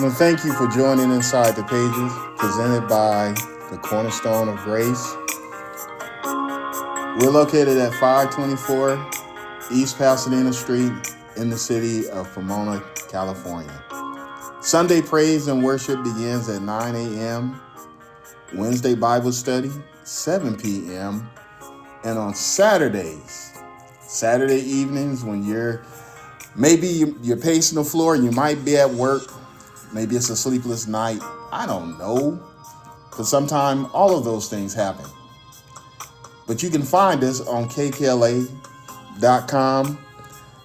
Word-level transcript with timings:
I 0.00 0.02
want 0.04 0.14
to 0.14 0.18
thank 0.18 0.44
you 0.46 0.52
for 0.54 0.66
joining 0.66 1.10
Inside 1.10 1.56
the 1.56 1.62
Pages, 1.62 2.12
presented 2.38 2.88
by 2.88 3.34
the 3.70 3.76
Cornerstone 3.76 4.48
of 4.48 4.56
Grace. 4.60 5.14
We're 7.20 7.30
located 7.30 7.76
at 7.76 7.92
524 8.00 9.10
East 9.70 9.98
Pasadena 9.98 10.54
Street 10.54 10.90
in 11.36 11.50
the 11.50 11.58
city 11.58 12.08
of 12.08 12.32
Pomona, 12.32 12.82
California. 13.10 13.84
Sunday 14.62 15.02
praise 15.02 15.48
and 15.48 15.62
worship 15.62 16.02
begins 16.02 16.48
at 16.48 16.62
9 16.62 16.94
a.m., 16.94 17.60
Wednesday 18.54 18.94
Bible 18.94 19.32
study, 19.32 19.70
7 20.04 20.56
p.m., 20.56 21.28
and 22.04 22.18
on 22.18 22.34
Saturdays, 22.34 23.52
Saturday 24.00 24.60
evenings 24.62 25.24
when 25.24 25.44
you're 25.44 25.84
maybe 26.56 26.86
you- 26.88 27.18
you're 27.20 27.36
pacing 27.36 27.76
the 27.76 27.84
floor, 27.84 28.16
you 28.16 28.30
might 28.30 28.64
be 28.64 28.78
at 28.78 28.90
work, 28.94 29.24
maybe 29.92 30.16
it's 30.16 30.30
a 30.30 30.36
sleepless 30.36 30.86
night, 30.86 31.20
I 31.52 31.66
don't 31.66 31.98
know, 31.98 32.40
because 33.08 33.28
sometimes 33.28 33.88
all 33.92 34.16
of 34.16 34.24
those 34.24 34.48
things 34.48 34.72
happen. 34.74 35.06
But 36.46 36.62
you 36.62 36.70
can 36.70 36.82
find 36.82 37.22
us 37.22 37.40
on 37.40 37.68
kkla.com. 37.68 38.48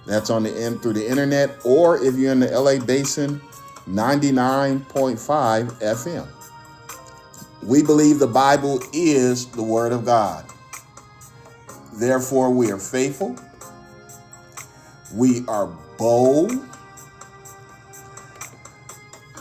That's 0.06 0.30
on 0.30 0.42
the 0.44 0.56
end 0.56 0.82
through 0.82 0.94
the 0.94 1.08
internet, 1.08 1.58
or 1.64 2.02
if 2.02 2.14
you're 2.16 2.32
in 2.32 2.40
the 2.40 2.48
LA 2.48 2.78
basin, 2.84 3.40
99.5 3.88 5.16
FM. 5.80 6.28
We 7.62 7.82
believe 7.82 8.18
the 8.20 8.26
Bible 8.26 8.80
is 8.92 9.46
the 9.46 9.62
Word 9.62 9.92
of 9.92 10.04
God. 10.04 10.44
Therefore, 11.94 12.50
we 12.50 12.70
are 12.70 12.78
faithful, 12.78 13.36
we 15.14 15.44
are 15.48 15.66
bold, 15.98 16.52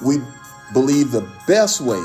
we 0.01 0.21
believe 0.73 1.11
the 1.11 1.27
best 1.47 1.81
way 1.81 2.01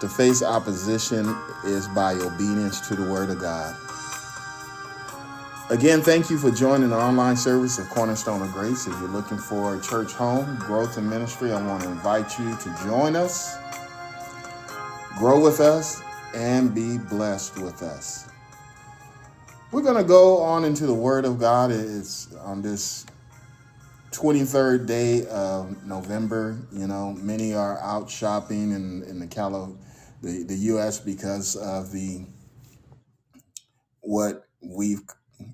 to 0.00 0.08
face 0.08 0.42
opposition 0.42 1.36
is 1.64 1.88
by 1.88 2.14
obedience 2.14 2.86
to 2.88 2.94
the 2.94 3.10
Word 3.10 3.30
of 3.30 3.40
God. 3.40 3.76
Again, 5.70 6.02
thank 6.02 6.30
you 6.30 6.38
for 6.38 6.50
joining 6.50 6.90
the 6.90 6.96
online 6.96 7.36
service 7.36 7.78
of 7.78 7.88
Cornerstone 7.90 8.42
of 8.42 8.50
Grace. 8.52 8.88
If 8.88 8.92
you're 8.98 9.08
looking 9.08 9.38
for 9.38 9.76
a 9.76 9.80
church 9.80 10.12
home, 10.12 10.56
growth, 10.56 10.96
and 10.96 11.08
ministry, 11.08 11.52
I 11.52 11.64
want 11.64 11.84
to 11.84 11.88
invite 11.88 12.38
you 12.40 12.56
to 12.56 12.76
join 12.84 13.14
us, 13.14 13.56
grow 15.16 15.40
with 15.40 15.60
us, 15.60 16.02
and 16.34 16.74
be 16.74 16.98
blessed 16.98 17.58
with 17.58 17.82
us. 17.82 18.28
We're 19.70 19.82
going 19.82 19.96
to 19.96 20.02
go 20.02 20.38
on 20.38 20.64
into 20.64 20.86
the 20.86 20.94
Word 20.94 21.24
of 21.24 21.38
God. 21.38 21.70
It's 21.70 22.34
on 22.38 22.62
this 22.62 23.06
23rd 24.12 24.86
day 24.86 25.26
of 25.26 25.84
November. 25.84 26.58
You 26.72 26.86
know, 26.86 27.12
many 27.12 27.54
are 27.54 27.78
out 27.80 28.10
shopping 28.10 28.72
in, 28.72 29.02
in 29.04 29.20
the 29.20 29.26
Calo, 29.26 29.76
the, 30.22 30.44
the 30.44 30.56
U.S. 30.56 30.98
because 30.98 31.56
of 31.56 31.92
the 31.92 32.26
what 34.00 34.46
we've 34.62 35.02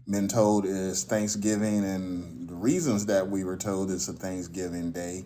been 0.09 0.29
told 0.29 0.65
is 0.65 1.05
Thanksgiving, 1.05 1.84
and 1.84 2.49
the 2.49 2.55
reasons 2.55 3.07
that 3.07 3.29
we 3.29 3.45
were 3.45 3.57
told 3.57 3.91
it's 3.91 4.09
a 4.09 4.12
Thanksgiving 4.12 4.93
day. 4.93 5.25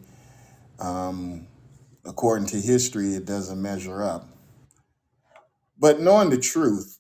Um, 0.79 1.47
according 2.05 2.49
to 2.49 2.57
history, 2.57 3.15
it 3.15 3.27
doesn't 3.27 3.61
measure 3.61 4.03
up. 4.03 4.29
But 5.79 6.01
knowing 6.01 6.31
the 6.31 6.39
truth 6.39 6.99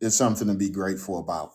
is 0.00 0.16
something 0.16 0.48
to 0.48 0.54
be 0.54 0.70
grateful 0.70 1.18
about. 1.18 1.52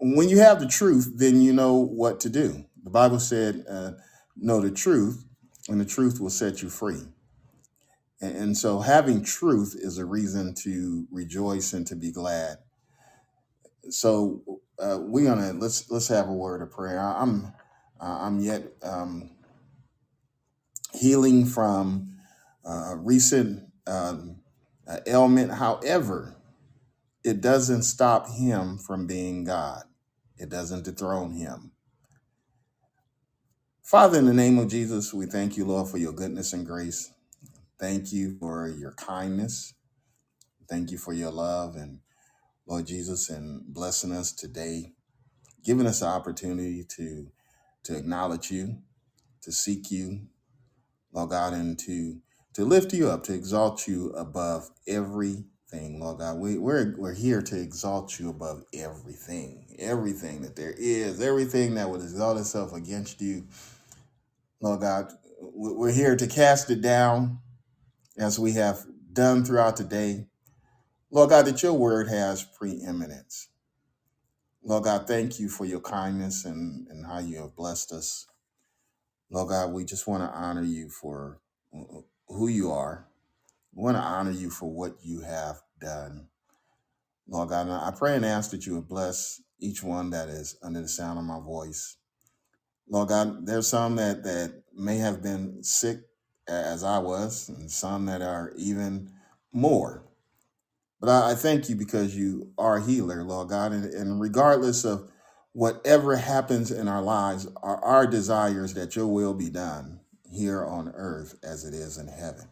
When 0.00 0.28
you 0.28 0.38
have 0.40 0.60
the 0.60 0.68
truth, 0.68 1.12
then 1.16 1.42
you 1.42 1.52
know 1.52 1.74
what 1.76 2.20
to 2.20 2.30
do. 2.30 2.64
The 2.84 2.90
Bible 2.90 3.20
said, 3.20 3.64
uh, 3.68 3.92
"Know 4.36 4.60
the 4.60 4.70
truth, 4.70 5.24
and 5.68 5.80
the 5.80 5.84
truth 5.86 6.20
will 6.20 6.30
set 6.30 6.62
you 6.62 6.70
free." 6.70 7.02
And, 8.20 8.36
and 8.36 8.56
so, 8.58 8.80
having 8.80 9.22
truth 9.24 9.76
is 9.78 9.98
a 9.98 10.04
reason 10.06 10.54
to 10.64 11.06
rejoice 11.12 11.72
and 11.74 11.86
to 11.88 11.96
be 11.96 12.12
glad. 12.12 12.58
So, 13.90 14.42
uh, 14.78 14.98
we're 15.02 15.26
gonna 15.26 15.54
let's 15.54 15.90
let's 15.90 16.08
have 16.08 16.28
a 16.28 16.34
word 16.34 16.62
of 16.62 16.70
prayer. 16.72 17.00
I'm 17.00 17.46
uh, 18.00 18.18
I'm 18.22 18.40
yet 18.40 18.64
um, 18.82 19.30
healing 20.94 21.46
from 21.46 22.16
uh, 22.64 22.96
recent 22.98 23.64
um, 23.86 24.38
uh, 24.88 25.00
ailment. 25.06 25.52
However, 25.52 26.33
it 27.24 27.40
doesn't 27.40 27.84
stop 27.84 28.28
him 28.30 28.78
from 28.78 29.06
being 29.06 29.44
God. 29.44 29.84
It 30.38 30.50
doesn't 30.50 30.84
dethrone 30.84 31.32
him. 31.34 31.72
Father, 33.84 34.18
in 34.18 34.26
the 34.26 34.34
name 34.34 34.58
of 34.58 34.68
Jesus, 34.68 35.14
we 35.14 35.26
thank 35.26 35.56
you, 35.56 35.64
Lord, 35.64 35.88
for 35.88 35.98
your 35.98 36.12
goodness 36.12 36.52
and 36.52 36.66
grace. 36.66 37.12
Thank 37.80 38.12
you 38.12 38.36
for 38.38 38.68
your 38.68 38.92
kindness. 38.92 39.74
Thank 40.68 40.90
you 40.90 40.98
for 40.98 41.12
your 41.12 41.30
love 41.32 41.76
and 41.76 42.00
Lord 42.66 42.86
Jesus, 42.86 43.30
and 43.30 43.62
blessing 43.66 44.12
us 44.12 44.32
today, 44.32 44.92
giving 45.64 45.86
us 45.86 46.00
the 46.00 46.06
opportunity 46.06 46.84
to 46.96 47.28
to 47.84 47.96
acknowledge 47.96 48.50
you, 48.50 48.78
to 49.42 49.52
seek 49.52 49.90
you, 49.90 50.28
Lord 51.12 51.30
God, 51.30 51.54
and 51.54 51.78
to 51.80 52.20
to 52.54 52.64
lift 52.64 52.92
you 52.94 53.10
up, 53.10 53.24
to 53.24 53.34
exalt 53.34 53.88
you 53.88 54.10
above 54.12 54.70
everything, 55.74 56.00
Lord 56.00 56.18
God. 56.20 56.38
We, 56.38 56.58
we're 56.58 56.94
we're 56.98 57.14
here 57.14 57.42
to 57.42 57.60
exalt 57.60 58.18
you 58.20 58.30
above 58.30 58.64
everything, 58.74 59.76
everything 59.78 60.42
that 60.42 60.56
there 60.56 60.74
is, 60.76 61.20
everything 61.22 61.76
that 61.76 61.90
would 61.90 62.02
exalt 62.02 62.38
itself 62.38 62.74
against 62.74 63.20
you, 63.22 63.46
Lord 64.60 64.80
God. 64.82 65.12
we- 65.40 65.74
We're 65.74 65.92
here 65.92 66.16
to 66.16 66.26
cast 66.28 66.70
it 66.70 66.82
down 66.82 67.40
as 68.18 68.38
we 68.38 68.52
have 68.54 68.86
done 69.12 69.44
throughout 69.44 69.76
the 69.78 69.84
day. 69.84 70.26
Lord 71.10 71.30
God, 71.30 71.46
that 71.46 71.62
your 71.62 71.74
word 71.74 72.08
has 72.08 72.44
preeminence. 72.44 73.48
Lord 74.64 74.84
God, 74.84 75.06
thank 75.08 75.40
you 75.40 75.48
for 75.48 75.64
your 75.66 75.80
kindness 75.80 76.44
and, 76.44 76.88
and 76.88 77.06
how 77.06 77.20
you 77.20 77.38
have 77.42 77.56
blessed 77.56 77.92
us. 77.92 78.26
Lord 79.30 79.50
God, 79.50 79.72
we 79.72 79.84
just 79.84 80.06
want 80.06 80.22
to 80.22 80.36
honor 80.38 80.64
you 80.64 80.88
for 80.90 81.40
who 82.28 82.48
you 82.48 82.72
are. 82.72 83.06
We 83.74 83.82
want 83.82 83.96
to 83.96 84.02
honor 84.02 84.30
you 84.30 84.50
for 84.50 84.72
what 84.72 84.96
you 85.02 85.22
have 85.22 85.56
done. 85.80 86.28
Lord 87.26 87.48
God, 87.48 87.68
I 87.68 87.90
pray 87.96 88.14
and 88.16 88.24
ask 88.24 88.50
that 88.50 88.66
you 88.66 88.74
would 88.74 88.88
bless 88.88 89.40
each 89.58 89.82
one 89.82 90.10
that 90.10 90.28
is 90.28 90.56
under 90.62 90.80
the 90.80 90.88
sound 90.88 91.18
of 91.18 91.24
my 91.24 91.40
voice. 91.40 91.96
Lord 92.88 93.08
God, 93.08 93.46
there's 93.46 93.66
some 93.66 93.96
that, 93.96 94.22
that 94.24 94.62
may 94.74 94.98
have 94.98 95.22
been 95.22 95.62
sick 95.62 96.00
as 96.46 96.84
I 96.84 96.98
was, 96.98 97.48
and 97.48 97.70
some 97.70 98.06
that 98.06 98.20
are 98.20 98.52
even 98.56 99.10
more. 99.52 100.04
But 101.00 101.08
I, 101.08 101.30
I 101.32 101.34
thank 101.34 101.68
you 101.68 101.74
because 101.74 102.14
you 102.14 102.52
are 102.58 102.76
a 102.76 102.84
healer, 102.84 103.24
Lord 103.24 103.48
God. 103.48 103.72
And, 103.72 103.86
and 103.86 104.20
regardless 104.20 104.84
of 104.84 105.08
whatever 105.52 106.16
happens 106.16 106.70
in 106.70 106.88
our 106.88 107.02
lives, 107.02 107.48
our, 107.62 107.82
our 107.82 108.06
desire 108.06 108.64
is 108.64 108.74
that 108.74 108.94
your 108.94 109.06
will 109.06 109.34
be 109.34 109.48
done 109.48 110.00
here 110.30 110.64
on 110.64 110.92
earth 110.94 111.36
as 111.42 111.64
it 111.64 111.72
is 111.74 111.96
in 111.96 112.08
heaven. 112.08 112.48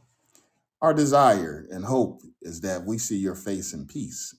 Our 0.82 0.94
desire 0.94 1.66
and 1.72 1.86
hope 1.86 2.22
is 2.42 2.62
that 2.62 2.86
we 2.86 2.98
see 2.98 3.18
your 3.18 3.36
face 3.36 3.74
in 3.74 3.86
peace 3.88 4.36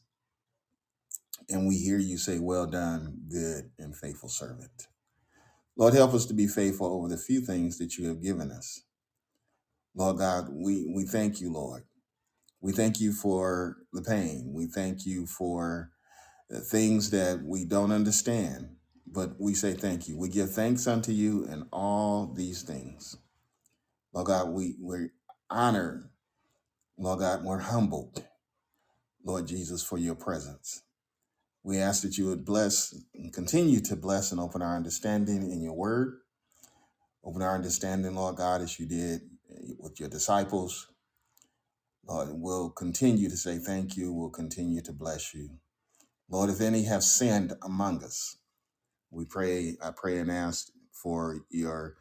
and 1.49 1.67
we 1.67 1.77
hear 1.77 1.97
you 1.99 2.17
say, 2.17 2.39
Well 2.39 2.67
done, 2.67 3.17
good 3.31 3.71
and 3.79 3.95
faithful 3.95 4.29
servant. 4.29 4.87
Lord, 5.77 5.93
help 5.95 6.13
us 6.13 6.25
to 6.27 6.35
be 6.35 6.47
faithful 6.47 6.87
over 6.87 7.09
the 7.09 7.17
few 7.17 7.41
things 7.41 7.79
that 7.79 7.97
you 7.97 8.07
have 8.09 8.21
given 8.23 8.51
us. 8.51 8.83
Lord 9.95 10.19
God, 10.19 10.49
we, 10.51 10.87
we 10.93 11.05
thank 11.05 11.41
you, 11.41 11.51
Lord. 11.51 11.83
We 12.61 12.73
thank 12.73 13.01
you 13.01 13.13
for 13.13 13.77
the 13.93 14.01
pain. 14.01 14.51
We 14.53 14.67
thank 14.67 15.05
you 15.05 15.27
for 15.27 15.91
uh, 16.53 16.59
things 16.59 17.11
that 17.11 17.43
we 17.43 17.65
don't 17.65 17.91
understand, 17.91 18.77
but 19.07 19.39
we 19.39 19.53
say 19.55 19.73
thank 19.73 20.07
you. 20.09 20.17
We 20.17 20.29
give 20.29 20.51
thanks 20.51 20.87
unto 20.87 21.11
you 21.11 21.45
in 21.45 21.67
all 21.73 22.33
these 22.35 22.63
things. 22.63 23.17
Lord 24.13 24.27
God, 24.27 24.49
we, 24.49 24.75
we're 24.79 25.13
honored. 25.49 26.09
Lord 26.97 27.19
God, 27.19 27.43
we're 27.43 27.59
humbled, 27.59 28.23
Lord 29.23 29.47
Jesus, 29.47 29.83
for 29.83 29.97
your 29.97 30.15
presence. 30.15 30.83
We 31.63 31.79
ask 31.79 32.03
that 32.03 32.17
you 32.17 32.27
would 32.27 32.45
bless 32.45 32.95
and 33.15 33.33
continue 33.33 33.79
to 33.81 33.95
bless 33.95 34.31
and 34.31 34.41
open 34.41 34.61
our 34.61 34.75
understanding 34.75 35.51
in 35.51 35.61
your 35.61 35.73
word. 35.73 36.19
Open 37.23 37.41
our 37.41 37.55
understanding, 37.55 38.15
Lord 38.15 38.35
God, 38.37 38.61
as 38.61 38.79
you 38.79 38.85
did 38.85 39.21
with 39.79 39.99
your 39.99 40.09
disciples. 40.09 40.87
Lord, 42.05 42.29
we'll 42.31 42.69
continue 42.69 43.29
to 43.29 43.37
say 43.37 43.59
thank 43.59 43.95
you. 43.97 44.11
We'll 44.13 44.29
continue 44.29 44.81
to 44.81 44.93
bless 44.93 45.33
you. 45.33 45.51
Lord, 46.29 46.49
if 46.49 46.61
any 46.61 46.83
have 46.83 47.03
sinned 47.03 47.53
among 47.63 48.03
us, 48.03 48.37
we 49.11 49.25
pray, 49.25 49.77
I 49.81 49.91
pray 49.91 50.19
and 50.19 50.31
ask 50.31 50.69
for 50.91 51.45
your 51.49 51.95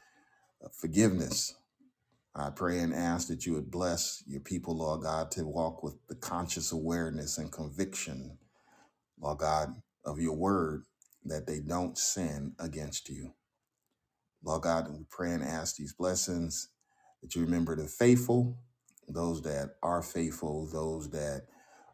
forgiveness. 0.72 1.54
I 2.36 2.50
pray 2.50 2.80
and 2.80 2.94
ask 2.94 3.28
that 3.28 3.46
you 3.46 3.54
would 3.54 3.70
bless 3.70 4.24
your 4.26 4.40
people, 4.40 4.78
Lord 4.78 5.02
God, 5.02 5.30
to 5.32 5.46
walk 5.46 5.82
with 5.84 5.96
the 6.08 6.16
conscious 6.16 6.72
awareness 6.72 7.38
and 7.38 7.52
conviction, 7.52 8.38
Lord 9.20 9.38
God, 9.38 9.74
of 10.04 10.20
your 10.20 10.36
word 10.36 10.84
that 11.26 11.46
they 11.46 11.60
don't 11.60 11.98
sin 11.98 12.54
against 12.58 13.08
you. 13.10 13.34
Lord 14.44 14.62
God, 14.62 14.88
we 14.92 15.04
pray 15.10 15.32
and 15.32 15.44
ask 15.44 15.76
these 15.76 15.94
blessings 15.94 16.68
that 17.22 17.34
you 17.34 17.42
remember 17.42 17.76
the 17.76 17.88
faithful, 17.88 18.58
those 19.08 19.42
that 19.42 19.76
are 19.82 20.02
faithful, 20.02 20.68
those 20.72 21.10
that 21.10 21.44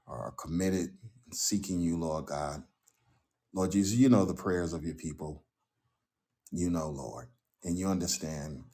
are 0.06 0.32
committed, 0.32 0.90
seeking 1.32 1.80
you, 1.80 1.98
Lord 1.98 2.26
God. 2.26 2.62
Lord 3.54 3.72
Jesus, 3.72 3.98
you 3.98 4.08
know 4.10 4.24
the 4.26 4.34
prayers 4.34 4.72
of 4.74 4.84
your 4.84 4.94
people. 4.96 5.44
You 6.52 6.70
know, 6.70 6.90
Lord, 6.90 7.28
and 7.64 7.78
you 7.78 7.88
understand. 7.88 8.64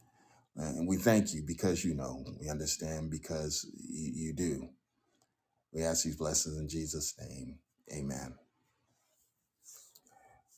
And 0.56 0.86
we 0.88 0.96
thank 0.96 1.34
you 1.34 1.42
because 1.46 1.84
you 1.84 1.94
know. 1.94 2.24
We 2.40 2.48
understand 2.48 3.10
because 3.10 3.66
you, 3.88 4.12
you 4.14 4.32
do. 4.32 4.68
We 5.72 5.82
ask 5.82 6.04
these 6.04 6.16
blessings 6.16 6.58
in 6.58 6.68
Jesus' 6.68 7.14
name. 7.20 7.58
Amen. 7.92 8.34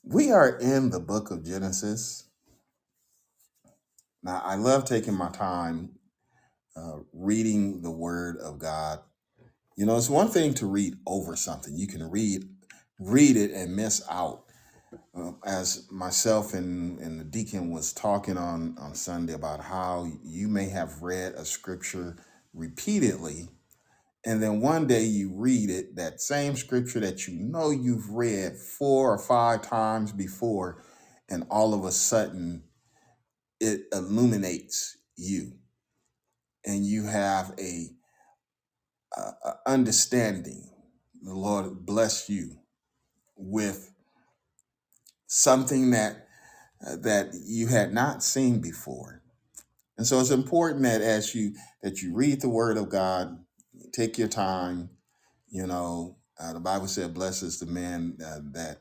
We 0.05 0.31
are 0.31 0.59
in 0.59 0.91
the 0.91 1.01
book 1.01 1.31
of 1.31 1.45
Genesis. 1.45 2.29
Now, 4.23 4.43
I 4.45 4.57
love 4.57 4.85
taking 4.85 5.15
my 5.15 5.31
time 5.31 5.93
uh, 6.77 6.99
reading 7.13 7.83
the 7.83 7.91
word 7.91 8.39
of 8.39 8.59
God. 8.59 9.01
You 9.77 9.87
know, 9.87 9.97
it's 9.97 10.11
one 10.11 10.29
thing 10.29 10.55
to 10.55 10.67
read 10.67 10.95
over 11.07 11.37
something. 11.37 11.77
You 11.77 11.87
can 11.87 12.09
read 12.11 12.45
read 12.99 13.37
it 13.37 13.51
and 13.53 13.77
miss 13.77 14.03
out. 14.11 14.46
Uh, 15.17 15.33
as 15.45 15.87
myself 15.91 16.55
and, 16.55 16.99
and 17.01 17.21
the 17.21 17.25
deacon 17.25 17.71
was 17.71 17.93
talking 17.93 18.37
on, 18.37 18.77
on 18.79 18.95
Sunday 18.95 19.33
about 19.33 19.61
how 19.61 20.07
you 20.25 20.49
may 20.49 20.69
have 20.69 21.03
read 21.03 21.33
a 21.35 21.45
scripture 21.45 22.17
repeatedly, 22.55 23.49
and 24.25 24.43
then 24.43 24.61
one 24.61 24.87
day 24.87 25.05
you 25.05 25.33
read 25.35 25.71
it, 25.71 25.97
that 25.97 26.21
same 26.21 26.57
scripture 26.57 27.01
that 27.01 27.27
you 27.27 27.35
know 27.35 27.71
you've 27.71 28.11
read 28.11 28.57
four 28.57 29.13
or 29.13 29.19
five 29.19 29.63
times 29.63 30.13
before, 30.13 30.83
and 31.29 31.47
all 31.51 31.75
of 31.75 31.85
a 31.85 31.93
sudden 31.93 32.65
it 33.61 33.83
illuminates 33.93 34.99
you, 35.17 35.53
and 36.65 36.85
you 36.85 37.07
have 37.07 37.55
a, 37.59 37.91
a, 39.17 39.21
a 39.21 39.55
understanding. 39.67 40.71
The 41.23 41.35
Lord 41.35 41.87
bless 41.87 42.29
you 42.29 42.59
with 43.37 43.93
something 45.27 45.91
that 45.91 46.29
uh, 46.87 46.97
that 46.97 47.31
you 47.45 47.69
had 47.69 47.93
not 47.93 48.23
seen 48.23 48.61
before. 48.61 49.23
And 49.99 50.07
so 50.07 50.21
it's 50.21 50.31
important 50.31 50.83
that 50.83 51.01
as 51.01 51.35
you 51.35 51.55
that 51.83 52.03
you 52.03 52.15
read 52.15 52.41
the 52.41 52.49
Word 52.49 52.77
of 52.77 52.91
God, 52.91 53.39
take 53.93 54.19
your 54.19 54.29
time. 54.29 54.91
You 55.49 55.67
know, 55.67 56.19
uh, 56.39 56.53
the 56.53 56.61
Bible 56.61 56.89
said, 56.89 57.15
"Blessed 57.15 57.45
is 57.45 57.61
the 57.61 57.67
man 57.67 58.19
uh, 58.25 58.41
that." 58.53 58.79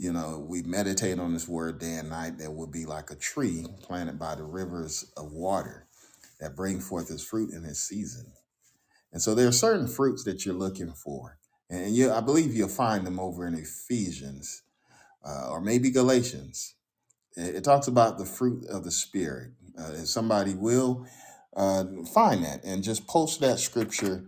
You 0.00 0.12
know, 0.12 0.46
we 0.48 0.62
meditate 0.62 1.18
on 1.18 1.32
this 1.32 1.48
word 1.48 1.80
day 1.80 1.94
and 1.94 2.10
night 2.10 2.38
that 2.38 2.54
will 2.54 2.68
be 2.68 2.86
like 2.86 3.10
a 3.10 3.16
tree 3.16 3.66
planted 3.82 4.16
by 4.16 4.36
the 4.36 4.44
rivers 4.44 5.12
of 5.16 5.32
water 5.32 5.88
that 6.40 6.54
bring 6.56 6.80
forth 6.80 7.10
its 7.10 7.24
fruit 7.24 7.52
in 7.52 7.64
its 7.64 7.80
season. 7.80 8.32
And 9.12 9.22
so 9.22 9.34
there 9.34 9.48
are 9.48 9.52
certain 9.52 9.88
fruits 9.88 10.24
that 10.24 10.44
you're 10.44 10.54
looking 10.54 10.92
for. 10.92 11.38
And 11.70 11.94
you, 11.94 12.12
I 12.12 12.20
believe 12.20 12.54
you'll 12.54 12.68
find 12.68 13.06
them 13.06 13.18
over 13.18 13.46
in 13.46 13.54
Ephesians 13.54 14.62
uh, 15.26 15.48
or 15.50 15.60
maybe 15.60 15.90
Galatians. 15.90 16.74
It, 17.36 17.56
it 17.56 17.64
talks 17.64 17.88
about 17.88 18.18
the 18.18 18.26
fruit 18.26 18.66
of 18.66 18.84
the 18.84 18.90
Spirit. 18.92 19.52
Uh, 19.78 19.92
if 19.94 20.08
somebody 20.08 20.54
will 20.54 21.06
uh, 21.56 21.84
find 22.14 22.44
that 22.44 22.64
and 22.64 22.82
just 22.84 23.06
post 23.06 23.40
that 23.40 23.58
scripture, 23.58 24.24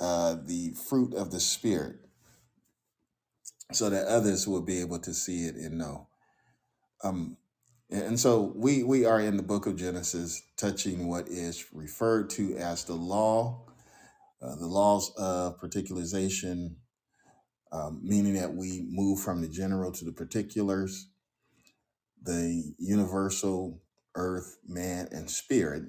uh, 0.00 0.36
the 0.44 0.74
fruit 0.88 1.14
of 1.14 1.30
the 1.30 1.40
Spirit, 1.40 1.96
so 3.72 3.90
that 3.90 4.06
others 4.06 4.48
will 4.48 4.62
be 4.62 4.80
able 4.80 4.98
to 5.00 5.14
see 5.14 5.44
it 5.46 5.56
and 5.56 5.78
know. 5.78 6.08
Um, 7.04 7.36
and 7.90 8.18
so 8.18 8.52
we 8.56 8.82
we 8.82 9.04
are 9.04 9.20
in 9.20 9.36
the 9.36 9.42
book 9.42 9.66
of 9.66 9.76
Genesis, 9.76 10.42
touching 10.56 11.08
what 11.08 11.28
is 11.28 11.66
referred 11.72 12.30
to 12.30 12.56
as 12.56 12.84
the 12.84 12.94
law, 12.94 13.66
uh, 14.42 14.56
the 14.56 14.66
laws 14.66 15.12
of 15.18 15.60
particularization, 15.60 16.76
um, 17.72 18.00
meaning 18.02 18.34
that 18.34 18.54
we 18.54 18.86
move 18.90 19.20
from 19.20 19.42
the 19.42 19.48
general 19.48 19.92
to 19.92 20.04
the 20.06 20.12
particulars, 20.12 21.08
the 22.22 22.74
universal, 22.78 23.82
earth, 24.16 24.58
man, 24.68 25.08
and 25.12 25.30
spirit. 25.30 25.84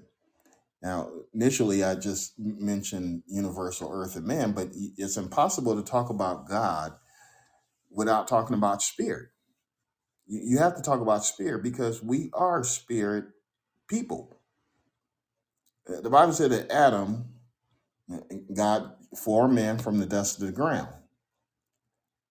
Now, 0.84 1.10
initially, 1.34 1.84
I 1.84 1.96
just 1.96 2.34
mentioned 2.40 3.24
universal, 3.28 3.92
earth, 3.94 4.16
and 4.16 4.26
man, 4.28 4.54
but 4.54 4.70
it's 4.98 5.18
impossible 5.18 5.76
to 5.76 5.84
talk 5.84 6.10
about 6.10 6.48
God 6.50 6.94
without 7.92 8.28
talking 8.28 8.56
about 8.58 8.82
spirit. 8.82 9.30
You 10.28 10.42
you 10.44 10.60
have 10.60 10.76
to 10.78 10.84
talk 10.84 11.02
about 11.02 11.26
spirit 11.26 11.64
because 11.64 12.04
we 12.04 12.32
are 12.34 12.64
spirit 12.64 13.26
people. 13.90 14.38
Uh, 15.90 16.02
The 16.02 16.10
Bible 16.12 16.34
said 16.34 16.52
that 16.52 16.72
Adam, 16.72 17.26
uh, 18.14 18.20
God 18.54 18.94
formed 19.18 19.56
man 19.56 19.80
from 19.80 20.00
the 20.00 20.08
dust 20.08 20.42
of 20.42 20.48
the 20.48 20.54
ground. 20.54 20.94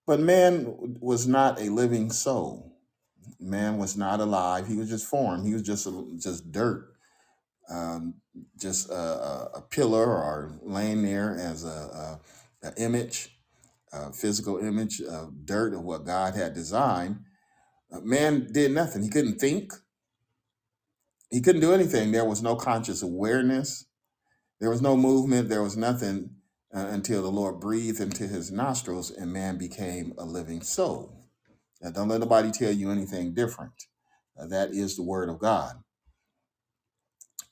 But 0.06 0.20
man 0.20 0.96
was 1.00 1.26
not 1.26 1.60
a 1.60 1.70
living 1.70 2.10
soul. 2.10 2.76
Man 3.38 3.78
was 3.78 3.96
not 3.96 4.20
alive. 4.20 4.66
He 4.66 4.76
was 4.76 4.88
just 4.88 5.06
form. 5.06 5.44
He 5.44 5.52
was 5.52 5.62
just 5.62 5.86
a, 5.86 6.04
just 6.18 6.50
dirt 6.52 6.92
um, 7.70 8.14
just 8.58 8.90
a, 8.90 9.50
a, 9.54 9.62
pillar 9.70 10.06
or 10.06 10.58
laying 10.62 11.02
there 11.02 11.36
as 11.38 11.64
a, 11.64 12.20
a, 12.62 12.68
a 12.68 12.74
image, 12.82 13.36
a 13.92 14.12
physical 14.12 14.58
image 14.58 15.00
of 15.00 15.46
dirt 15.46 15.74
of 15.74 15.82
what 15.82 16.04
God 16.04 16.34
had 16.34 16.54
designed. 16.54 17.20
Uh, 17.92 18.00
Man 18.00 18.48
did 18.52 18.72
nothing. 18.72 19.02
He 19.02 19.08
couldn't 19.08 19.38
think. 19.38 19.72
He 21.30 21.40
couldn't 21.40 21.62
do 21.62 21.72
anything. 21.72 22.12
There 22.12 22.24
was 22.24 22.42
no 22.42 22.56
conscious 22.56 23.02
awareness. 23.02 23.86
There 24.60 24.70
was 24.70 24.82
no 24.82 24.96
movement. 24.96 25.48
There 25.48 25.62
was 25.62 25.76
nothing 25.76 26.30
uh, 26.74 26.86
until 26.90 27.22
the 27.22 27.30
Lord 27.32 27.60
breathed 27.60 28.00
into 28.00 28.28
his 28.28 28.52
nostrils 28.52 29.10
and 29.10 29.32
man 29.32 29.58
became 29.58 30.14
a 30.18 30.24
living 30.26 30.62
soul. 30.62 31.26
Now, 31.82 31.90
don't 31.92 32.08
let 32.08 32.20
nobody 32.20 32.50
tell 32.52 32.72
you 32.72 32.90
anything 32.90 33.34
different. 33.34 33.74
Uh, 34.40 34.46
that 34.48 34.70
is 34.70 34.96
the 34.96 35.02
word 35.04 35.30
of 35.30 35.38
God. 35.40 35.74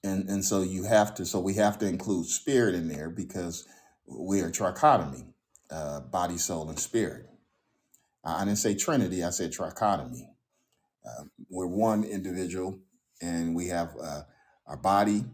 and 0.04 0.30
and 0.30 0.44
so 0.44 0.62
you 0.62 0.84
have 0.84 1.14
to 1.16 1.26
so 1.26 1.40
we 1.40 1.54
have 1.56 1.78
to 1.80 1.86
include 1.86 2.26
spirit 2.26 2.74
in 2.76 2.88
there 2.88 3.10
because 3.10 3.66
we 4.08 4.40
are 4.42 4.50
trichotomy 4.50 5.26
uh, 5.72 6.00
body 6.00 6.38
soul 6.38 6.70
and 6.70 6.80
spirit 6.80 7.26
i 8.24 8.44
didn't 8.44 8.58
say 8.58 8.74
trinity 8.74 9.24
i 9.24 9.30
said 9.30 9.52
trichotomy 9.52 10.22
uh, 11.06 11.24
we're 11.50 11.66
one 11.66 12.04
individual 12.04 12.78
and 13.22 13.54
we 13.56 13.68
have 13.68 13.94
uh, 14.02 14.22
our 14.66 14.78
body 14.78 15.24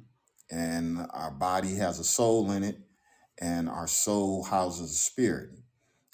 and 0.50 0.98
our 1.12 1.30
body 1.32 1.76
has 1.76 1.98
a 2.00 2.04
soul 2.04 2.50
in 2.52 2.64
it 2.64 2.78
and 3.40 3.68
our 3.68 3.88
soul 3.88 4.44
houses 4.44 4.92
a 4.92 4.94
spirit 4.94 5.50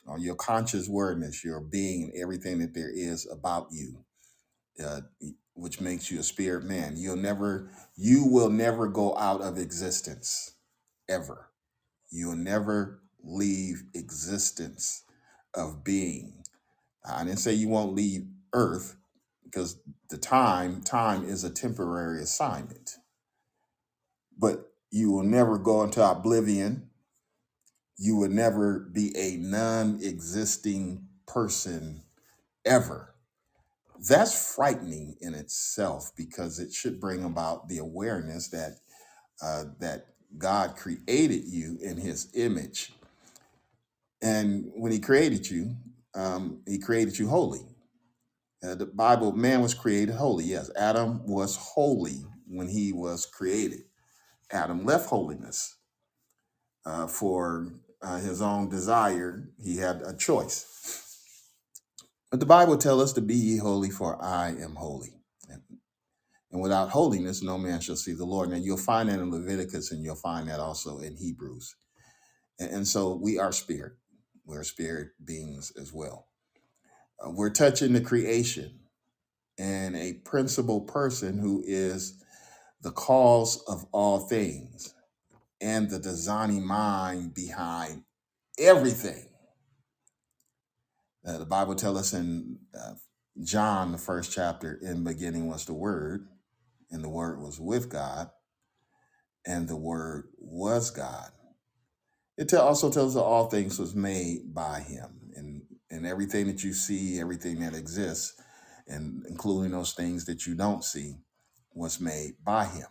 or 0.06 0.18
your 0.18 0.36
conscious 0.36 0.88
awareness 0.88 1.44
your 1.44 1.60
being 1.60 2.12
everything 2.20 2.60
that 2.60 2.74
there 2.74 2.90
is 2.92 3.28
about 3.30 3.68
you 3.72 3.96
uh, 4.82 5.02
which 5.54 5.80
makes 5.80 6.10
you 6.10 6.20
a 6.20 6.24
spirit 6.24 6.64
man. 6.64 6.94
You'll 6.96 7.16
never, 7.16 7.70
you 7.96 8.26
will 8.26 8.50
never 8.50 8.88
go 8.88 9.16
out 9.18 9.40
of 9.42 9.58
existence 9.58 10.56
ever. 11.08 11.50
You'll 12.10 12.36
never 12.36 13.02
leave 13.22 13.84
existence 13.94 15.04
of 15.54 15.84
being. 15.84 16.44
I 17.08 17.24
didn't 17.24 17.40
say 17.40 17.54
you 17.54 17.68
won't 17.68 17.94
leave 17.94 18.26
Earth 18.54 18.96
because 19.44 19.80
the 20.10 20.18
time, 20.18 20.82
time 20.82 21.24
is 21.24 21.44
a 21.44 21.50
temporary 21.50 22.22
assignment, 22.22 22.92
but 24.38 24.72
you 24.90 25.12
will 25.12 25.24
never 25.24 25.58
go 25.58 25.84
into 25.84 26.04
oblivion. 26.08 26.90
You 28.02 28.16
will 28.16 28.30
never 28.30 28.80
be 28.80 29.16
a 29.16 29.36
non-existing 29.38 31.06
person 31.28 32.02
ever 32.66 33.14
that's 34.08 34.54
frightening 34.54 35.16
in 35.22 35.34
itself 35.34 36.12
because 36.16 36.60
it 36.60 36.72
should 36.72 37.00
bring 37.00 37.24
about 37.24 37.68
the 37.68 37.78
awareness 37.78 38.48
that 38.50 38.78
uh, 39.42 39.64
that 39.80 40.06
God 40.38 40.76
created 40.76 41.44
you 41.46 41.78
in 41.82 41.98
His 41.98 42.30
image, 42.34 42.92
and 44.22 44.70
when 44.74 44.92
He 44.92 45.00
created 45.00 45.50
you, 45.50 45.76
um, 46.14 46.62
He 46.66 46.78
created 46.78 47.18
you 47.18 47.28
holy. 47.28 47.62
Uh, 48.64 48.76
the 48.76 48.86
Bible, 48.86 49.32
man 49.32 49.62
was 49.62 49.74
created 49.74 50.14
holy. 50.16 50.44
Yes, 50.44 50.70
Adam 50.76 51.26
was 51.26 51.56
holy 51.56 52.24
when 52.48 52.68
he 52.68 52.92
was 52.92 53.26
created. 53.26 53.82
Adam 54.52 54.84
left 54.84 55.08
holiness 55.08 55.76
uh, 56.86 57.06
for 57.08 57.74
uh, 58.02 58.18
his 58.18 58.42
own 58.42 58.68
desire. 58.68 59.48
He 59.62 59.78
had 59.78 60.02
a 60.02 60.16
choice. 60.16 60.66
But 62.30 62.40
the 62.40 62.46
Bible 62.46 62.78
tells 62.78 63.02
us 63.02 63.12
to 63.14 63.20
be 63.20 63.34
ye 63.34 63.58
holy, 63.58 63.90
for 63.90 64.22
I 64.22 64.50
am 64.50 64.76
holy. 64.76 65.14
And 66.52 66.62
without 66.62 66.90
holiness, 66.90 67.42
no 67.42 67.58
man 67.58 67.80
shall 67.80 67.96
see 67.96 68.14
the 68.14 68.24
Lord. 68.26 68.50
Now, 68.50 68.56
you'll 68.56 68.76
find 68.78 69.08
that 69.08 69.20
in 69.20 69.30
Leviticus 69.30 69.92
and 69.92 70.04
you'll 70.04 70.16
find 70.16 70.48
that 70.48 70.60
also 70.60 71.00
in 71.00 71.16
Hebrews. 71.16 71.76
And, 72.60 72.70
and 72.70 72.88
so 72.88 73.18
we 73.22 73.38
are 73.38 73.52
spirit. 73.52 73.94
We're 74.46 74.64
spirit 74.64 75.10
beings 75.24 75.72
as 75.80 75.92
well. 75.92 76.28
Uh, 77.24 77.30
we're 77.30 77.50
touching 77.50 77.92
the 77.94 78.00
creation 78.00 78.80
and 79.58 79.96
a 79.96 80.14
principal 80.24 80.82
person 80.82 81.38
who 81.38 81.62
is 81.66 82.22
the 82.82 82.92
cause 82.92 83.62
of 83.68 83.86
all 83.92 84.20
things 84.20 84.94
and 85.62 85.88
the 85.88 85.98
designing 85.98 86.66
mind 86.66 87.34
behind 87.34 88.02
everything. 88.58 89.28
Uh, 91.24 91.38
the 91.38 91.46
Bible 91.46 91.76
tells 91.76 91.98
us 91.98 92.12
in 92.12 92.58
uh, 92.78 92.94
John, 93.42 93.92
the 93.92 93.98
first 93.98 94.32
chapter, 94.32 94.78
in 94.82 95.04
the 95.04 95.10
beginning 95.12 95.48
was 95.48 95.64
the 95.64 95.72
Word, 95.72 96.26
and 96.90 97.02
the 97.02 97.08
Word 97.08 97.40
was 97.40 97.60
with 97.60 97.88
God, 97.88 98.30
and 99.46 99.68
the 99.68 99.76
Word 99.76 100.24
was 100.38 100.90
God. 100.90 101.30
It 102.36 102.52
also 102.54 102.90
tells 102.90 103.10
us 103.10 103.14
that 103.14 103.24
all 103.26 103.48
things 103.48 103.78
was 103.78 103.94
made 103.94 104.52
by 104.52 104.80
Him, 104.80 105.30
and 105.36 105.62
and 105.90 106.06
everything 106.06 106.48
that 106.48 106.64
you 106.64 106.72
see, 106.72 107.20
everything 107.20 107.60
that 107.60 107.74
exists, 107.74 108.34
and 108.88 109.24
including 109.28 109.72
those 109.72 109.92
things 109.92 110.24
that 110.24 110.46
you 110.46 110.54
don't 110.56 110.82
see, 110.82 111.14
was 111.72 112.00
made 112.00 112.32
by 112.44 112.64
Him. 112.64 112.88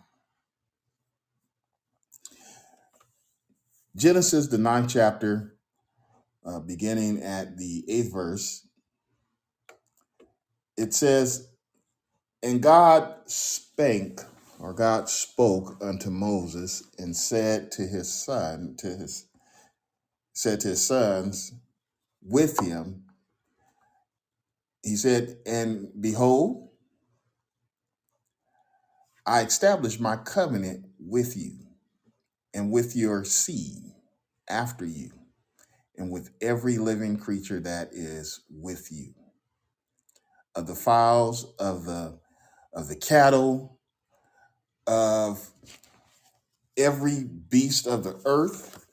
Genesis, 3.96 4.48
the 4.48 4.58
ninth 4.58 4.92
chapter, 4.92 5.56
uh, 6.46 6.60
beginning 6.60 7.22
at 7.22 7.58
the 7.58 7.84
eighth 7.88 8.12
verse, 8.12 8.66
it 10.76 10.94
says, 10.94 11.48
And 12.42 12.62
God 12.62 13.14
spake, 13.26 14.20
or 14.60 14.74
God 14.74 15.08
spoke 15.08 15.76
unto 15.82 16.10
Moses 16.10 16.82
and 16.98 17.16
said 17.16 17.72
to 17.72 17.82
his 17.82 18.12
son, 18.12 18.76
to 18.78 18.88
his 18.88 19.26
said 20.34 20.60
to 20.60 20.68
his 20.68 20.86
sons 20.86 21.52
with 22.22 22.58
him, 22.60 23.04
he 24.82 24.96
said, 24.96 25.38
And 25.46 25.88
behold, 26.00 26.70
I 29.26 29.42
establish 29.42 30.00
my 30.00 30.16
covenant 30.16 30.86
with 30.98 31.36
you 31.36 31.58
and 32.54 32.70
with 32.70 32.96
your 32.96 33.24
seed 33.24 33.82
after 34.48 34.84
you, 34.84 35.10
and 35.96 36.10
with 36.10 36.30
every 36.40 36.78
living 36.78 37.16
creature 37.16 37.60
that 37.60 37.88
is 37.92 38.42
with 38.50 38.88
you, 38.90 39.14
of 40.54 40.66
the 40.66 40.74
fowls 40.74 41.54
of 41.58 41.84
the 41.84 42.18
of 42.74 42.88
the 42.88 42.96
cattle, 42.96 43.78
of 44.86 45.50
every 46.76 47.24
beast 47.24 47.86
of 47.86 48.04
the 48.04 48.20
earth, 48.24 48.86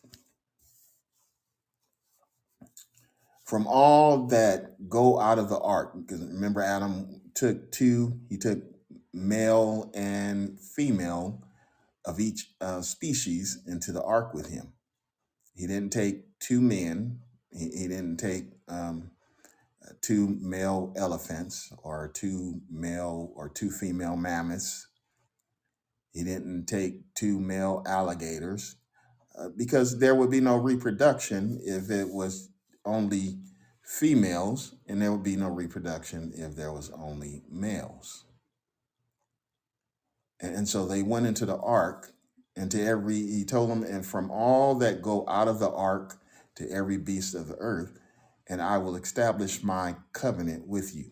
from 3.46 3.66
all 3.68 4.28
that 4.28 4.90
go 4.90 5.20
out 5.20 5.40
of 5.40 5.50
the 5.50 5.60
ark. 5.60 5.94
Because 5.98 6.22
remember, 6.22 6.62
Adam 6.62 7.22
took 7.34 7.72
two, 7.72 8.20
he 8.30 8.38
took 8.38 8.60
male 9.14 9.92
and 9.96 10.60
female 10.60 11.44
of 12.06 12.20
each 12.20 12.52
uh, 12.62 12.82
species 12.82 13.62
into 13.68 13.92
the 13.92 14.04
ark 14.04 14.34
with 14.34 14.50
him. 14.50 14.74
He 15.56 15.68
didn't 15.68 15.92
take 15.92 16.40
two 16.40 16.62
men, 16.62 17.20
he, 17.52 17.70
he 17.70 17.88
didn't 17.88 18.18
take 18.18 18.46
um, 18.68 19.12
two 20.02 20.38
male 20.42 20.94
elephants 20.96 21.72
or 21.84 22.10
two 22.14 22.62
male 22.70 23.32
or 23.36 23.50
two 23.50 23.70
female 23.70 24.16
mammoths. 24.16 24.88
He 26.12 26.24
didn't 26.24 26.66
take 26.66 27.14
two 27.16 27.40
male 27.40 27.84
alligators 27.86 28.76
uh, 29.38 29.50
because 29.56 30.00
there 30.00 30.16
would 30.16 30.32
be 30.32 30.42
no 30.42 30.58
reproduction 30.58 31.60
if 31.64 31.90
it 31.90 32.10
was 32.10 32.50
only 32.86 33.40
females, 33.84 34.76
and 34.88 35.02
there 35.02 35.12
would 35.12 35.24
be 35.24 35.36
no 35.36 35.50
reproduction 35.50 36.32
if 36.36 36.56
there 36.56 36.72
was 36.72 36.92
only 36.92 37.44
males. 37.50 38.26
And, 40.42 40.68
so 40.68 40.86
they 40.86 41.04
went 41.04 41.26
into 41.26 41.46
the 41.46 41.58
ark, 41.58 42.14
and 42.56 42.72
to 42.72 42.82
every, 42.82 43.16
he 43.16 43.44
told 43.44 43.70
them, 43.70 43.84
and 43.84 44.06
from 44.06 44.32
all 44.32 44.76
that 44.76 45.02
go 45.02 45.26
out 45.28 45.48
of 45.48 45.60
the 45.60 45.70
ark 45.70 46.20
to 46.56 46.70
every 46.70 46.98
beast 46.98 47.36
of 47.36 47.48
the 47.48 47.58
earth, 47.60 47.98
and 48.48 48.62
I 48.62 48.78
will 48.78 48.96
establish 48.96 49.64
my 49.64 49.96
covenant 50.14 50.68
with 50.68 50.96
you. 50.96 51.12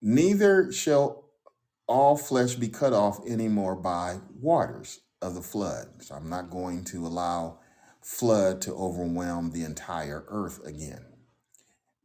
Neither 0.00 0.70
shall 0.70 1.24
all 1.86 2.16
flesh 2.16 2.54
be 2.54 2.68
cut 2.68 2.92
off 2.92 3.26
anymore 3.26 3.74
by 3.74 4.20
waters 4.40 5.00
of 5.20 5.34
the 5.34 5.42
flood. 5.42 5.86
So 6.02 6.14
I'm 6.14 6.28
not 6.28 6.50
going 6.50 6.84
to 6.84 7.06
allow 7.06 7.58
flood 8.00 8.60
to 8.62 8.74
overwhelm 8.74 9.50
the 9.50 9.64
entire 9.64 10.24
earth 10.28 10.64
again. 10.64 11.04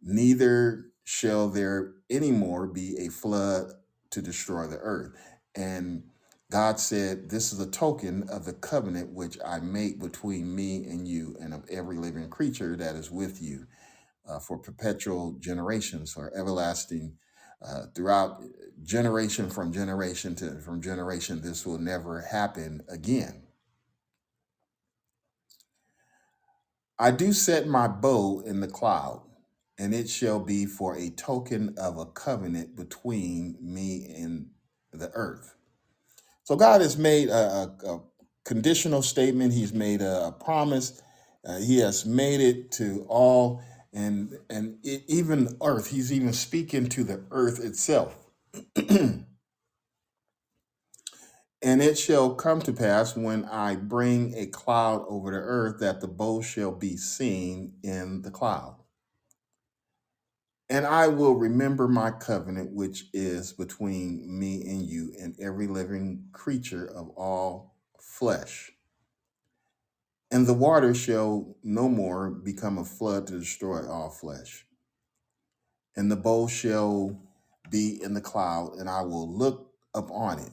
Neither 0.02 0.86
shall 1.04 1.50
there 1.50 1.94
anymore 2.10 2.66
be 2.68 2.98
a 2.98 3.10
flood 3.10 3.74
to 4.10 4.22
destroy 4.22 4.68
the 4.68 4.78
earth. 4.78 5.16
And 5.56 6.04
God 6.52 6.80
said, 6.80 7.30
This 7.30 7.54
is 7.54 7.60
a 7.60 7.70
token 7.70 8.30
of 8.30 8.46
the 8.46 8.54
covenant 8.54 9.12
which 9.12 9.38
I 9.46 9.60
make 9.60 10.00
between 10.00 10.56
me 10.56 10.86
and 10.86 11.08
you 11.08 11.36
and 11.40 11.54
of 11.54 11.64
every 11.70 11.98
living 11.98 12.30
creature 12.30 12.76
that 12.78 12.96
is 12.96 13.12
with 13.12 13.42
you 13.42 13.68
uh, 14.28 14.40
for 14.40 14.58
perpetual 14.58 15.34
generations 15.40 16.16
or 16.16 16.32
everlasting 16.36 17.18
uh, 17.62 17.84
throughout 17.96 18.42
generation 18.84 19.50
from 19.50 19.72
generation 19.72 20.36
to 20.36 20.60
from 20.60 20.82
generation 20.82 21.42
this 21.42 21.66
will 21.66 21.80
never 21.80 22.22
happen 22.22 22.84
again. 22.90 23.44
I 27.00 27.12
do 27.12 27.34
set 27.34 27.68
my 27.68 27.88
bow 27.88 28.42
in 28.46 28.60
the 28.60 28.68
cloud 28.68 29.24
and 29.78 29.94
it 29.94 30.10
shall 30.10 30.40
be 30.40 30.66
for 30.66 30.96
a 30.96 31.10
token 31.10 31.74
of 31.78 31.98
a 31.98 32.06
covenant 32.06 32.76
between 32.76 33.58
me 33.60 34.14
and 34.18 34.48
the 34.98 35.12
earth. 35.14 35.56
So 36.44 36.56
god 36.56 36.82
has 36.82 36.98
made 36.98 37.30
a, 37.30 37.34
a, 37.86 37.94
a 37.96 38.02
conditional 38.46 39.02
statement. 39.02 39.54
He's 39.54 39.74
made 39.74 40.02
a, 40.02 40.28
a 40.28 40.32
promise. 40.32 41.02
Uh, 41.48 41.60
he 41.60 41.80
has 41.80 42.06
made 42.06 42.42
it 42.42 42.72
to 42.74 43.06
all 43.10 43.62
and 43.94 44.38
and 44.50 44.78
even 44.84 45.58
earth. 45.64 45.90
He's 45.92 46.14
even 46.14 46.34
speaking 46.34 46.90
to 46.90 47.04
the 47.04 47.24
earth 47.32 47.64
itself. 47.64 48.18
And 51.62 51.82
it 51.82 51.98
shall 51.98 52.36
come 52.36 52.62
to 52.62 52.74
pass 52.74 53.18
when 53.18 53.46
I 53.46 53.76
bring 53.76 54.34
a 54.38 54.46
cloud 54.48 55.06
over 55.10 55.32
the 55.32 55.40
earth 55.40 55.80
that 55.82 56.00
the 56.00 56.08
bow 56.08 56.42
shall 56.42 56.72
be 56.72 56.96
seen 56.98 57.74
in 57.84 58.22
the 58.22 58.32
cloud. 58.32 58.78
And 60.70 60.86
I 60.86 61.08
will 61.08 61.36
remember 61.36 61.88
my 61.88 62.12
covenant, 62.12 62.72
which 62.74 63.06
is 63.14 63.54
between 63.54 64.40
me 64.40 64.62
and 64.62 64.82
you 64.86 65.14
and 65.20 65.36
every 65.40 65.68
living 65.68 66.26
creature 66.32 66.86
of 66.86 67.10
all 67.10 67.76
flesh. 68.00 68.72
And 70.32 70.48
the 70.48 70.54
water 70.54 70.96
shall 70.96 71.56
no 71.64 71.90
more 71.90 72.32
become 72.32 72.78
a 72.78 72.86
flood 72.86 73.28
to 73.28 73.40
destroy 73.40 73.88
all 73.88 74.10
flesh. 74.10 74.66
And 75.96 76.12
the 76.12 76.16
bow 76.16 76.48
shall 76.48 77.20
be 77.70 78.02
in 78.02 78.14
the 78.14 78.22
cloud, 78.22 78.76
and 78.80 78.90
I 78.90 79.02
will 79.02 79.32
look 79.32 79.72
upon 79.94 80.40
it 80.40 80.52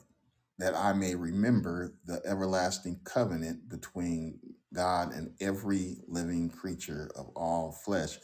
that 0.59 0.77
I 0.77 0.93
may 0.93 1.15
remember 1.15 1.95
the 2.05 2.21
everlasting 2.27 3.01
covenant 3.05 3.71
between 3.71 4.39
God 4.75 5.15
and 5.15 5.33
every 5.41 5.97
living 6.07 6.51
creature 6.51 7.11
of 7.17 7.31
all 7.35 7.73
flesh 7.73 8.19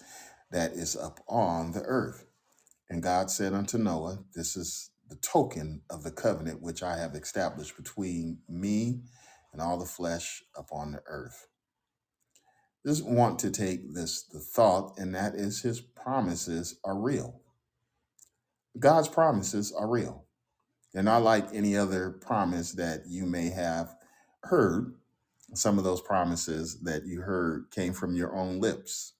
that 0.50 0.72
is 0.72 0.96
upon 0.96 1.72
the 1.72 1.82
earth. 1.82 2.26
And 2.90 3.02
God 3.02 3.30
said 3.30 3.54
unto 3.54 3.78
Noah, 3.78 4.20
This 4.34 4.56
is 4.56 4.90
the 5.08 5.16
token 5.16 5.82
of 5.90 6.04
the 6.04 6.12
covenant 6.12 6.62
which 6.62 6.82
I 6.82 6.98
have 6.98 7.14
established 7.14 7.76
between 7.76 8.38
me 8.48 9.00
and 9.52 9.62
all 9.62 9.78
the 9.78 9.86
flesh 9.86 10.42
upon 10.56 10.92
the 10.92 11.02
earth. 11.06 11.48
Just 12.86 13.04
want 13.04 13.38
to 13.40 13.50
take 13.50 13.94
this 13.94 14.22
the 14.24 14.40
thought, 14.40 14.98
and 14.98 15.14
that 15.14 15.34
is 15.34 15.62
his 15.62 15.80
promises 15.80 16.78
are 16.84 16.98
real. 16.98 17.40
God's 18.78 19.08
promises 19.08 19.72
are 19.72 19.88
real. 19.88 20.24
They're 20.94 21.02
not 21.02 21.22
like 21.22 21.54
any 21.54 21.76
other 21.76 22.10
promise 22.10 22.72
that 22.72 23.02
you 23.08 23.26
may 23.26 23.50
have 23.50 23.96
heard. 24.44 24.94
Some 25.54 25.78
of 25.78 25.84
those 25.84 26.02
promises 26.02 26.80
that 26.82 27.06
you 27.06 27.22
heard 27.22 27.70
came 27.72 27.94
from 27.94 28.16
your 28.16 28.36
own 28.36 28.60
lips. 28.60 29.14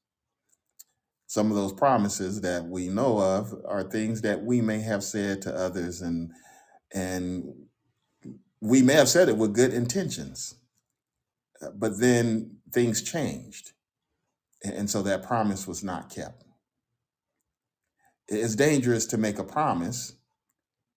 Some 1.27 1.51
of 1.51 1.57
those 1.57 1.73
promises 1.73 2.41
that 2.43 2.65
we 2.65 2.89
know 2.89 3.19
of 3.19 3.55
are 3.67 3.83
things 3.83 4.23
that 4.23 4.45
we 4.45 4.61
may 4.61 4.81
have 4.81 5.03
said 5.03 5.43
to 5.43 5.55
others 5.55 6.01
and 6.01 6.31
and 6.95 7.53
we 8.61 8.83
may 8.83 8.95
have 8.95 9.09
said 9.09 9.29
it 9.29 9.37
with 9.37 9.55
good 9.55 9.75
intentions, 9.75 10.55
uh, 11.61 11.71
but 11.75 12.01
then 12.01 12.59
things 12.73 13.03
changed. 13.03 13.73
And 14.65 14.89
so 14.89 15.03
that 15.03 15.23
promise 15.23 15.67
was 15.67 15.85
not 15.85 16.11
kept. 16.11 16.45
It's 18.29 18.57
dangerous 18.57 19.07
to 19.07 19.19
make 19.19 19.39
a 19.39 19.45
promise 19.45 20.15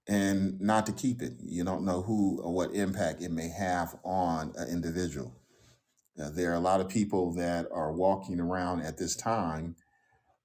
and 0.07 0.59
not 0.59 0.85
to 0.87 0.91
keep 0.91 1.21
it. 1.21 1.33
You 1.39 1.63
don't 1.63 1.85
know 1.85 2.01
who 2.01 2.41
or 2.41 2.53
what 2.53 2.73
impact 2.73 3.21
it 3.21 3.31
may 3.31 3.49
have 3.49 3.95
on 4.03 4.53
an 4.55 4.69
individual. 4.69 5.35
Uh, 6.19 6.29
there 6.29 6.51
are 6.51 6.55
a 6.55 6.59
lot 6.61 6.81
of 6.81 6.89
people 6.89 7.33
that 7.33 7.67
are 7.71 7.93
walking 7.93 8.39
around 8.39 8.81
at 8.81 8.97
this 8.97 9.15
time 9.15 9.75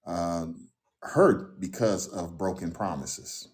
um, 0.06 0.68
hurt 1.00 1.60
because 1.60 2.08
of 2.08 2.38
broken 2.38 2.70
promises, 2.70 3.48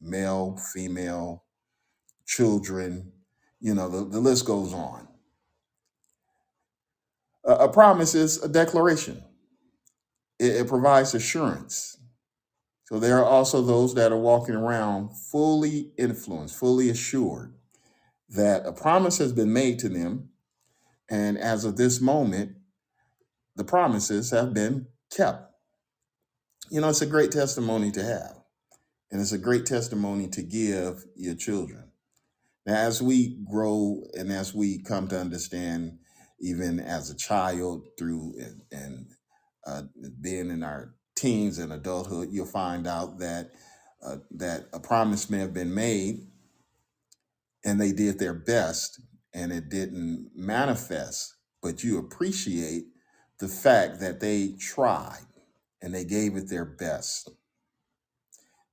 male, 0.00 0.58
female, 0.72 1.44
children. 2.26 3.12
You 3.60 3.74
know, 3.74 3.88
the, 3.88 4.04
the 4.04 4.20
list 4.20 4.46
goes 4.46 4.72
on. 4.72 5.08
A, 7.44 7.52
a 7.52 7.68
promise 7.68 8.14
is 8.14 8.42
a 8.42 8.48
declaration, 8.48 9.22
it, 10.38 10.56
it 10.56 10.68
provides 10.68 11.14
assurance. 11.14 11.98
So 12.84 12.98
there 12.98 13.18
are 13.18 13.24
also 13.24 13.62
those 13.62 13.94
that 13.94 14.12
are 14.12 14.18
walking 14.18 14.54
around 14.54 15.16
fully 15.16 15.92
influenced, 15.96 16.54
fully 16.54 16.90
assured 16.90 17.54
that 18.28 18.66
a 18.66 18.72
promise 18.72 19.18
has 19.18 19.32
been 19.32 19.52
made 19.52 19.78
to 19.80 19.88
them. 19.88 20.28
And 21.08 21.38
as 21.38 21.64
of 21.64 21.76
this 21.76 22.00
moment, 22.00 22.56
the 23.56 23.64
promises 23.64 24.30
have 24.32 24.52
been 24.52 24.86
kept. 25.10 25.53
You 26.70 26.80
know, 26.80 26.88
it's 26.88 27.02
a 27.02 27.06
great 27.06 27.30
testimony 27.30 27.90
to 27.92 28.02
have, 28.02 28.36
and 29.10 29.20
it's 29.20 29.32
a 29.32 29.38
great 29.38 29.66
testimony 29.66 30.28
to 30.28 30.42
give 30.42 31.04
your 31.14 31.34
children. 31.34 31.90
Now, 32.66 32.76
as 32.76 33.02
we 33.02 33.38
grow 33.50 34.02
and 34.14 34.32
as 34.32 34.54
we 34.54 34.82
come 34.82 35.06
to 35.08 35.20
understand, 35.20 35.98
even 36.40 36.80
as 36.80 37.10
a 37.10 37.16
child 37.16 37.86
through 37.98 38.34
and, 38.38 38.62
and 38.72 39.06
uh, 39.66 39.82
being 40.20 40.50
in 40.50 40.62
our 40.62 40.94
teens 41.14 41.58
and 41.58 41.72
adulthood, 41.72 42.28
you'll 42.30 42.46
find 42.46 42.86
out 42.86 43.18
that 43.18 43.52
uh, 44.04 44.16
that 44.30 44.66
a 44.72 44.80
promise 44.80 45.30
may 45.30 45.38
have 45.38 45.54
been 45.54 45.74
made 45.74 46.26
and 47.64 47.80
they 47.80 47.92
did 47.92 48.18
their 48.18 48.34
best 48.34 49.00
and 49.32 49.52
it 49.52 49.68
didn't 49.68 50.30
manifest, 50.34 51.36
but 51.62 51.82
you 51.82 51.98
appreciate 51.98 52.84
the 53.38 53.48
fact 53.48 54.00
that 54.00 54.20
they 54.20 54.54
tried 54.58 55.24
and 55.84 55.94
they 55.94 56.04
gave 56.04 56.34
it 56.34 56.48
their 56.48 56.64
best. 56.64 57.30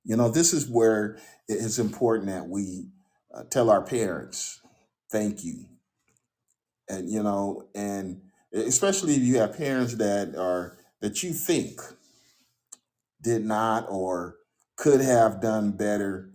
You 0.02 0.16
know, 0.16 0.30
this 0.30 0.54
is 0.54 0.66
where 0.66 1.18
it's 1.46 1.78
important 1.78 2.28
that 2.28 2.48
we 2.48 2.86
uh, 3.32 3.42
tell 3.50 3.68
our 3.68 3.82
parents, 3.82 4.62
thank 5.10 5.44
you. 5.44 5.66
And, 6.88 7.10
you 7.10 7.22
know, 7.22 7.68
and 7.74 8.22
especially 8.52 9.14
if 9.14 9.22
you 9.22 9.38
have 9.38 9.56
parents 9.56 9.94
that 9.96 10.34
are, 10.36 10.78
that 11.00 11.22
you 11.22 11.34
think 11.34 11.80
did 13.20 13.44
not 13.44 13.86
or 13.90 14.36
could 14.76 15.02
have 15.02 15.42
done 15.42 15.72
better, 15.72 16.30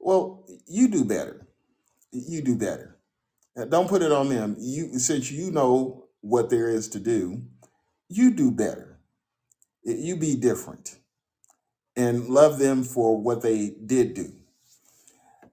well, 0.00 0.46
you 0.66 0.88
do 0.88 1.04
better. 1.04 1.46
You 2.10 2.40
do 2.40 2.56
better. 2.56 2.96
Uh, 3.54 3.66
Don't 3.66 3.88
put 3.88 4.02
it 4.02 4.12
on 4.12 4.30
them. 4.30 4.56
You, 4.58 4.98
since 4.98 5.30
you 5.30 5.50
know 5.50 6.06
what 6.22 6.48
there 6.48 6.70
is 6.70 6.88
to 6.88 6.98
do, 6.98 7.42
you 8.08 8.30
do 8.30 8.50
better. 8.50 8.85
You 9.86 10.16
be 10.16 10.36
different 10.36 10.98
and 11.96 12.28
love 12.28 12.58
them 12.58 12.84
for 12.84 13.20
what 13.20 13.42
they 13.42 13.76
did 13.86 14.14
do. 14.14 14.32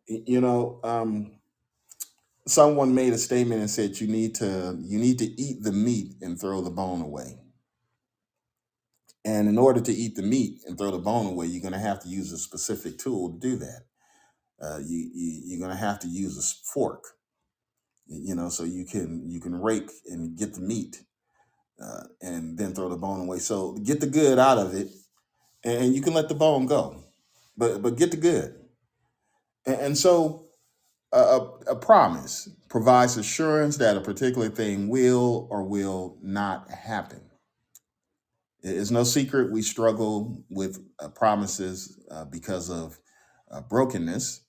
You 0.08 0.42
know, 0.42 0.80
um, 0.84 1.34
someone 2.48 2.96
made 2.96 3.14
a 3.14 3.18
statement 3.18 3.62
and 3.62 3.70
said 3.70 4.02
you 4.02 4.08
need 4.08 4.36
to 4.36 4.78
you 4.82 5.00
need 5.00 5.20
to 5.20 5.26
eat 5.42 5.64
the 5.64 5.72
meat 5.72 6.16
and 6.22 6.40
throw 6.40 6.62
the 6.62 6.72
bone 6.72 7.02
away. 7.02 7.40
And 9.26 9.48
in 9.48 9.58
order 9.58 9.82
to 9.82 9.94
eat 9.94 10.16
the 10.16 10.24
meat 10.24 10.62
and 10.68 10.78
throw 10.78 10.92
the 10.92 10.98
bone 11.00 11.28
away, 11.28 11.48
you're 11.48 11.62
going 11.62 11.74
to 11.74 11.80
have 11.80 12.02
to 12.04 12.10
use 12.10 12.32
a 12.32 12.38
specific 12.38 12.98
tool 12.98 13.32
to 13.32 13.40
do 13.40 13.56
that. 13.58 13.82
Uh, 14.62 14.80
you, 14.80 15.10
you 15.14 15.42
you're 15.46 15.60
going 15.60 15.78
to 15.78 15.84
have 15.86 16.00
to 16.00 16.08
use 16.08 16.38
a 16.38 16.44
fork, 16.74 17.04
you 18.08 18.36
know, 18.36 18.50
so 18.50 18.64
you 18.64 18.86
can 18.86 19.30
you 19.30 19.40
can 19.40 19.56
rake 19.56 19.92
and 20.08 20.38
get 20.38 20.56
the 20.56 20.62
meat 20.62 21.04
uh, 21.84 22.04
and 22.22 22.58
then 22.58 22.74
throw 22.74 22.90
the 22.90 22.98
bone 22.98 23.22
away. 23.22 23.40
So 23.40 23.74
get 23.74 24.00
the 24.00 24.08
good 24.08 24.40
out 24.40 24.58
of 24.58 24.74
it, 24.74 24.88
and 25.64 25.94
you 25.94 26.02
can 26.02 26.14
let 26.14 26.30
the 26.30 26.36
bone 26.36 26.66
go, 26.66 27.04
but 27.58 27.82
but 27.82 27.98
get 27.98 28.12
the 28.12 28.18
good. 28.18 28.56
And, 29.66 29.80
and 29.82 29.98
so 29.98 30.48
a, 31.12 31.20
a, 31.20 31.40
a 31.72 31.76
promise 31.76 32.50
provides 32.70 33.18
assurance 33.18 33.78
that 33.78 33.98
a 33.98 34.02
particular 34.02 34.50
thing 34.50 34.90
will 34.90 35.48
or 35.52 35.64
will 35.64 36.18
not 36.22 36.70
happen. 36.72 37.22
It's 38.62 38.92
no 38.92 39.04
secret 39.04 39.52
we 39.52 39.62
struggle 39.62 40.44
with 40.50 40.80
uh, 41.00 41.10
promises 41.10 42.00
uh, 42.10 42.26
because 42.26 42.70
of 42.70 42.98
uh, 43.52 43.62
brokenness. 43.62 44.42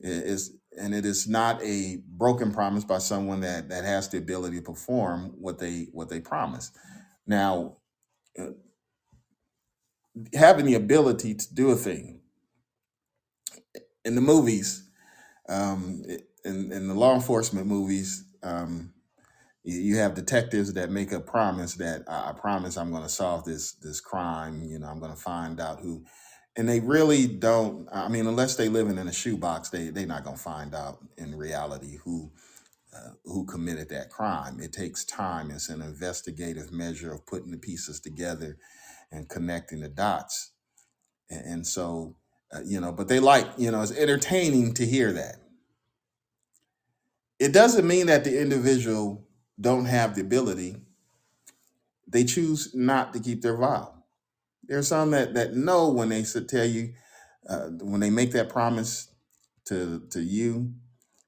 Is, 0.00 0.52
and 0.78 0.94
it 0.94 1.06
is 1.06 1.28
not 1.28 1.62
a 1.62 1.98
broken 2.08 2.52
promise 2.52 2.84
by 2.84 2.98
someone 2.98 3.40
that 3.40 3.68
that 3.70 3.84
has 3.84 4.08
the 4.08 4.18
ability 4.18 4.58
to 4.58 4.62
perform 4.62 5.34
what 5.38 5.58
they 5.58 5.88
what 5.92 6.08
they 6.08 6.20
promise. 6.20 6.70
Now, 7.26 7.78
uh, 8.38 8.52
having 10.34 10.66
the 10.66 10.74
ability 10.74 11.34
to 11.34 11.54
do 11.54 11.70
a 11.70 11.76
thing 11.76 12.20
in 14.04 14.14
the 14.14 14.20
movies, 14.20 14.88
um, 15.48 16.04
in 16.44 16.72
in 16.72 16.88
the 16.88 16.94
law 16.94 17.14
enforcement 17.14 17.66
movies. 17.66 18.24
Um, 18.42 18.92
you 19.64 19.96
have 19.98 20.14
detectives 20.14 20.72
that 20.74 20.90
make 20.90 21.12
a 21.12 21.20
promise 21.20 21.74
that 21.74 22.02
I 22.08 22.32
promise 22.32 22.76
I'm 22.76 22.90
going 22.90 23.02
to 23.02 23.08
solve 23.08 23.44
this 23.44 23.72
this 23.74 24.00
crime. 24.00 24.62
You 24.64 24.78
know, 24.78 24.86
I'm 24.88 25.00
going 25.00 25.14
to 25.14 25.20
find 25.20 25.60
out 25.60 25.80
who, 25.80 26.04
and 26.58 26.68
they 26.68 26.80
really 26.80 27.28
don't. 27.28 27.88
I 27.90 28.08
mean, 28.08 28.26
unless 28.26 28.56
they 28.56 28.68
living 28.68 28.98
in 28.98 29.06
a 29.06 29.12
shoebox, 29.12 29.70
they 29.70 29.90
they're 29.90 30.06
not 30.06 30.24
going 30.24 30.36
to 30.36 30.42
find 30.42 30.74
out 30.74 30.98
in 31.16 31.34
reality 31.36 31.98
who 32.04 32.32
uh, 32.94 33.12
who 33.24 33.46
committed 33.46 33.88
that 33.90 34.10
crime. 34.10 34.60
It 34.60 34.72
takes 34.72 35.04
time. 35.04 35.52
It's 35.52 35.68
an 35.68 35.80
investigative 35.80 36.72
measure 36.72 37.12
of 37.12 37.26
putting 37.26 37.52
the 37.52 37.58
pieces 37.58 38.00
together 38.00 38.58
and 39.12 39.28
connecting 39.28 39.80
the 39.80 39.88
dots. 39.88 40.50
And, 41.30 41.44
and 41.46 41.66
so, 41.66 42.16
uh, 42.52 42.60
you 42.64 42.80
know, 42.80 42.90
but 42.92 43.06
they 43.06 43.20
like, 43.20 43.46
you 43.56 43.70
know, 43.70 43.80
it's 43.80 43.92
entertaining 43.92 44.74
to 44.74 44.86
hear 44.86 45.12
that. 45.12 45.36
It 47.38 47.52
doesn't 47.52 47.86
mean 47.86 48.06
that 48.06 48.24
the 48.24 48.40
individual 48.40 49.24
don't 49.60 49.84
have 49.84 50.16
the 50.16 50.22
ability. 50.22 50.76
They 52.08 52.24
choose 52.24 52.74
not 52.74 53.12
to 53.12 53.20
keep 53.20 53.42
their 53.42 53.56
vow. 53.56 53.97
There 54.64 54.78
are 54.78 54.82
some 54.82 55.12
that 55.12 55.34
that 55.34 55.54
know 55.54 55.90
when 55.90 56.08
they 56.10 56.24
tell 56.42 56.66
you 56.66 56.94
uh, 57.48 57.68
when 57.82 58.00
they 58.00 58.10
make 58.10 58.32
that 58.32 58.48
promise 58.50 59.10
to 59.66 60.02
to 60.10 60.20
you, 60.22 60.74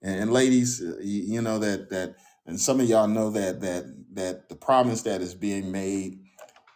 and, 0.03 0.23
and 0.23 0.33
ladies, 0.33 0.83
uh, 0.83 0.99
you, 1.03 1.35
know 1.43 1.59
that 1.61 1.91
that, 1.91 2.17
and 2.47 2.61
some 2.61 2.81
of 2.81 2.89
y'all 2.89 3.09
know 3.09 3.31
that 3.31 3.61
that 3.63 3.85
that 4.15 4.49
the 4.49 4.57
promise 4.57 5.03
that 5.03 5.21
is 5.23 5.35
being 5.35 5.73
made 5.73 6.21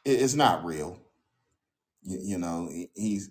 i- 0.06 0.10
is 0.10 0.36
not 0.36 0.64
real. 0.64 0.98
You, 2.02 2.18
you 2.22 2.38
know, 2.38 2.68
he- 2.70 2.90
he's 2.94 3.30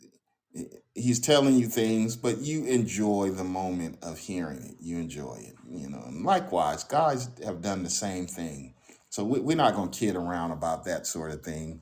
he's 0.95 1.19
telling 1.19 1.55
you 1.57 1.67
things, 1.67 2.15
but 2.15 2.39
you 2.39 2.65
enjoy 2.65 3.31
the 3.31 3.43
moment 3.45 3.99
of 4.03 4.19
hearing 4.19 4.63
it. 4.63 4.75
You 4.81 4.97
enjoy 4.99 5.35
it. 5.47 5.55
You 5.69 5.89
know, 5.89 6.03
and 6.07 6.25
likewise, 6.25 6.83
guys 6.83 7.29
have 7.45 7.61
done 7.61 7.83
the 7.83 7.89
same 7.91 8.27
thing. 8.27 8.75
So 9.09 9.23
we, 9.23 9.39
we're 9.41 9.57
not 9.57 9.75
going 9.75 9.91
to 9.91 9.99
kid 9.99 10.15
around 10.15 10.51
about 10.51 10.85
that 10.85 11.07
sort 11.07 11.31
of 11.31 11.43
thing 11.43 11.81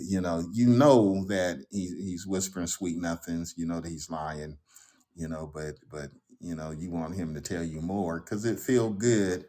you 0.00 0.20
know, 0.20 0.44
you 0.52 0.66
know 0.68 1.24
that 1.26 1.64
he, 1.70 1.88
he's 1.88 2.26
whispering 2.26 2.66
sweet 2.66 2.96
nothings. 2.96 3.54
You 3.56 3.66
know 3.66 3.80
that 3.80 3.88
he's 3.88 4.10
lying. 4.10 4.58
You 5.14 5.28
know, 5.28 5.50
but 5.52 5.74
but 5.90 6.10
you 6.40 6.54
know 6.54 6.70
you 6.70 6.90
want 6.90 7.14
him 7.14 7.34
to 7.34 7.40
tell 7.40 7.62
you 7.62 7.80
more 7.80 8.20
because 8.20 8.44
it 8.44 8.58
feel 8.58 8.90
good. 8.90 9.46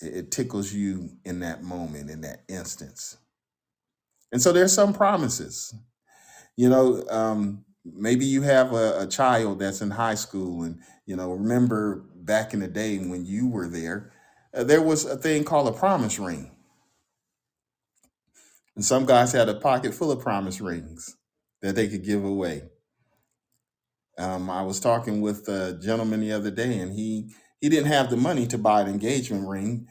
It, 0.00 0.14
it 0.14 0.30
tickles 0.30 0.72
you 0.72 1.10
in 1.24 1.40
that 1.40 1.62
moment, 1.62 2.10
in 2.10 2.20
that 2.22 2.42
instance. 2.48 3.16
And 4.32 4.42
so 4.42 4.52
there's 4.52 4.72
some 4.72 4.92
promises. 4.92 5.74
You 6.56 6.68
know, 6.68 7.04
um, 7.08 7.64
maybe 7.84 8.24
you 8.26 8.42
have 8.42 8.72
a, 8.72 9.00
a 9.00 9.06
child 9.06 9.60
that's 9.60 9.80
in 9.80 9.90
high 9.90 10.16
school, 10.16 10.62
and 10.64 10.80
you 11.06 11.16
know, 11.16 11.32
remember 11.32 12.04
back 12.14 12.52
in 12.52 12.60
the 12.60 12.68
day 12.68 12.98
when 12.98 13.24
you 13.24 13.48
were 13.48 13.68
there, 13.68 14.12
uh, 14.54 14.64
there 14.64 14.82
was 14.82 15.04
a 15.04 15.16
thing 15.16 15.44
called 15.44 15.68
a 15.68 15.78
promise 15.78 16.18
ring, 16.18 16.50
and 18.78 18.86
some 18.86 19.06
guys 19.06 19.34
had 19.34 19.50
a 19.50 19.56
pocket 19.60 19.94
full 19.94 20.12
of 20.12 20.20
promise 20.22 20.62
rings 20.62 21.18
that 21.62 21.76
they 21.76 21.88
could 21.88 22.04
give 22.06 22.24
away 22.24 22.62
Um, 24.18 24.48
I 24.50 24.62
was 24.62 24.80
talking 24.80 25.20
with 25.20 25.48
a 25.48 25.78
gentleman 25.82 26.20
the 26.20 26.32
other 26.32 26.50
day, 26.50 26.78
and 26.78 26.92
he 26.92 27.34
he 27.60 27.68
didn't 27.68 27.88
have 27.92 28.10
the 28.10 28.16
money 28.16 28.46
to 28.48 28.58
buy 28.58 28.82
an 28.82 28.88
engagement 28.88 29.48
ring, 29.48 29.88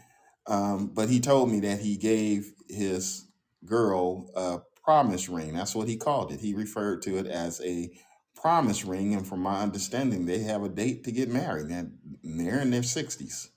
um, 0.47 0.88
but 0.93 1.10
he 1.10 1.19
told 1.19 1.52
me 1.52 1.60
that 1.62 1.80
he 1.80 1.97
gave 1.97 2.54
his 2.69 3.28
girl 3.65 4.30
a 4.36 4.60
promise 4.84 5.30
ring. 5.30 5.56
That's 5.56 5.76
what 5.76 5.88
he 5.89 5.97
called 5.97 6.32
it. 6.32 6.39
He 6.39 6.54
referred 6.54 7.02
to 7.04 7.17
it 7.17 7.28
as 7.28 7.62
a 7.65 7.89
promise 8.36 8.86
ring, 8.86 9.13
and 9.13 9.28
from 9.28 9.41
my 9.41 9.62
understanding, 9.62 10.26
they 10.26 10.39
have 10.39 10.63
a 10.63 10.69
date 10.69 11.04
to 11.06 11.12
get 11.12 11.30
married, 11.30 11.67
and 11.67 11.97
they're 12.23 12.62
in 12.62 12.71
their 12.71 12.84
sixties, 12.84 13.52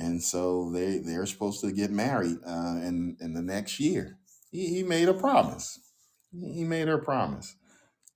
and 0.00 0.22
so 0.24 0.70
they 0.72 0.98
they're 0.98 1.26
supposed 1.26 1.60
to 1.62 1.72
get 1.72 1.92
married 1.92 2.38
uh, 2.46 2.78
in 2.82 3.18
in 3.20 3.34
the 3.34 3.42
next 3.42 3.80
year. 3.80 4.18
He, 4.50 4.68
he 4.68 4.84
made 4.84 5.08
a 5.08 5.14
promise. 5.14 5.80
He 6.32 6.64
made 6.64 6.88
her 6.88 6.98
promise. 6.98 7.56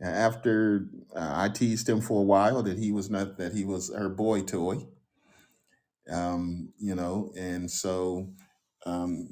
After 0.02 0.88
uh, 1.14 1.32
I 1.34 1.50
teased 1.50 1.88
him 1.88 2.00
for 2.00 2.20
a 2.22 2.24
while 2.24 2.62
that 2.64 2.78
he 2.78 2.92
was 2.92 3.10
not 3.10 3.38
that 3.38 3.52
he 3.54 3.64
was 3.64 3.94
her 3.94 4.08
boy 4.08 4.42
toy, 4.42 4.86
um, 6.10 6.72
you 6.78 6.94
know, 6.94 7.32
and 7.36 7.70
so 7.70 8.30
um, 8.86 9.28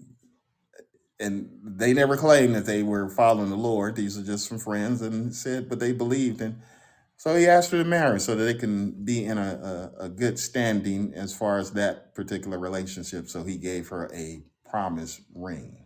and 1.20 1.50
they 1.64 1.94
never 1.94 2.16
claimed 2.16 2.54
that 2.54 2.66
they 2.66 2.82
were 2.82 3.08
following 3.08 3.50
the 3.50 3.56
Lord. 3.56 3.96
These 3.96 4.18
are 4.18 4.24
just 4.24 4.48
some 4.48 4.58
friends, 4.58 5.02
and 5.02 5.34
said, 5.34 5.68
but 5.68 5.80
they 5.80 5.92
believed, 5.92 6.40
and 6.42 6.56
So 7.22 7.36
he 7.36 7.46
asked 7.46 7.70
her 7.70 7.78
to 7.78 7.88
marry 7.88 8.18
so 8.18 8.34
that 8.34 8.42
they 8.42 8.54
can 8.54 9.04
be 9.04 9.24
in 9.24 9.38
a, 9.38 9.92
a, 10.00 10.06
a 10.06 10.08
good 10.08 10.40
standing 10.40 11.12
as 11.14 11.32
far 11.32 11.58
as 11.58 11.70
that 11.74 12.16
particular 12.16 12.58
relationship. 12.58 13.28
So 13.28 13.44
he 13.44 13.58
gave 13.58 13.90
her 13.90 14.10
a 14.12 14.42
promise 14.68 15.20
ring. 15.32 15.84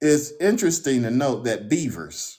It's 0.00 0.32
interesting 0.40 1.02
to 1.02 1.10
note 1.10 1.44
that 1.44 1.68
beavers, 1.68 2.38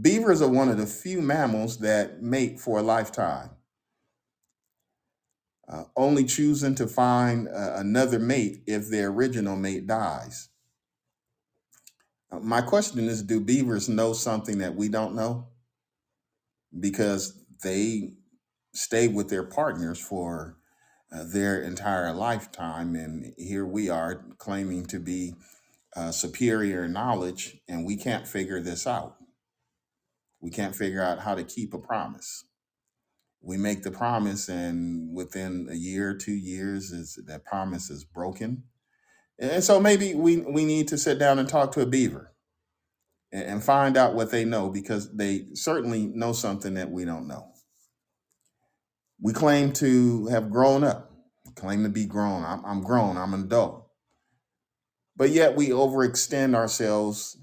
beavers 0.00 0.40
are 0.40 0.48
one 0.48 0.70
of 0.70 0.78
the 0.78 0.86
few 0.86 1.20
mammals 1.20 1.80
that 1.80 2.22
mate 2.22 2.58
for 2.58 2.78
a 2.78 2.82
lifetime, 2.82 3.50
uh, 5.68 5.84
only 5.94 6.24
choosing 6.24 6.74
to 6.74 6.86
find 6.86 7.48
uh, 7.48 7.74
another 7.76 8.18
mate 8.18 8.62
if 8.66 8.88
their 8.88 9.08
original 9.08 9.56
mate 9.56 9.86
dies. 9.86 10.48
My 12.32 12.60
question 12.60 13.08
is 13.08 13.22
Do 13.22 13.40
beavers 13.40 13.88
know 13.88 14.12
something 14.12 14.58
that 14.58 14.74
we 14.74 14.88
don't 14.88 15.14
know? 15.14 15.48
Because 16.78 17.38
they 17.62 18.14
stay 18.74 19.08
with 19.08 19.28
their 19.28 19.44
partners 19.44 19.98
for 19.98 20.58
uh, 21.12 21.24
their 21.24 21.62
entire 21.62 22.12
lifetime. 22.12 22.94
And 22.94 23.32
here 23.38 23.64
we 23.64 23.88
are 23.88 24.24
claiming 24.38 24.86
to 24.86 24.98
be 24.98 25.34
uh, 25.94 26.10
superior 26.10 26.84
in 26.84 26.92
knowledge, 26.92 27.56
and 27.68 27.86
we 27.86 27.96
can't 27.96 28.28
figure 28.28 28.60
this 28.60 28.86
out. 28.86 29.16
We 30.40 30.50
can't 30.50 30.76
figure 30.76 31.02
out 31.02 31.20
how 31.20 31.34
to 31.34 31.42
keep 31.42 31.72
a 31.72 31.78
promise. 31.78 32.44
We 33.40 33.56
make 33.56 33.82
the 33.82 33.90
promise, 33.90 34.48
and 34.48 35.14
within 35.14 35.68
a 35.70 35.74
year, 35.74 36.14
two 36.14 36.34
years, 36.34 36.90
is 36.90 37.18
that 37.26 37.44
promise 37.44 37.88
is 37.90 38.04
broken. 38.04 38.64
And 39.38 39.62
so 39.62 39.78
maybe 39.80 40.14
we, 40.14 40.38
we 40.38 40.64
need 40.64 40.88
to 40.88 40.98
sit 40.98 41.18
down 41.18 41.38
and 41.38 41.48
talk 41.48 41.72
to 41.72 41.82
a 41.82 41.86
beaver 41.86 42.32
and, 43.32 43.62
find 43.62 43.96
out 43.96 44.14
what 44.14 44.30
they 44.30 44.44
know 44.44 44.70
because 44.70 45.14
they 45.14 45.46
certainly 45.54 46.06
know 46.06 46.32
something 46.32 46.74
that 46.74 46.90
we 46.90 47.04
don't 47.04 47.28
know. 47.28 47.52
We 49.20 49.32
claim 49.32 49.72
to 49.74 50.26
have 50.28 50.50
grown 50.50 50.84
up, 50.84 51.12
claim 51.54 51.82
to 51.82 51.88
be 51.88 52.06
grown. 52.06 52.44
I'm, 52.44 52.64
I'm 52.64 52.82
grown, 52.82 53.16
I'm 53.16 53.34
an 53.34 53.42
adult. 53.42 53.86
But 55.16 55.30
yet 55.30 55.56
we 55.56 55.68
overextend 55.68 56.54
ourselves 56.54 57.38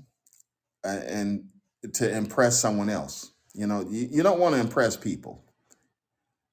uh, 0.84 1.00
and 1.08 1.46
to 1.94 2.16
impress 2.16 2.60
someone 2.60 2.90
else. 2.90 3.32
You 3.54 3.68
know, 3.68 3.86
you, 3.88 4.08
you 4.10 4.24
don't 4.24 4.40
want 4.40 4.56
to 4.56 4.62
impress 4.62 4.98
people, 4.98 5.44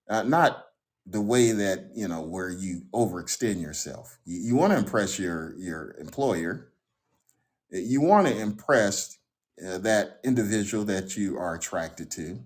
uh, 0.09 0.23
not 0.23 0.65
the 1.07 1.21
way 1.21 1.53
that 1.53 1.91
you 1.95 2.07
know 2.09 2.23
where 2.23 2.51
you 2.51 2.83
overextend 2.93 3.61
yourself. 3.61 4.19
You, 4.25 4.41
you 4.41 4.57
want 4.57 4.73
to 4.73 4.79
impress 4.79 5.19
your 5.19 5.55
your 5.59 5.97
employer. 5.99 6.73
You 7.71 8.01
want 8.01 8.27
to 8.27 8.39
impress 8.39 9.19
uh, 9.65 9.79
that 9.79 10.21
individual 10.25 10.85
that 10.85 11.17
you 11.17 11.39
are 11.39 11.55
attracted 11.55 12.11
to. 12.13 12.41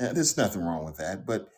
Uh, 0.00 0.12
there's 0.12 0.36
nothing 0.36 0.62
wrong 0.62 0.84
with 0.84 0.96
that, 0.96 1.24
but 1.26 1.48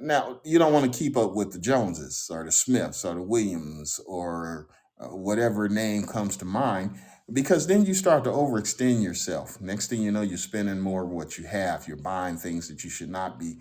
now 0.00 0.40
you 0.44 0.58
don't 0.58 0.72
want 0.72 0.90
to 0.90 0.98
keep 0.98 1.16
up 1.16 1.34
with 1.34 1.52
the 1.52 1.58
Joneses 1.58 2.30
or 2.32 2.44
the 2.44 2.52
Smiths 2.52 3.04
or 3.04 3.14
the 3.14 3.22
Williams 3.22 4.00
or 4.06 4.68
uh, 5.00 5.08
whatever 5.08 5.68
name 5.68 6.04
comes 6.04 6.36
to 6.38 6.44
mind 6.44 6.96
because 7.32 7.66
then 7.66 7.84
you 7.84 7.94
start 7.94 8.24
to 8.24 8.30
overextend 8.30 9.02
yourself. 9.02 9.60
Next 9.60 9.88
thing 9.88 10.02
you 10.02 10.10
know, 10.10 10.22
you're 10.22 10.38
spending 10.38 10.80
more 10.80 11.04
of 11.04 11.10
what 11.10 11.38
you 11.38 11.46
have. 11.46 11.86
You're 11.86 11.96
buying 11.96 12.36
things 12.36 12.68
that 12.68 12.84
you 12.84 12.90
should 12.90 13.10
not 13.10 13.38
be 13.38 13.58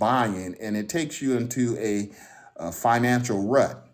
buying, 0.00 0.56
and 0.60 0.76
it 0.76 0.90
takes 0.90 1.22
you 1.22 1.38
into 1.38 1.78
a, 1.78 2.12
a 2.58 2.72
financial 2.72 3.48
rut. 3.48 3.86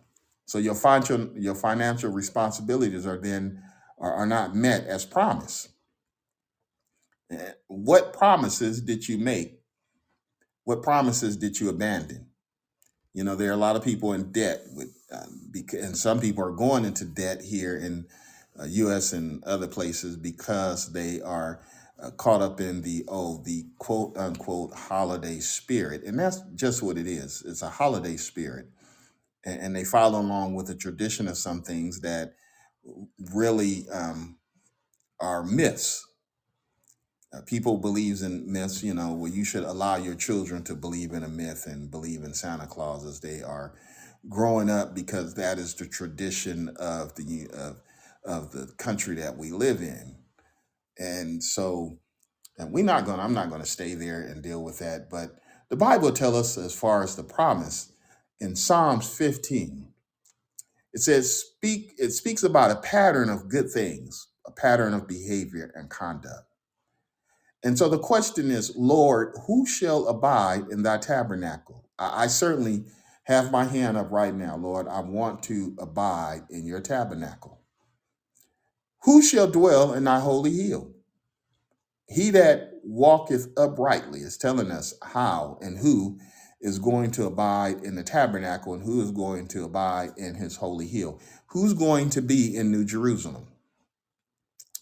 So 0.46 0.58
your 0.58 0.76
financial 0.76 1.30
your 1.36 1.56
financial 1.56 2.12
responsibilities 2.12 3.06
are 3.06 3.18
then 3.18 3.62
are, 4.00 4.14
are 4.14 4.26
not 4.26 4.56
met 4.56 4.86
as 4.86 5.06
promised. 5.06 5.70
Eh, 7.32 7.52
What 7.68 8.12
promises 8.14 8.82
did 8.82 9.08
you 9.08 9.18
make? 9.18 9.60
What 10.64 10.82
promises 10.82 11.36
did 11.36 11.60
you 11.60 11.70
abandon? 11.70 12.28
You 13.14 13.24
know, 13.24 13.34
there 13.36 13.50
are 13.50 13.54
a 13.54 13.58
lot 13.58 13.76
of 13.76 13.84
people 13.84 14.12
in 14.12 14.32
debt 14.32 14.62
with, 14.74 14.94
um, 15.12 15.50
and 15.72 15.96
some 15.96 16.20
people 16.20 16.44
are 16.44 16.52
going 16.52 16.84
into 16.84 17.04
debt 17.04 17.42
here 17.42 17.76
in 17.76 18.06
uh, 18.60 18.64
U.S. 18.66 19.12
and 19.12 19.42
other 19.44 19.66
places 19.66 20.16
because 20.16 20.92
they 20.92 21.20
are 21.22 21.60
uh, 22.02 22.10
caught 22.12 22.42
up 22.42 22.60
in 22.60 22.82
the 22.82 23.04
oh 23.08 23.42
the 23.44 23.66
quote 23.78 24.16
unquote 24.18 24.74
holiday 24.74 25.40
spirit, 25.40 26.04
and 26.04 26.18
that's 26.18 26.42
just 26.54 26.82
what 26.82 26.98
it 26.98 27.06
is. 27.06 27.42
It's 27.46 27.62
a 27.62 27.70
holiday 27.70 28.16
spirit, 28.16 28.66
and, 29.44 29.60
and 29.60 29.76
they 29.76 29.84
follow 29.84 30.20
along 30.20 30.54
with 30.54 30.68
the 30.68 30.76
tradition 30.76 31.28
of 31.28 31.38
some 31.38 31.62
things 31.62 32.00
that 32.02 32.34
really 33.34 33.88
um, 33.90 34.38
are 35.20 35.44
myths 35.44 36.04
uh, 37.32 37.42
people 37.46 37.78
believes 37.78 38.22
in 38.22 38.52
myths, 38.52 38.82
you 38.84 38.94
know, 38.94 39.14
well, 39.14 39.32
you 39.32 39.44
should 39.44 39.64
allow 39.64 39.96
your 39.96 40.16
children 40.16 40.64
to 40.64 40.74
believe 40.76 41.12
in 41.12 41.24
a 41.24 41.28
myth 41.28 41.66
and 41.68 41.92
believe 41.92 42.24
in 42.24 42.34
Santa 42.34 42.66
Claus 42.66 43.06
as 43.06 43.20
they 43.20 43.42
are 43.44 43.74
growing 44.28 44.70
up 44.70 44.94
because 44.96 45.34
that 45.36 45.58
is 45.58 45.74
the 45.76 45.86
tradition 45.86 46.70
of 46.78 47.14
the 47.16 47.48
of, 47.54 47.80
of 48.24 48.52
the 48.52 48.66
country 48.78 49.16
that 49.16 49.38
we 49.38 49.52
live 49.52 49.82
in. 49.82 50.16
And 50.98 51.42
so 51.42 51.98
and 52.58 52.72
we're 52.72 52.84
not 52.84 53.04
going 53.04 53.18
to 53.18 53.24
I'm 53.24 53.34
not 53.34 53.50
going 53.50 53.62
to 53.62 53.68
stay 53.68 53.94
there 53.94 54.20
and 54.22 54.42
deal 54.42 54.62
with 54.62 54.78
that, 54.78 55.10
but 55.10 55.36
the 55.68 55.76
Bible 55.76 56.12
tells 56.12 56.36
us 56.36 56.58
as 56.58 56.74
far 56.74 57.02
as 57.02 57.16
the 57.16 57.24
promise 57.24 57.92
in 58.40 58.56
Psalms 58.56 59.08
15, 59.16 59.88
it 60.92 61.00
says 61.00 61.34
speak 61.40 61.94
it 61.98 62.12
speaks 62.12 62.42
about 62.42 62.70
a 62.70 62.76
pattern 62.80 63.28
of 63.28 63.48
good 63.48 63.70
things, 63.70 64.28
a 64.46 64.52
pattern 64.52 64.94
of 64.94 65.08
behavior 65.08 65.72
and 65.74 65.90
conduct. 65.90 66.44
And 67.62 67.76
so 67.78 67.88
the 67.88 67.98
question 67.98 68.50
is, 68.50 68.74
Lord, 68.76 69.34
who 69.46 69.66
shall 69.66 70.06
abide 70.08 70.66
in 70.70 70.82
thy 70.82 70.98
tabernacle? 70.98 71.88
I, 71.98 72.24
I 72.24 72.26
certainly 72.28 72.84
have 73.24 73.50
my 73.50 73.64
hand 73.64 73.96
up 73.96 74.10
right 74.12 74.34
now, 74.34 74.56
Lord. 74.56 74.86
I 74.88 75.00
want 75.00 75.42
to 75.44 75.74
abide 75.78 76.42
in 76.50 76.64
your 76.64 76.80
tabernacle. 76.80 77.55
Who 79.06 79.22
shall 79.22 79.48
dwell 79.48 79.94
in 79.94 80.04
thy 80.04 80.18
holy 80.18 80.52
hill? 80.52 80.90
He 82.08 82.30
that 82.30 82.72
walketh 82.82 83.48
uprightly 83.56 84.20
is 84.20 84.36
telling 84.36 84.72
us 84.72 84.94
how 85.00 85.58
and 85.62 85.78
who 85.78 86.18
is 86.60 86.80
going 86.80 87.12
to 87.12 87.26
abide 87.26 87.84
in 87.84 87.94
the 87.94 88.02
tabernacle 88.02 88.74
and 88.74 88.82
who 88.82 89.00
is 89.00 89.12
going 89.12 89.46
to 89.48 89.62
abide 89.62 90.10
in 90.16 90.34
his 90.34 90.56
holy 90.56 90.88
hill. 90.88 91.20
Who's 91.48 91.72
going 91.72 92.10
to 92.10 92.22
be 92.22 92.56
in 92.56 92.72
New 92.72 92.84
Jerusalem? 92.84 93.46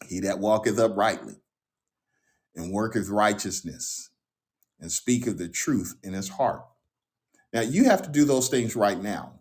He 0.09 0.21
that 0.21 0.39
walketh 0.39 0.79
uprightly 0.79 1.35
and 2.57 2.73
worketh 2.73 3.11
righteousness 3.11 4.09
and 4.81 4.91
speaketh 4.91 5.37
the 5.37 5.49
truth 5.49 5.97
in 6.03 6.15
his 6.15 6.31
heart. 6.31 6.65
Now 7.53 7.61
you 7.61 7.85
have 7.85 8.01
to 8.03 8.11
do 8.11 8.25
those 8.25 8.49
things 8.49 8.75
right 8.75 9.01
now. 9.01 9.41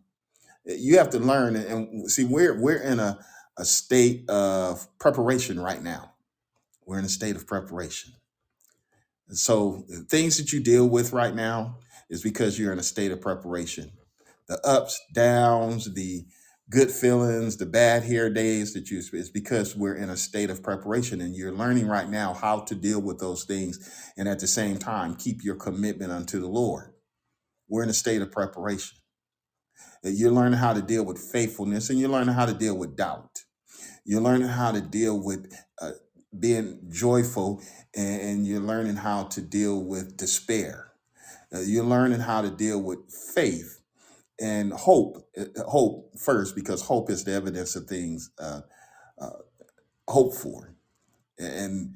You 0.66 0.98
have 0.98 1.10
to 1.12 1.20
learn 1.20 1.56
and 1.56 2.12
see 2.12 2.26
we're 2.26 2.60
we're 2.60 2.82
in 2.82 3.00
a, 3.00 3.20
a 3.58 3.66
state 3.66 4.30
of 4.30 4.88
preparation 5.00 5.60
right 5.60 5.82
now. 5.82 6.14
We're 6.86 7.00
in 7.00 7.06
a 7.06 7.10
state 7.10 7.36
of 7.36 7.48
preparation. 7.48 8.14
And 9.30 9.38
so 9.38 9.86
the 9.88 10.04
things 10.04 10.38
that 10.38 10.54
you 10.54 10.62
deal 10.62 10.88
with 10.88 11.14
right 11.14 11.36
now 11.36 11.78
is 12.10 12.24
because 12.24 12.60
you're 12.60 12.74
in 12.74 12.80
a 12.80 12.84
state 12.84 13.12
of 13.12 13.22
preparation. 13.22 13.92
The 14.48 14.60
ups, 14.68 15.02
downs, 15.14 15.94
the 15.94 16.26
good 16.70 16.92
feelings, 16.92 17.58
the 17.58 17.66
bad 17.66 18.04
hair 18.04 18.30
days 18.30 18.74
that 18.74 18.92
you 18.92 19.00
it's 19.14 19.30
because 19.30 19.76
we're 19.76 19.96
in 19.96 20.10
a 20.10 20.18
state 20.18 20.50
of 20.50 20.64
preparation 20.64 21.22
and 21.22 21.36
you're 21.36 21.54
learning 21.54 21.88
right 21.88 22.10
now 22.10 22.34
how 22.34 22.62
to 22.62 22.76
deal 22.76 23.02
with 23.02 23.20
those 23.20 23.46
things 23.46 24.12
and 24.18 24.28
at 24.28 24.40
the 24.40 24.48
same 24.48 24.78
time 24.78 25.16
keep 25.16 25.44
your 25.44 25.56
commitment 25.56 26.12
unto 26.12 26.40
the 26.40 26.48
Lord. 26.48 26.94
We're 27.70 27.84
in 27.84 27.90
a 27.90 27.94
state 27.94 28.22
of 28.22 28.32
preparation. 28.32 28.98
You're 30.04 30.32
learning 30.32 30.60
how 30.60 30.74
to 30.74 30.82
deal 30.82 31.06
with 31.06 31.20
faithfulness 31.20 31.90
and 31.90 32.00
you're 32.00 32.10
learning 32.10 32.36
how 32.36 32.46
to 32.46 32.54
deal 32.54 32.78
with 32.78 32.96
doubt. 32.96 33.33
You're 34.06 34.22
learning 34.22 34.50
how 34.50 34.72
to 34.72 34.82
deal 34.82 35.20
with 35.20 35.52
uh, 35.82 35.92
being 36.40 36.80
joyful 36.92 37.62
and, 37.96 38.48
you're 38.48 38.62
learning 38.62 38.98
how 38.98 39.26
to 39.26 39.42
deal 39.42 39.84
with 39.84 40.18
despair. 40.18 40.94
Uh, 41.54 41.62
you're 41.62 41.86
learning 41.86 42.22
how 42.22 42.42
to 42.42 42.52
deal 42.52 42.82
with 42.82 43.00
faith 43.36 43.82
and 44.40 44.74
hope. 44.74 45.18
Uh, 45.38 45.46
Hope 45.68 46.12
first, 46.20 46.56
because 46.56 46.84
hope 46.84 47.10
is 47.10 47.24
the 47.24 47.34
evidence 47.34 47.76
of 47.76 47.88
things 47.88 48.32
uh, 48.40 48.62
uh, 49.20 49.32
for, 50.42 50.76
and 51.40 51.96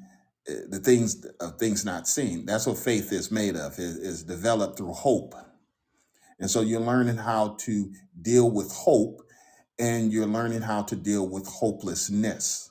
uh, 0.50 0.54
the 0.70 0.80
things 0.80 1.26
of 1.40 1.58
things 1.58 1.84
not 1.84 2.08
seen. 2.08 2.46
That's 2.46 2.66
what 2.66 2.78
faith 2.78 3.12
is 3.12 3.30
made 3.32 3.56
of. 3.56 3.78
Is, 3.78 3.96
is 3.98 4.24
developed 4.24 4.78
through 4.78 4.94
hope, 4.94 5.34
and 6.40 6.50
so 6.50 6.62
you're 6.62 6.80
learning 6.80 7.18
how 7.18 7.56
to 7.60 7.92
deal 8.20 8.50
with 8.50 8.72
hope, 8.72 9.22
and 9.78 10.12
you're 10.12 10.26
learning 10.26 10.62
how 10.62 10.82
to 10.82 10.96
deal 10.96 11.28
with 11.28 11.46
hopelessness 11.46 12.66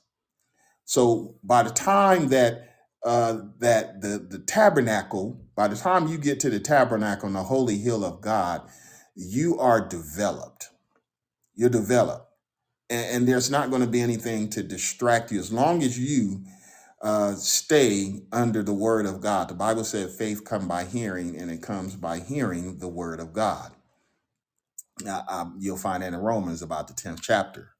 so 0.85 1.35
by 1.43 1.63
the 1.63 1.71
time 1.71 2.29
that 2.29 2.69
uh, 3.05 3.39
that 3.59 4.01
the 4.01 4.19
the 4.29 4.39
tabernacle, 4.39 5.41
by 5.55 5.67
the 5.67 5.75
time 5.75 6.07
you 6.07 6.17
get 6.19 6.39
to 6.41 6.49
the 6.51 6.59
tabernacle 6.61 7.27
on 7.27 7.33
the 7.33 7.43
holy 7.43 7.77
hill 7.77 8.05
of 8.05 8.21
God, 8.21 8.61
you 9.15 9.59
are 9.59 9.87
developed. 9.87 10.69
You're 11.55 11.69
developed, 11.69 12.27
and, 12.89 13.17
and 13.17 13.27
there's 13.27 13.51
not 13.51 13.69
going 13.69 13.81
to 13.83 13.87
be 13.89 14.01
anything 14.01 14.49
to 14.51 14.63
distract 14.63 15.31
you 15.31 15.39
as 15.39 15.53
long 15.53 15.83
as 15.83 15.99
you 15.99 16.43
uh, 17.01 17.35
stay 17.35 18.21
under 18.33 18.63
the 18.63 18.73
word 18.73 19.05
of 19.05 19.21
God. 19.21 19.49
The 19.49 19.55
Bible 19.55 19.85
said 19.85 20.11
faith 20.11 20.45
come 20.45 20.67
by 20.67 20.85
hearing, 20.85 21.37
and 21.39 21.51
it 21.51 21.63
comes 21.63 21.95
by 21.95 22.19
hearing 22.19 22.79
the 22.79 22.89
word 22.89 23.19
of 23.21 23.33
God. 23.33 23.71
Um, 25.29 25.57
you'll 25.59 25.77
find 25.77 26.03
that 26.03 26.13
in 26.13 26.19
Romans 26.19 26.61
about 26.61 26.87
the 26.87 26.93
10th 26.93 27.21
chapter. 27.21 27.71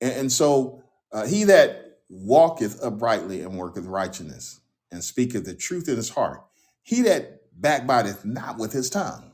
And, 0.00 0.12
and 0.12 0.32
so 0.32 0.82
uh, 1.12 1.26
he 1.26 1.44
that 1.44 1.98
walketh 2.08 2.82
uprightly 2.82 3.42
and 3.42 3.56
worketh 3.58 3.86
righteousness 3.86 4.60
and 4.90 5.02
speaketh 5.04 5.44
the 5.44 5.54
truth 5.54 5.88
in 5.88 5.96
his 5.96 6.10
heart, 6.10 6.42
he 6.82 7.02
that 7.02 7.40
backbiteth 7.60 8.24
not 8.24 8.58
with 8.58 8.72
his 8.72 8.90
tongue, 8.90 9.32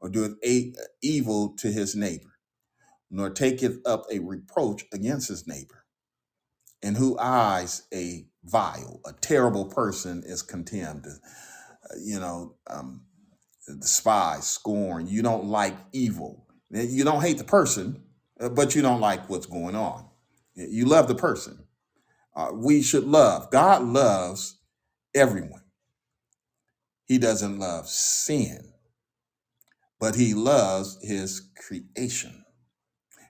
or 0.00 0.08
doeth 0.08 0.36
a, 0.44 0.74
evil 1.02 1.54
to 1.58 1.68
his 1.72 1.96
neighbor, 1.96 2.34
nor 3.10 3.30
taketh 3.30 3.78
up 3.86 4.04
a 4.12 4.20
reproach 4.20 4.84
against 4.92 5.28
his 5.28 5.46
neighbor, 5.46 5.84
in 6.82 6.94
whose 6.94 7.16
eyes 7.18 7.82
a 7.92 8.26
vile, 8.44 9.00
a 9.06 9.12
terrible 9.14 9.66
person 9.66 10.22
is 10.24 10.42
condemned. 10.42 11.06
Uh, 11.06 11.96
you 12.02 12.20
know, 12.20 12.54
um, 12.68 13.02
despise, 13.80 14.46
scorn. 14.46 15.06
You 15.06 15.22
don't 15.22 15.46
like 15.46 15.76
evil. 15.92 16.46
You 16.70 17.04
don't 17.04 17.22
hate 17.22 17.38
the 17.38 17.44
person, 17.44 18.02
uh, 18.40 18.48
but 18.48 18.74
you 18.74 18.82
don't 18.82 19.00
like 19.00 19.28
what's 19.28 19.46
going 19.46 19.74
on. 19.74 20.06
You 20.54 20.86
love 20.86 21.08
the 21.08 21.14
person. 21.14 21.64
Uh, 22.34 22.50
we 22.52 22.82
should 22.82 23.04
love. 23.04 23.50
God 23.50 23.82
loves 23.82 24.58
everyone. 25.14 25.62
He 27.04 27.18
doesn't 27.18 27.58
love 27.58 27.88
sin, 27.88 28.72
but 29.98 30.14
he 30.14 30.34
loves 30.34 30.98
his 31.02 31.48
creation. 31.56 32.44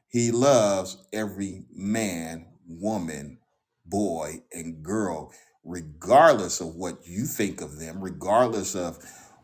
He 0.08 0.32
loves 0.32 0.98
every 1.12 1.64
man, 1.72 2.46
woman, 2.66 3.38
boy, 3.86 4.42
and 4.52 4.82
girl, 4.82 5.32
regardless 5.64 6.60
of 6.60 6.74
what 6.74 7.06
you 7.06 7.24
think 7.24 7.60
of 7.60 7.78
them, 7.78 8.02
regardless 8.02 8.74
of 8.74 8.98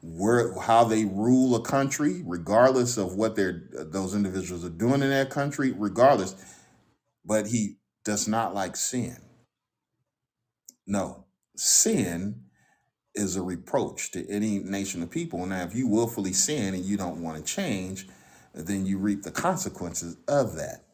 where 0.06 0.54
how 0.60 0.84
they 0.84 1.06
rule 1.06 1.56
a 1.56 1.62
country, 1.62 2.22
regardless 2.26 2.98
of 2.98 3.14
what 3.14 3.36
they're 3.36 3.62
those 3.72 4.14
individuals 4.14 4.64
are 4.64 4.70
doing 4.70 5.02
in 5.02 5.08
that 5.10 5.30
country, 5.30 5.72
regardless. 5.72 6.36
But 7.24 7.46
he 7.46 7.78
does 8.04 8.28
not 8.28 8.54
like 8.54 8.76
sin. 8.76 9.16
No, 10.86 11.24
sin 11.56 12.42
is 13.14 13.36
a 13.36 13.42
reproach 13.42 14.10
to 14.12 14.28
any 14.28 14.58
nation 14.58 15.02
of 15.02 15.10
people. 15.10 15.46
Now, 15.46 15.62
if 15.62 15.74
you 15.74 15.88
willfully 15.88 16.34
sin 16.34 16.74
and 16.74 16.84
you 16.84 16.98
don't 16.98 17.22
want 17.22 17.38
to 17.38 17.44
change, 17.54 18.06
then 18.52 18.84
you 18.84 18.98
reap 18.98 19.22
the 19.22 19.30
consequences 19.30 20.18
of 20.28 20.56
that. 20.56 20.84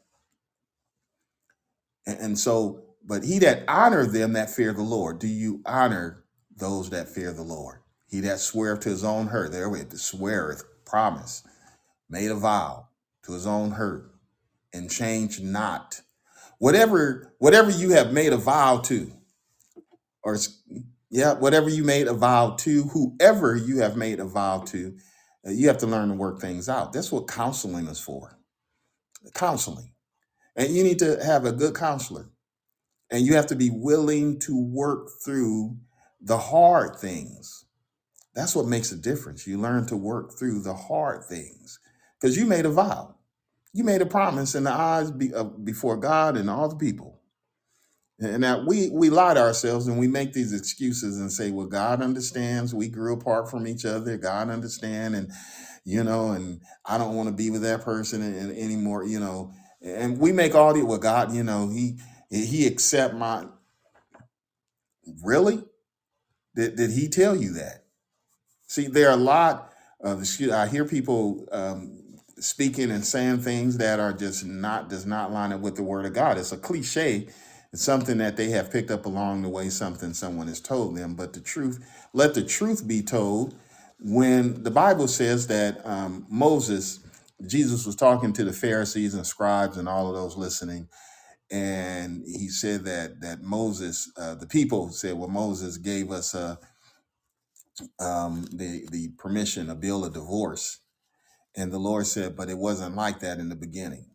And, 2.06 2.18
and 2.20 2.38
so, 2.38 2.84
but 3.04 3.24
he 3.24 3.40
that 3.40 3.64
honor 3.66 4.06
them 4.06 4.34
that 4.34 4.50
fear 4.50 4.72
the 4.72 4.82
Lord, 4.82 5.18
do 5.18 5.26
you 5.26 5.62
honor 5.66 6.24
those 6.56 6.90
that 6.90 7.08
fear 7.08 7.32
the 7.32 7.42
Lord? 7.42 7.79
He 8.10 8.20
that 8.20 8.40
sweareth 8.40 8.80
to 8.80 8.88
his 8.88 9.04
own 9.04 9.28
hurt, 9.28 9.52
there 9.52 9.68
we 9.68 9.80
sweareth, 9.94 10.64
promise, 10.84 11.44
made 12.08 12.30
a 12.30 12.34
vow 12.34 12.88
to 13.24 13.32
his 13.32 13.46
own 13.46 13.70
hurt, 13.72 14.10
and 14.72 14.90
change 14.90 15.40
not. 15.40 16.00
Whatever, 16.58 17.34
whatever 17.38 17.70
you 17.70 17.90
have 17.90 18.12
made 18.12 18.32
a 18.32 18.36
vow 18.36 18.78
to, 18.78 19.12
or 20.24 20.36
yeah, 21.10 21.34
whatever 21.34 21.68
you 21.68 21.84
made 21.84 22.08
a 22.08 22.12
vow 22.12 22.56
to, 22.58 22.82
whoever 22.84 23.56
you 23.56 23.78
have 23.78 23.96
made 23.96 24.20
a 24.20 24.24
vow 24.24 24.58
to, 24.66 24.96
uh, 25.46 25.50
you 25.50 25.68
have 25.68 25.78
to 25.78 25.86
learn 25.86 26.08
to 26.08 26.14
work 26.14 26.40
things 26.40 26.68
out. 26.68 26.92
That's 26.92 27.12
what 27.12 27.28
counseling 27.28 27.86
is 27.86 28.00
for. 28.00 28.38
Counseling. 29.34 29.92
And 30.56 30.74
you 30.74 30.84
need 30.84 30.98
to 30.98 31.22
have 31.24 31.44
a 31.44 31.52
good 31.52 31.74
counselor. 31.74 32.30
And 33.10 33.24
you 33.24 33.34
have 33.34 33.46
to 33.46 33.56
be 33.56 33.70
willing 33.70 34.38
to 34.40 34.56
work 34.56 35.08
through 35.24 35.78
the 36.20 36.38
hard 36.38 36.96
things. 36.96 37.64
That's 38.34 38.54
what 38.54 38.66
makes 38.66 38.92
a 38.92 38.96
difference. 38.96 39.46
You 39.46 39.58
learn 39.60 39.86
to 39.86 39.96
work 39.96 40.38
through 40.38 40.62
the 40.62 40.74
hard 40.74 41.24
things 41.24 41.78
because 42.20 42.36
you 42.36 42.46
made 42.46 42.66
a 42.66 42.70
vow. 42.70 43.16
You 43.72 43.84
made 43.84 44.02
a 44.02 44.06
promise 44.06 44.54
in 44.54 44.64
the 44.64 44.72
eyes 44.72 45.10
be, 45.10 45.34
uh, 45.34 45.44
before 45.44 45.96
God 45.96 46.36
and 46.36 46.50
all 46.50 46.68
the 46.68 46.76
people. 46.76 47.20
And 48.20 48.44
that 48.44 48.66
we 48.66 48.90
we 48.90 49.10
lie 49.10 49.34
to 49.34 49.40
ourselves 49.40 49.88
and 49.88 49.98
we 49.98 50.08
make 50.08 50.32
these 50.34 50.52
excuses 50.52 51.18
and 51.18 51.32
say, 51.32 51.50
"Well, 51.50 51.66
God 51.66 52.02
understands. 52.02 52.74
We 52.74 52.88
grew 52.88 53.14
apart 53.14 53.50
from 53.50 53.66
each 53.66 53.84
other. 53.86 54.16
God 54.18 54.50
understand, 54.50 55.14
and 55.16 55.32
you 55.84 56.04
know, 56.04 56.32
and 56.32 56.60
I 56.84 56.98
don't 56.98 57.16
want 57.16 57.28
to 57.30 57.34
be 57.34 57.50
with 57.50 57.62
that 57.62 57.82
person 57.82 58.22
and, 58.22 58.56
anymore. 58.56 59.04
You 59.04 59.20
know, 59.20 59.52
and 59.82 60.18
we 60.18 60.32
make 60.32 60.54
all 60.54 60.74
the 60.74 60.82
well, 60.84 60.98
God, 60.98 61.34
you 61.34 61.42
know, 61.42 61.70
he 61.70 61.98
he 62.30 62.66
accept 62.66 63.14
my 63.14 63.46
really 65.24 65.64
did 66.56 66.76
did 66.76 66.92
he 66.92 67.08
tell 67.08 67.36
you 67.36 67.54
that? 67.54 67.79
See, 68.70 68.86
there 68.86 69.08
are 69.08 69.14
a 69.14 69.16
lot 69.16 69.72
of 70.00 70.20
excuse. 70.20 70.52
I 70.52 70.68
hear 70.68 70.84
people 70.84 71.44
um, 71.50 72.04
speaking 72.38 72.90
and 72.90 73.04
saying 73.04 73.40
things 73.40 73.78
that 73.78 73.98
are 73.98 74.12
just 74.12 74.44
not 74.44 74.88
does 74.88 75.06
not 75.06 75.32
line 75.32 75.52
up 75.52 75.60
with 75.60 75.76
the 75.76 75.82
word 75.82 76.06
of 76.06 76.14
God. 76.14 76.38
It's 76.38 76.52
a 76.52 76.56
cliche 76.56 77.28
it's 77.72 77.84
something 77.84 78.18
that 78.18 78.36
they 78.36 78.50
have 78.50 78.70
picked 78.70 78.90
up 78.90 79.06
along 79.06 79.42
the 79.42 79.48
way, 79.48 79.68
something 79.68 80.12
someone 80.12 80.48
has 80.48 80.60
told 80.60 80.96
them. 80.96 81.14
But 81.14 81.32
the 81.32 81.40
truth, 81.40 81.84
let 82.12 82.34
the 82.34 82.42
truth 82.42 82.86
be 82.86 83.02
told. 83.02 83.54
When 84.00 84.62
the 84.62 84.70
Bible 84.70 85.06
says 85.06 85.46
that 85.48 85.86
um, 85.86 86.26
Moses, 86.28 87.00
Jesus 87.46 87.86
was 87.86 87.94
talking 87.94 88.32
to 88.32 88.44
the 88.44 88.52
Pharisees 88.52 89.14
and 89.14 89.26
scribes 89.26 89.76
and 89.76 89.88
all 89.88 90.08
of 90.08 90.14
those 90.14 90.36
listening, 90.36 90.88
and 91.50 92.24
he 92.26 92.48
said 92.48 92.84
that 92.84 93.20
that 93.20 93.42
Moses, 93.42 94.10
uh, 94.16 94.34
the 94.36 94.46
people 94.46 94.90
said, 94.90 95.16
well, 95.18 95.28
Moses 95.28 95.76
gave 95.76 96.10
us 96.10 96.34
uh, 96.34 96.56
um, 98.00 98.46
the 98.52 98.86
the 98.90 99.10
permission 99.18 99.70
a 99.70 99.74
bill 99.74 100.04
a 100.04 100.10
divorce, 100.10 100.80
and 101.56 101.72
the 101.72 101.78
Lord 101.78 102.06
said, 102.06 102.36
but 102.36 102.50
it 102.50 102.58
wasn't 102.58 102.96
like 102.96 103.20
that 103.20 103.38
in 103.38 103.48
the 103.48 103.56
beginning. 103.56 104.06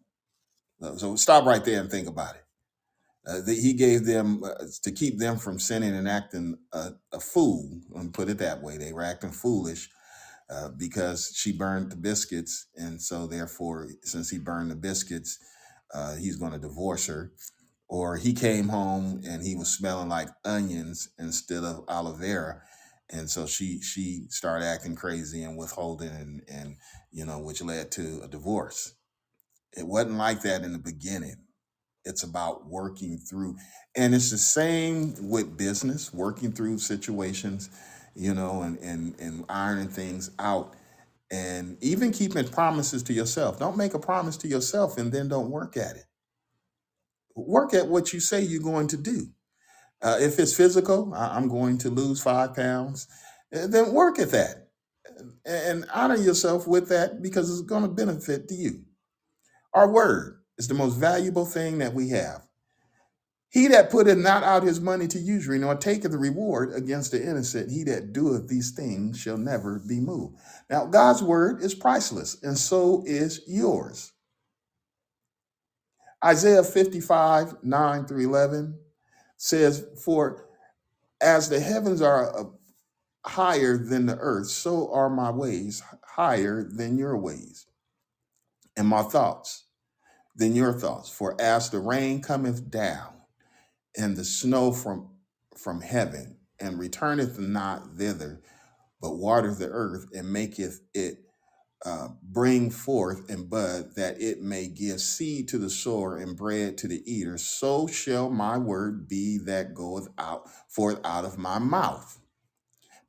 So 0.97 1.15
stop 1.15 1.45
right 1.45 1.63
there 1.65 1.82
and 1.82 1.91
think 1.91 2.08
about 2.08 2.36
it 2.36 2.41
uh, 3.28 3.41
that 3.41 3.58
he 3.58 3.73
gave 3.73 4.06
them 4.06 4.43
uh, 4.43 4.65
to 4.84 4.91
keep 4.91 5.19
them 5.19 5.38
from 5.38 5.60
sinning 5.60 5.95
and 5.95 6.08
acting 6.08 6.58
a, 6.73 6.91
a 7.13 7.19
fool. 7.19 7.82
And 7.95 8.13
put 8.13 8.30
it 8.30 8.38
that 8.39 8.62
way, 8.62 8.78
they 8.78 8.93
were 8.93 9.04
acting 9.04 9.32
foolish 9.32 9.89
uh, 10.49 10.69
because 10.78 11.34
she 11.36 11.51
burned 11.51 11.91
the 11.91 11.95
biscuits, 11.95 12.67
and 12.75 13.01
so 13.01 13.28
therefore, 13.28 13.89
since 14.04 14.30
he 14.30 14.39
burned 14.39 14.71
the 14.71 14.75
biscuits, 14.75 15.39
uh, 15.93 16.15
he's 16.15 16.38
going 16.38 16.54
to 16.54 16.60
divorce 16.60 17.08
her. 17.08 17.32
Or 17.88 18.17
he 18.17 18.34
came 18.34 18.69
home 18.69 19.21
and 19.28 19.43
he 19.43 19.56
was 19.56 19.69
smelling 19.69 20.10
like 20.10 20.30
onions 20.45 21.10
instead 21.19 21.63
of 21.63 21.86
aloe 21.88 22.13
vera, 22.13 22.62
and 23.11 23.29
so 23.29 23.47
she 23.47 23.81
she 23.81 24.25
started 24.29 24.65
acting 24.65 24.95
crazy 24.95 25.43
and 25.43 25.57
withholding, 25.57 26.09
and 26.09 26.43
and 26.49 26.77
you 27.11 27.25
know, 27.25 27.39
which 27.39 27.63
led 27.63 27.91
to 27.93 28.21
a 28.23 28.27
divorce. 28.27 28.95
It 29.77 29.87
wasn't 29.87 30.17
like 30.17 30.41
that 30.43 30.63
in 30.63 30.73
the 30.73 30.79
beginning 30.79 31.37
it's 32.03 32.23
about 32.23 32.67
working 32.67 33.17
through, 33.17 33.57
and 33.95 34.15
it's 34.15 34.31
the 34.31 34.37
same 34.37 35.29
with 35.29 35.57
business, 35.57 36.13
working 36.13 36.51
through 36.51 36.79
situations, 36.79 37.69
you 38.15 38.33
know, 38.33 38.61
and 38.63 38.79
and 38.79 39.19
and 39.19 39.45
ironing 39.49 39.89
things 39.89 40.31
out, 40.39 40.75
and 41.31 41.77
even 41.81 42.11
keeping 42.11 42.47
promises 42.47 43.03
to 43.03 43.13
yourself. 43.13 43.59
Don't 43.59 43.77
make 43.77 43.93
a 43.93 43.99
promise 43.99 44.37
to 44.37 44.47
yourself 44.47 44.97
and 44.97 45.11
then 45.11 45.27
don't 45.27 45.51
work 45.51 45.77
at 45.77 45.95
it. 45.95 46.05
Work 47.35 47.73
at 47.73 47.87
what 47.87 48.13
you 48.13 48.19
say 48.21 48.41
you're 48.41 48.63
going 48.63 48.87
to 48.89 48.97
do. 48.97 49.29
Uh, 50.05 50.19
if 50.21 50.39
it's 50.39 50.55
physical, 50.55 51.13
I- 51.15 51.37
I'm 51.37 51.49
going 51.49 51.79
to 51.79 51.91
lose 51.91 52.21
five 52.21 52.55
pounds, 52.55 53.09
eh, 53.53 53.67
then 53.67 53.93
work 53.93 54.19
at 54.19 54.31
that 54.31 54.57
and 55.45 55.85
honor 55.93 56.17
yourself 56.17 56.67
with 56.67 56.89
that 56.89 57.21
because 57.21 57.49
it's 57.51 57.67
going 57.67 57.83
to 57.83 57.89
benefit 57.89 58.47
to 58.49 58.55
you. 58.55 58.83
Our 59.73 59.91
word 59.91 60.39
is 60.57 60.67
the 60.67 60.75
most 60.75 60.95
valuable 60.95 61.45
thing 61.45 61.79
that 61.79 61.93
we 61.95 62.09
have. 62.09 62.43
He 63.49 63.67
that 63.69 63.91
putteth 63.91 64.17
not 64.19 64.43
out 64.43 64.63
his 64.63 64.81
money 64.81 65.07
to 65.09 65.19
usury, 65.19 65.59
nor 65.59 65.75
taketh 65.75 66.11
the 66.11 66.19
reward 66.19 66.73
against 66.73 67.11
the 67.11 67.23
innocent, 67.23 67.71
he 67.71 67.83
that 67.85 68.13
doeth 68.13 68.47
these 68.49 68.71
things 68.71 69.19
shall 69.19 69.37
never 69.37 69.79
be 69.87 69.99
moved. 70.01 70.37
Now, 70.69 70.85
God's 70.87 71.23
word 71.23 71.61
is 71.63 71.75
priceless, 71.75 72.37
and 72.43 72.57
so 72.57 73.03
is 73.07 73.41
yours. 73.47 74.13
Isaiah 76.25 76.63
55, 76.63 77.63
9 77.63 78.05
through 78.07 78.29
11 78.29 78.79
says, 79.38 79.86
For 80.04 80.48
as 81.21 81.50
the 81.50 81.60
heavens 81.60 82.02
are 82.02 82.39
uh, 82.39 82.43
higher 83.26 83.78
than 83.78 84.06
the 84.06 84.17
earth, 84.19 84.48
so 84.48 84.91
are 84.93 85.10
my 85.10 85.32
ways 85.32 85.84
higher 86.06 86.63
than 86.63 86.98
your 86.98 87.17
ways, 87.17 87.67
and 88.78 88.88
my 88.88 89.04
thoughts 89.04 89.65
than 90.36 90.56
your 90.56 90.74
thoughts. 90.74 91.10
For 91.10 91.39
as 91.41 91.69
the 91.69 91.80
rain 91.80 92.21
cometh 92.21 92.69
down 92.69 93.13
and 93.98 94.15
the 94.17 94.26
snow 94.26 94.71
from 94.71 95.10
from 95.58 95.82
heaven, 95.82 96.38
and 96.60 96.80
returneth 96.80 97.39
not 97.39 97.98
thither, 97.98 98.41
but 99.02 99.17
watereth 99.17 99.60
the 99.60 99.69
earth 99.69 100.08
and 100.13 100.32
maketh 100.32 100.82
it 100.93 101.24
uh, 101.86 102.10
bring 102.24 102.71
forth 102.71 103.30
and 103.30 103.50
bud, 103.50 103.95
that 103.95 104.21
it 104.21 104.41
may 104.41 104.67
give 104.67 105.02
seed 105.02 105.48
to 105.50 105.60
the 105.60 105.69
sower 105.69 106.17
and 106.17 106.38
bread 106.38 106.78
to 106.80 106.88
the 106.88 107.04
eater, 107.12 107.38
so 107.38 107.88
shall 107.88 108.30
my 108.30 108.58
word 108.58 109.08
be 109.08 109.39
that 109.39 109.76
goeth 109.76 110.10
out 110.17 110.50
forth 110.69 111.00
out 111.06 111.26
of 111.26 111.38
my 111.38 111.60
mouth. 111.60 112.19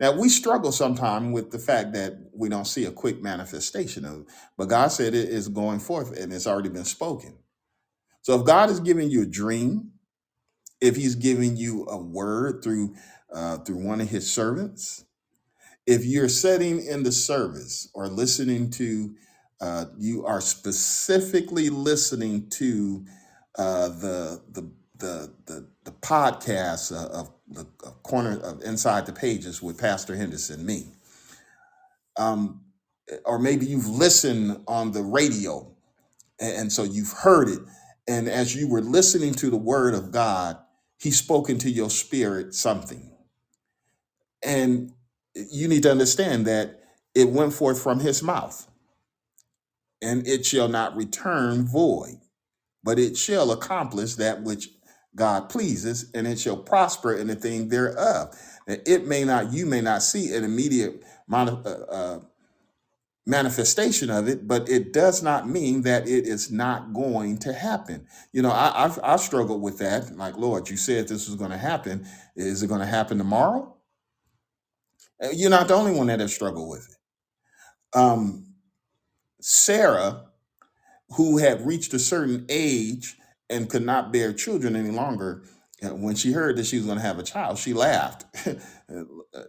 Now 0.01 0.13
we 0.13 0.29
struggle 0.29 0.73
sometimes 0.73 1.33
with 1.33 1.53
the 1.53 1.59
fact 1.59 1.95
that 1.95 2.19
we 2.35 2.51
don't 2.51 2.67
see 2.67 2.85
a 2.85 2.93
quick 2.93 3.23
manifestation 3.23 4.05
of 4.05 4.21
it, 4.21 4.27
but 4.59 4.69
God 4.69 4.89
said 4.89 5.15
it 5.15 5.31
is 5.31 5.49
going 5.49 5.81
forth 5.81 6.19
and 6.19 6.33
it's 6.33 6.47
already 6.47 6.69
been 6.69 6.85
spoken. 6.85 7.39
So 8.23 8.39
if 8.39 8.47
God 8.47 8.71
is 8.71 8.81
giving 8.81 9.11
you 9.11 9.23
a 9.23 9.27
dream, 9.27 9.93
if 10.83 10.97
He's 10.97 11.17
giving 11.17 11.57
you 11.57 11.87
a 11.89 11.99
word 11.99 12.63
through 12.65 12.97
uh, 13.35 13.59
through 13.59 13.85
one 13.85 14.03
of 14.03 14.11
His 14.11 14.31
servants, 14.31 15.06
if 15.87 16.05
you're 16.05 16.29
sitting 16.29 16.85
in 16.85 17.03
the 17.05 17.13
service 17.13 17.89
or 17.95 18.09
listening 18.09 18.71
to, 18.73 19.15
uh, 19.61 19.87
you 19.99 20.27
are 20.27 20.41
specifically 20.41 21.71
listening 21.71 22.49
to 22.51 23.05
uh, 23.59 23.89
the, 23.89 24.43
the 24.53 24.71
the 24.99 25.33
the 25.47 25.69
the 25.85 25.93
podcast 25.93 26.93
uh, 26.93 27.09
of 27.11 27.31
the 27.49 27.67
of 27.85 28.03
corner 28.05 28.39
of 28.41 28.63
inside 28.63 29.07
the 29.07 29.13
pages 29.13 29.63
with 29.63 29.79
Pastor 29.79 30.17
Henderson, 30.17 30.65
me, 30.67 30.89
um, 32.19 32.63
or 33.25 33.39
maybe 33.39 33.67
you've 33.67 33.89
listened 33.89 34.63
on 34.69 34.93
the 34.93 35.03
radio 35.03 35.69
and, 36.41 36.57
and 36.57 36.73
so 36.73 36.85
you've 36.85 37.13
heard 37.13 37.49
it, 37.49 37.61
and 38.09 38.29
as 38.29 38.55
you 38.55 38.69
were 38.69 38.83
listening 38.83 39.35
to 39.35 39.51
the 39.51 39.57
Word 39.57 39.95
of 39.95 40.13
God, 40.13 40.59
He 40.99 41.11
spoke 41.11 41.51
into 41.51 41.71
your 41.71 41.91
spirit 41.91 42.55
something, 42.55 43.11
and 44.45 44.93
you 45.53 45.69
need 45.69 45.85
to 45.85 45.93
understand 45.93 46.47
that 46.47 46.81
it 47.15 47.31
went 47.31 47.55
forth 47.55 47.83
from 47.83 48.01
His 48.01 48.23
mouth, 48.23 48.69
and 50.03 50.27
it 50.29 50.47
shall 50.47 50.69
not 50.69 50.97
return 50.97 51.67
void 51.67 52.17
but 52.85 52.99
it 52.99 53.17
shall 53.17 53.53
accomplish 53.53 54.15
that 54.17 54.43
which 54.43 54.71
God 55.17 55.51
pleases, 55.51 56.11
and 56.15 56.27
it 56.27 56.41
shall 56.41 56.57
prosper 56.57 57.15
in 57.15 57.29
the 57.29 57.37
thing 57.37 57.69
thereof. 57.69 58.35
Now, 58.69 58.77
it 58.87 59.07
may 59.07 59.25
not, 59.25 59.53
you 59.53 59.67
may 59.67 59.83
not 59.83 60.03
see 60.03 60.35
an 60.35 60.45
immediate 60.45 61.03
mani- 61.29 61.61
uh, 61.67 61.71
uh, 61.71 62.21
manifestation 63.27 64.11
of 64.11 64.29
it, 64.29 64.49
but 64.49 64.69
it 64.69 64.93
does 64.93 65.23
not 65.23 65.49
mean 65.49 65.83
that 65.83 66.09
it 66.09 66.27
is 66.27 66.53
not 66.53 66.95
going 66.95 67.39
to 67.39 67.55
happen. 67.55 68.07
You 68.33 68.43
know, 68.43 68.53
I, 68.53 68.87
I've, 68.87 69.01
I've 69.05 69.21
struggled 69.21 69.63
with 69.63 69.79
that. 69.81 70.17
Like, 70.17 70.37
Lord, 70.39 70.71
you 70.71 70.79
said 70.79 71.09
this 71.09 71.29
was 71.29 71.37
going 71.37 71.53
to 71.53 71.59
happen. 71.59 72.07
Is 72.37 72.63
it 72.63 72.69
going 72.69 72.81
to 72.83 72.87
happen 72.87 73.19
tomorrow? 73.19 73.76
Uh, 75.23 75.31
You're 75.33 75.51
not 75.51 75.69
the 75.69 75.75
only 75.75 75.93
one 75.93 76.09
that 76.09 76.21
has 76.21 76.35
struggled 76.35 76.71
with 76.71 76.89
it. 76.91 77.11
Um, 77.99 78.55
Sarah 79.41 80.23
who 81.13 81.39
had 81.39 81.67
reached 81.67 81.95
a 81.95 81.99
certain 81.99 82.47
age 82.49 83.17
and 83.51 83.71
could 83.71 83.85
not 83.85 84.13
bear 84.13 84.33
children 84.33 84.77
any 84.77 84.91
longer, 84.91 85.45
uh, 85.85 85.91
when 85.91 86.17
she 86.17 86.33
heard 86.33 86.57
that 86.57 86.67
she 86.67 86.79
was 86.79 86.87
going 86.87 86.99
to 86.99 87.05
have 87.05 87.19
a 87.19 87.23
child, 87.25 87.59
she 87.59 87.75
laughed. 87.75 88.25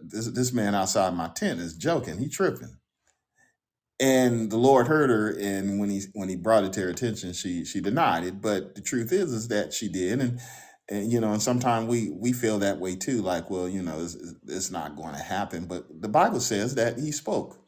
this, 0.02 0.28
this 0.28 0.52
man 0.52 0.74
outside 0.74 1.14
my 1.14 1.28
tent 1.28 1.60
is 1.60 1.76
joking. 1.76 2.18
He 2.18 2.28
tripping. 2.28 2.76
And 4.00 4.50
the 4.50 4.58
Lord 4.58 4.88
heard 4.88 5.10
her, 5.10 5.30
and 5.40 5.80
when 5.80 5.90
he 5.90 6.02
when 6.14 6.28
he 6.28 6.36
brought 6.36 6.64
it 6.64 6.72
to 6.74 6.80
her 6.82 6.88
attention, 6.90 7.32
she 7.32 7.64
she 7.64 7.80
denied 7.80 8.24
it. 8.24 8.42
But 8.42 8.74
the 8.74 8.82
truth 8.82 9.12
is, 9.12 9.32
is 9.32 9.48
that 9.48 9.72
she 9.74 9.88
did, 9.88 10.20
and 10.20 10.40
and 10.90 11.12
you 11.12 11.20
know, 11.20 11.32
and 11.32 11.42
sometimes 11.42 11.88
we 11.88 12.10
we 12.10 12.32
feel 12.32 12.58
that 12.60 12.78
way 12.78 12.96
too. 12.96 13.22
Like, 13.22 13.50
well, 13.50 13.68
you 13.68 13.82
know, 13.82 14.00
it's, 14.00 14.16
it's 14.48 14.70
not 14.70 14.96
going 14.96 15.14
to 15.14 15.22
happen. 15.22 15.66
But 15.66 16.02
the 16.02 16.08
Bible 16.08 16.40
says 16.40 16.74
that 16.76 16.98
He 16.98 17.12
spoke 17.12 17.58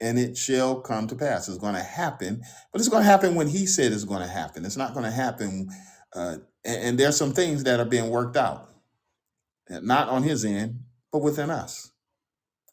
and 0.00 0.18
it 0.18 0.36
shall 0.36 0.80
come 0.80 1.06
to 1.08 1.14
pass. 1.14 1.48
It's 1.48 1.58
going 1.58 1.74
to 1.74 1.82
happen, 1.82 2.42
but 2.72 2.80
it's 2.80 2.88
going 2.90 3.02
to 3.02 3.08
happen 3.10 3.34
when 3.34 3.48
He 3.48 3.66
said 3.66 3.92
it's 3.92 4.04
going 4.04 4.22
to 4.22 4.28
happen. 4.28 4.64
It's 4.64 4.76
not 4.76 4.92
going 4.92 5.04
to 5.04 5.10
happen. 5.10 5.70
Uh, 6.14 6.38
and, 6.64 6.82
and 6.82 6.98
there's 6.98 7.16
some 7.16 7.32
things 7.32 7.64
that 7.64 7.80
are 7.80 7.86
being 7.86 8.10
worked 8.10 8.36
out, 8.36 8.68
uh, 9.70 9.80
not 9.82 10.08
on 10.08 10.22
His 10.22 10.44
end, 10.44 10.80
but 11.12 11.22
within 11.22 11.50
us, 11.50 11.92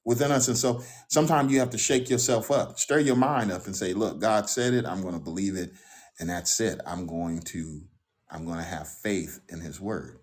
within 0.06 0.32
us. 0.32 0.48
And 0.48 0.58
so 0.58 0.84
sometimes 1.10 1.52
you 1.52 1.60
have 1.60 1.72
to 1.72 1.78
shake 1.78 2.10
yourself 2.10 2.52
up, 2.52 2.80
stir 2.80 3.00
your 3.00 3.16
mind 3.16 3.52
up, 3.52 3.66
and 3.66 3.76
say, 3.76 3.94
"Look, 3.94 4.20
God 4.20 4.50
said 4.50 4.74
it. 4.74 4.86
I'm 4.86 5.02
going 5.02 5.16
to 5.16 5.20
believe 5.20 5.56
it, 5.56 5.72
and 6.20 6.30
that's 6.30 6.60
it. 6.60 6.82
I'm 6.86 7.08
going 7.08 7.42
to, 7.42 7.82
I'm 8.32 8.46
going 8.46 8.60
to 8.60 8.64
have 8.66 8.88
faith 8.90 9.42
in 9.50 9.62
His 9.62 9.82
word." 9.82 10.20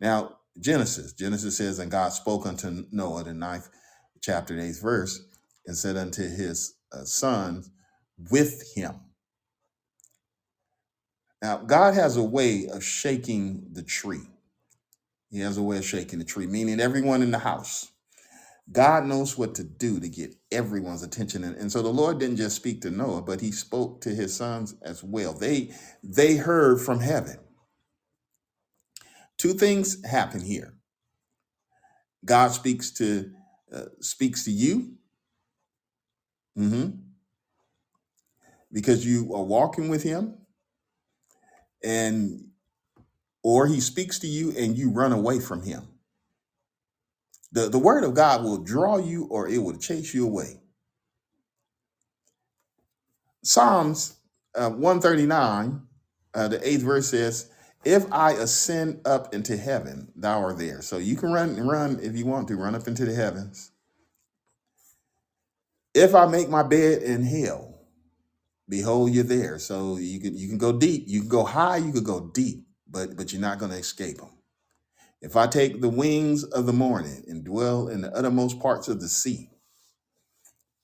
Now, 0.00 0.38
Genesis, 0.60 1.12
Genesis 1.14 1.56
says, 1.56 1.78
"And 1.80 1.90
God 1.90 2.10
spoke 2.10 2.46
unto 2.46 2.84
Noah, 2.92 3.24
the 3.24 3.34
ninth 3.34 3.70
chapter, 4.22 4.58
eighth 4.60 4.82
verse." 4.82 5.20
and 5.66 5.76
said 5.76 5.96
unto 5.96 6.22
his 6.22 6.74
uh, 6.92 7.04
sons 7.04 7.70
with 8.30 8.62
him. 8.74 8.94
Now, 11.42 11.58
God 11.58 11.94
has 11.94 12.16
a 12.16 12.22
way 12.22 12.68
of 12.68 12.84
shaking 12.84 13.68
the 13.72 13.82
tree. 13.82 14.22
He 15.30 15.40
has 15.40 15.58
a 15.58 15.62
way 15.62 15.78
of 15.78 15.84
shaking 15.84 16.18
the 16.20 16.26
tree, 16.26 16.46
meaning 16.46 16.80
everyone 16.80 17.22
in 17.22 17.30
the 17.32 17.38
house. 17.38 17.90
God 18.72 19.06
knows 19.06 19.38
what 19.38 19.54
to 19.56 19.64
do 19.64 20.00
to 20.00 20.08
get 20.08 20.34
everyone's 20.52 21.02
attention. 21.02 21.44
And, 21.44 21.56
and 21.56 21.72
so 21.72 21.82
the 21.82 21.90
Lord 21.90 22.18
didn't 22.20 22.36
just 22.36 22.56
speak 22.56 22.82
to 22.82 22.90
Noah, 22.90 23.22
but 23.22 23.40
he 23.40 23.52
spoke 23.52 24.00
to 24.02 24.10
his 24.10 24.36
sons 24.36 24.74
as 24.82 25.04
well. 25.04 25.34
They 25.34 25.72
they 26.02 26.36
heard 26.36 26.80
from 26.80 27.00
heaven. 27.00 27.38
Two 29.38 29.54
things 29.54 30.04
happen 30.04 30.40
here. 30.40 30.74
God 32.24 32.48
speaks 32.52 32.90
to 32.92 33.30
uh, 33.74 33.86
speaks 34.00 34.44
to 34.44 34.50
you 34.50 34.94
mhm, 36.58 37.00
because 38.72 39.06
you 39.06 39.34
are 39.34 39.42
walking 39.44 39.88
with 39.88 40.02
him 40.02 40.34
and 41.84 42.46
or 43.42 43.66
he 43.66 43.80
speaks 43.80 44.18
to 44.20 44.26
you 44.26 44.52
and 44.58 44.76
you 44.76 44.90
run 44.90 45.12
away 45.12 45.40
from 45.40 45.62
him. 45.62 45.88
The, 47.52 47.68
the 47.68 47.78
word 47.78 48.04
of 48.04 48.14
God 48.14 48.44
will 48.44 48.58
draw 48.58 48.98
you 48.98 49.26
or 49.26 49.48
it 49.48 49.58
will 49.58 49.78
chase 49.78 50.14
you 50.14 50.26
away. 50.26 50.60
Psalms 53.44 54.16
uh, 54.54 54.70
139, 54.70 55.82
uh, 56.34 56.48
the 56.48 56.68
eighth 56.68 56.82
verse 56.82 57.08
says, 57.10 57.50
If 57.84 58.12
I 58.12 58.32
ascend 58.32 59.00
up 59.06 59.34
into 59.34 59.56
heaven, 59.56 60.12
thou 60.16 60.42
art 60.42 60.58
there. 60.58 60.82
So 60.82 60.98
you 60.98 61.16
can 61.16 61.32
run 61.32 61.56
run 61.66 62.00
if 62.02 62.16
you 62.16 62.26
want 62.26 62.48
to, 62.48 62.56
run 62.56 62.74
up 62.74 62.88
into 62.88 63.04
the 63.04 63.14
heavens. 63.14 63.70
If 65.94 66.14
I 66.14 66.26
make 66.26 66.48
my 66.48 66.62
bed 66.62 67.02
in 67.02 67.24
hell, 67.24 67.80
behold, 68.68 69.12
you're 69.12 69.24
there. 69.24 69.58
So 69.58 69.96
you 69.98 70.20
can 70.20 70.36
you 70.36 70.48
can 70.48 70.58
go 70.58 70.72
deep, 70.72 71.04
you 71.06 71.20
can 71.20 71.28
go 71.28 71.44
high, 71.44 71.78
you 71.78 71.92
could 71.92 72.04
go 72.04 72.30
deep, 72.34 72.66
but 72.88 73.16
but 73.16 73.32
you're 73.32 73.42
not 73.42 73.58
going 73.58 73.72
to 73.72 73.78
escape 73.78 74.18
them. 74.18 74.30
If 75.20 75.36
I 75.36 75.46
take 75.48 75.80
the 75.80 75.88
wings 75.88 76.44
of 76.44 76.66
the 76.66 76.72
morning 76.72 77.24
and 77.28 77.44
dwell 77.44 77.88
in 77.88 78.02
the 78.02 78.16
uttermost 78.16 78.60
parts 78.60 78.88
of 78.88 79.00
the 79.00 79.08
sea, 79.08 79.50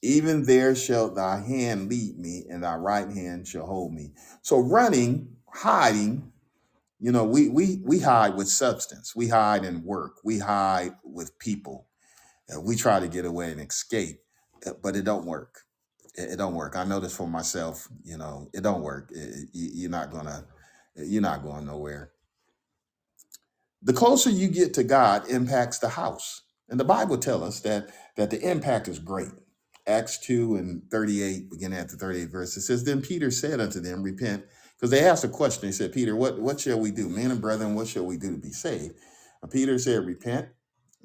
even 0.03 0.45
there 0.45 0.75
shall 0.75 1.11
thy 1.11 1.41
hand 1.41 1.89
lead 1.89 2.19
me, 2.19 2.45
and 2.51 2.65
thy 2.65 2.77
right 2.77 3.09
hand 3.09 3.47
shall 3.47 3.67
hold 3.67 3.93
me. 3.93 4.13
So 4.43 4.59
running, 4.59 5.37
hiding, 5.53 6.32
you 7.03 7.13
know, 7.13 7.25
we 7.27 7.51
we 7.51 7.83
we 7.85 8.01
hide 8.01 8.37
with 8.37 8.49
substance. 8.49 9.17
We 9.17 9.29
hide 9.29 9.67
in 9.67 9.85
work. 9.85 10.19
We 10.25 10.41
hide 10.41 10.95
with 11.05 11.39
people. 11.41 11.89
We 12.63 12.77
try 12.77 13.01
to 13.01 13.09
get 13.09 13.27
away 13.27 13.53
and 13.53 13.61
escape, 13.61 14.21
uh, 14.67 14.73
but 14.83 14.97
it 14.97 15.05
don't 15.05 15.27
work. 15.27 15.63
It, 16.17 16.33
it 16.33 16.37
don't 16.39 16.55
work. 16.55 16.77
I 16.77 16.85
know 16.85 17.01
this 17.01 17.17
for 17.17 17.29
myself. 17.29 17.89
You 18.05 18.19
know, 18.19 18.51
it 18.55 18.63
don't 18.63 18.83
work. 18.83 19.11
It- 19.13 19.19
it- 19.19 19.49
you- 19.53 19.73
you're 19.75 19.91
not 19.91 20.13
gonna. 20.13 20.47
You're 20.97 21.23
not 21.23 21.43
going 21.45 21.67
nowhere. 21.67 22.11
the 23.83 23.93
closer 23.93 24.31
you 24.31 24.49
get 24.49 24.75
to 24.75 24.85
God 24.85 25.29
impacts 25.29 25.79
the 25.79 25.91
house. 25.91 26.43
And 26.69 26.79
the 26.81 26.85
Bible 26.85 27.19
tells 27.19 27.43
us 27.43 27.61
that 27.61 27.89
that 28.17 28.31
the 28.31 28.41
impact 28.49 28.89
is 28.89 28.99
great. 28.99 29.31
Acts 29.87 30.19
2 30.19 30.57
and 30.57 30.83
38, 30.91 31.51
beginning 31.51 31.79
at 31.79 31.89
the 31.89 31.97
38 31.97 32.29
verse, 32.31 32.57
it 32.57 32.63
says, 32.63 32.85
Then 32.85 33.01
Peter 33.01 33.31
said 33.31 33.61
unto 33.61 33.81
them, 33.81 34.03
Repent, 34.03 34.45
because 34.83 34.91
they 34.91 35.07
asked 35.07 35.25
a 35.25 35.29
question. 35.29 35.69
They 35.69 35.73
said, 35.73 35.95
Peter, 35.95 36.17
what, 36.17 36.41
what 36.41 36.61
shall 36.61 36.81
we 36.81 36.91
do? 36.91 37.09
Men 37.09 37.31
and 37.31 37.41
brethren, 37.41 37.77
what 37.77 37.89
shall 37.89 38.07
we 38.07 38.19
do 38.19 38.33
to 38.33 38.39
be 38.39 38.53
saved? 38.53 38.97
And 39.43 39.51
Peter 39.51 39.79
said, 39.79 40.05
Repent, 40.05 40.49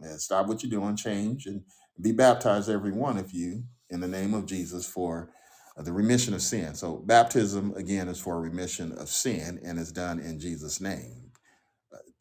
and 0.02 0.20
stop 0.20 0.48
what 0.48 0.64
you're 0.64 0.72
doing, 0.72 0.98
change, 0.98 1.46
and 1.46 1.64
be 2.02 2.12
baptized, 2.12 2.70
every 2.70 2.94
one 2.94 3.18
of 3.20 3.32
you, 3.32 3.64
in 3.92 4.02
the 4.02 4.10
name 4.10 4.34
of 4.34 4.48
Jesus 4.48 4.88
for 4.88 5.30
uh, 5.78 5.84
the 5.84 5.94
remission 5.94 6.34
of 6.34 6.42
sin. 6.42 6.76
So 6.76 6.98
baptism, 7.06 7.76
again, 7.78 8.10
is 8.10 8.20
for 8.20 8.42
remission 8.42 8.94
of 8.94 9.10
sin 9.10 9.62
and 9.64 9.80
is 9.80 9.94
done 9.94 10.20
in 10.20 10.40
Jesus' 10.40 10.82
name 10.82 11.28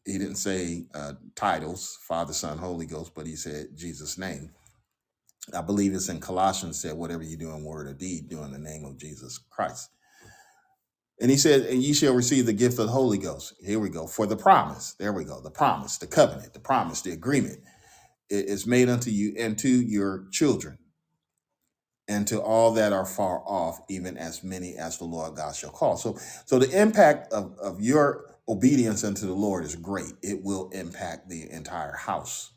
he 0.07 0.17
didn't 0.17 0.35
say 0.35 0.85
uh, 0.95 1.13
titles, 1.35 1.99
Father, 2.07 2.33
Son, 2.33 2.57
Holy 2.57 2.85
Ghost, 2.85 3.13
but 3.13 3.27
he 3.27 3.35
said 3.35 3.67
Jesus' 3.75 4.17
name. 4.17 4.51
I 5.53 5.61
believe 5.61 5.93
it's 5.93 6.09
in 6.09 6.19
Colossians 6.19 6.81
said, 6.81 6.95
whatever 6.95 7.23
you 7.23 7.37
do 7.37 7.51
in 7.51 7.63
word 7.63 7.87
or 7.87 7.93
deed, 7.93 8.29
do 8.29 8.43
in 8.43 8.51
the 8.51 8.59
name 8.59 8.85
of 8.85 8.97
Jesus 8.97 9.39
Christ. 9.49 9.89
And 11.19 11.31
he 11.31 11.37
said, 11.37 11.61
and 11.67 11.81
ye 11.81 11.93
shall 11.93 12.13
receive 12.13 12.45
the 12.45 12.53
gift 12.53 12.79
of 12.79 12.87
the 12.87 12.91
Holy 12.91 13.17
Ghost. 13.17 13.55
Here 13.63 13.79
we 13.79 13.89
go. 13.89 14.07
For 14.07 14.27
the 14.27 14.37
promise. 14.37 14.93
There 14.99 15.13
we 15.13 15.23
go. 15.23 15.41
The 15.41 15.51
promise, 15.51 15.97
the 15.97 16.07
covenant, 16.07 16.53
the 16.53 16.59
promise, 16.59 17.01
the 17.01 17.11
agreement 17.11 17.59
is 18.29 18.67
made 18.67 18.89
unto 18.89 19.09
you 19.09 19.33
and 19.37 19.57
to 19.59 19.69
your 19.69 20.27
children 20.31 20.77
and 22.07 22.27
to 22.27 22.41
all 22.41 22.73
that 22.73 22.93
are 22.93 23.05
far 23.05 23.41
off, 23.45 23.81
even 23.89 24.17
as 24.17 24.43
many 24.43 24.75
as 24.75 24.97
the 24.97 25.05
Lord 25.05 25.35
God 25.35 25.55
shall 25.55 25.71
call. 25.71 25.97
So, 25.97 26.17
so 26.45 26.59
the 26.59 26.79
impact 26.79 27.33
of, 27.33 27.57
of 27.59 27.81
your 27.81 28.25
obedience 28.47 29.03
unto 29.03 29.25
the 29.27 29.33
Lord 29.33 29.65
is 29.65 29.75
great. 29.75 30.13
It 30.21 30.43
will 30.43 30.69
impact 30.71 31.29
the 31.29 31.49
entire 31.51 31.95
house. 31.95 32.51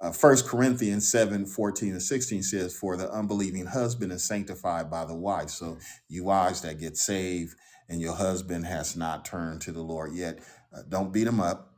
Uh, 0.00 0.12
1 0.12 0.36
Corinthians 0.46 1.10
7 1.10 1.46
14 1.46 1.92
and 1.92 2.02
16 2.02 2.42
says, 2.42 2.76
For 2.76 2.96
the 2.96 3.10
unbelieving 3.10 3.66
husband 3.66 4.12
is 4.12 4.24
sanctified 4.24 4.90
by 4.90 5.04
the 5.06 5.14
wife. 5.14 5.50
So, 5.50 5.78
you 6.08 6.24
wives 6.24 6.60
that 6.62 6.80
get 6.80 6.96
saved 6.96 7.54
and 7.88 8.00
your 8.00 8.14
husband 8.14 8.66
has 8.66 8.96
not 8.96 9.24
turned 9.24 9.62
to 9.62 9.72
the 9.72 9.82
Lord 9.82 10.12
yet, 10.14 10.40
uh, 10.76 10.82
don't 10.88 11.12
beat 11.12 11.26
him 11.26 11.40
up. 11.40 11.74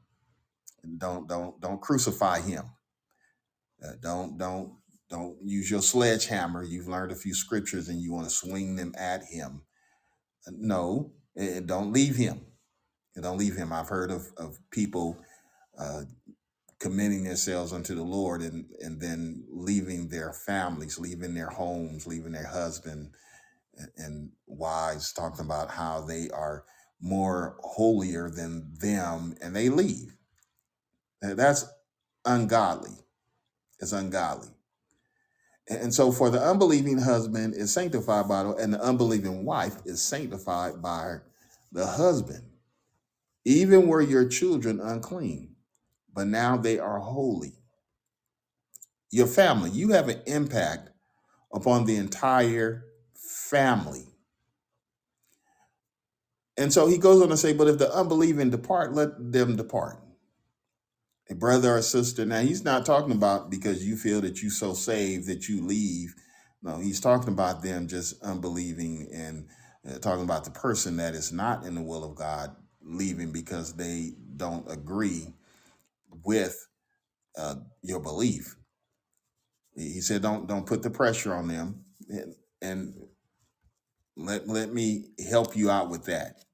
Don't 0.99 1.29
don't 1.29 1.61
don't 1.61 1.81
crucify 1.81 2.41
him. 2.41 2.65
Uh, 3.85 3.93
don't 4.03 4.39
don't 4.39 4.75
don't 5.11 5.37
use 5.45 5.71
your 5.71 5.83
sledgehammer. 5.83 6.65
You've 6.65 6.89
learned 6.89 7.13
a 7.13 7.17
few 7.17 7.35
scriptures 7.35 7.89
and 7.89 8.01
you 8.01 8.13
want 8.13 8.29
to 8.29 8.35
swing 8.35 8.77
them 8.77 8.95
at 8.99 9.25
him. 9.25 9.63
Uh, 10.47 10.53
No, 10.57 11.13
don't 11.67 11.93
leave 11.93 12.17
him. 12.17 12.43
Don't 13.21 13.39
leave 13.39 13.57
him. 13.57 13.73
I've 13.73 13.89
heard 13.89 14.11
of 14.11 14.33
of 14.39 14.59
people 14.71 15.19
committing 16.81 17.25
themselves 17.25 17.73
unto 17.73 17.95
the 17.95 18.03
Lord 18.03 18.43
and 18.43 18.67
and 18.81 19.01
then 19.01 19.45
leaving 19.51 20.09
their 20.09 20.33
families, 20.33 20.99
leaving 20.99 21.35
their 21.35 21.51
homes, 21.51 22.07
leaving 22.07 22.33
their 22.33 22.47
husband 22.47 23.11
and 23.97 24.31
wives, 24.47 25.13
talking 25.13 25.45
about 25.45 25.71
how 25.71 26.01
they 26.03 26.31
are 26.31 26.65
more 27.01 27.57
holier 27.63 28.31
than 28.31 28.75
them, 28.81 29.37
and 29.41 29.55
they 29.55 29.69
leave. 29.69 30.17
That's 31.23 31.67
ungodly. 32.25 32.93
It's 33.81 33.93
ungodly. 33.93 34.49
And 35.69 35.95
so, 35.95 36.13
for 36.13 36.31
the 36.31 36.43
unbelieving 36.43 36.99
husband 36.99 37.55
is 37.55 37.73
sanctified 37.73 38.29
by 38.29 38.45
the, 38.45 38.55
and 38.57 38.75
the 38.75 38.83
unbelieving 38.83 39.45
wife 39.45 39.77
is 39.85 40.03
sanctified 40.03 40.83
by 40.83 41.19
the 41.73 41.87
husband. 41.87 42.45
Even 43.45 43.89
were 43.89 44.03
your 44.03 44.29
children 44.29 44.81
unclean, 44.81 45.57
but 46.19 46.27
now 46.27 46.57
they 46.57 46.81
are 46.81 46.99
holy. 46.99 47.53
Your 49.13 49.29
family, 49.29 49.71
you 49.71 49.91
have 49.91 50.09
an 50.09 50.21
impact 50.27 50.91
upon 51.55 51.85
the 51.85 51.95
entire 51.95 52.87
family. 53.15 54.05
And 56.57 56.73
so 56.73 56.89
he 56.89 56.99
goes 56.99 57.23
on 57.23 57.29
to 57.29 57.37
say, 57.37 57.53
but 57.53 57.69
if 57.69 57.79
the 57.79 57.95
unbelieving 57.95 58.51
depart, 58.51 58.95
let 58.95 59.11
them 59.31 59.55
depart. 59.55 60.01
A 61.31 61.37
brother 61.37 61.77
or 61.77 61.83
sister. 61.83 62.27
Now 62.27 62.41
he's 62.41 62.65
not 62.65 62.85
talking 62.85 63.13
about 63.13 63.49
because 63.49 63.87
you 63.87 63.97
feel 63.97 64.21
that 64.23 64.43
you 64.43 64.51
so 64.51 64.75
saved 64.75 65.29
that 65.29 65.49
you 65.49 65.65
leave. 65.65 66.17
No, 66.65 66.81
he's 66.81 66.99
talking 66.99 67.33
about 67.33 67.63
them 67.63 67.87
just 67.87 68.21
unbelieving 68.25 69.09
and 69.15 69.47
uh, 69.89 70.01
talking 70.01 70.25
about 70.25 70.45
the 70.45 70.51
person 70.51 70.97
that 70.97 71.15
is 71.15 71.31
not 71.31 71.65
in 71.65 71.77
the 71.77 71.83
will 71.83 72.03
of 72.03 72.17
God 72.17 72.57
leaving 72.83 73.31
because 73.31 73.75
they 73.75 74.15
don't 74.37 74.69
agree 74.69 75.33
with 76.29 76.69
uh, 77.39 77.57
your 77.83 78.01
belief. 78.01 78.55
He 79.75 80.01
said, 80.03 80.23
"Don't 80.23 80.47
don't 80.47 80.67
put 80.67 80.83
the 80.83 80.91
pressure 80.91 81.35
on 81.35 81.49
them, 81.49 81.85
and, 82.11 82.35
and 82.61 82.95
let 84.17 84.47
let 84.47 84.73
me 84.73 85.07
help 85.31 85.57
you 85.57 85.71
out 85.71 85.89
with 85.89 86.05
that." 86.05 86.45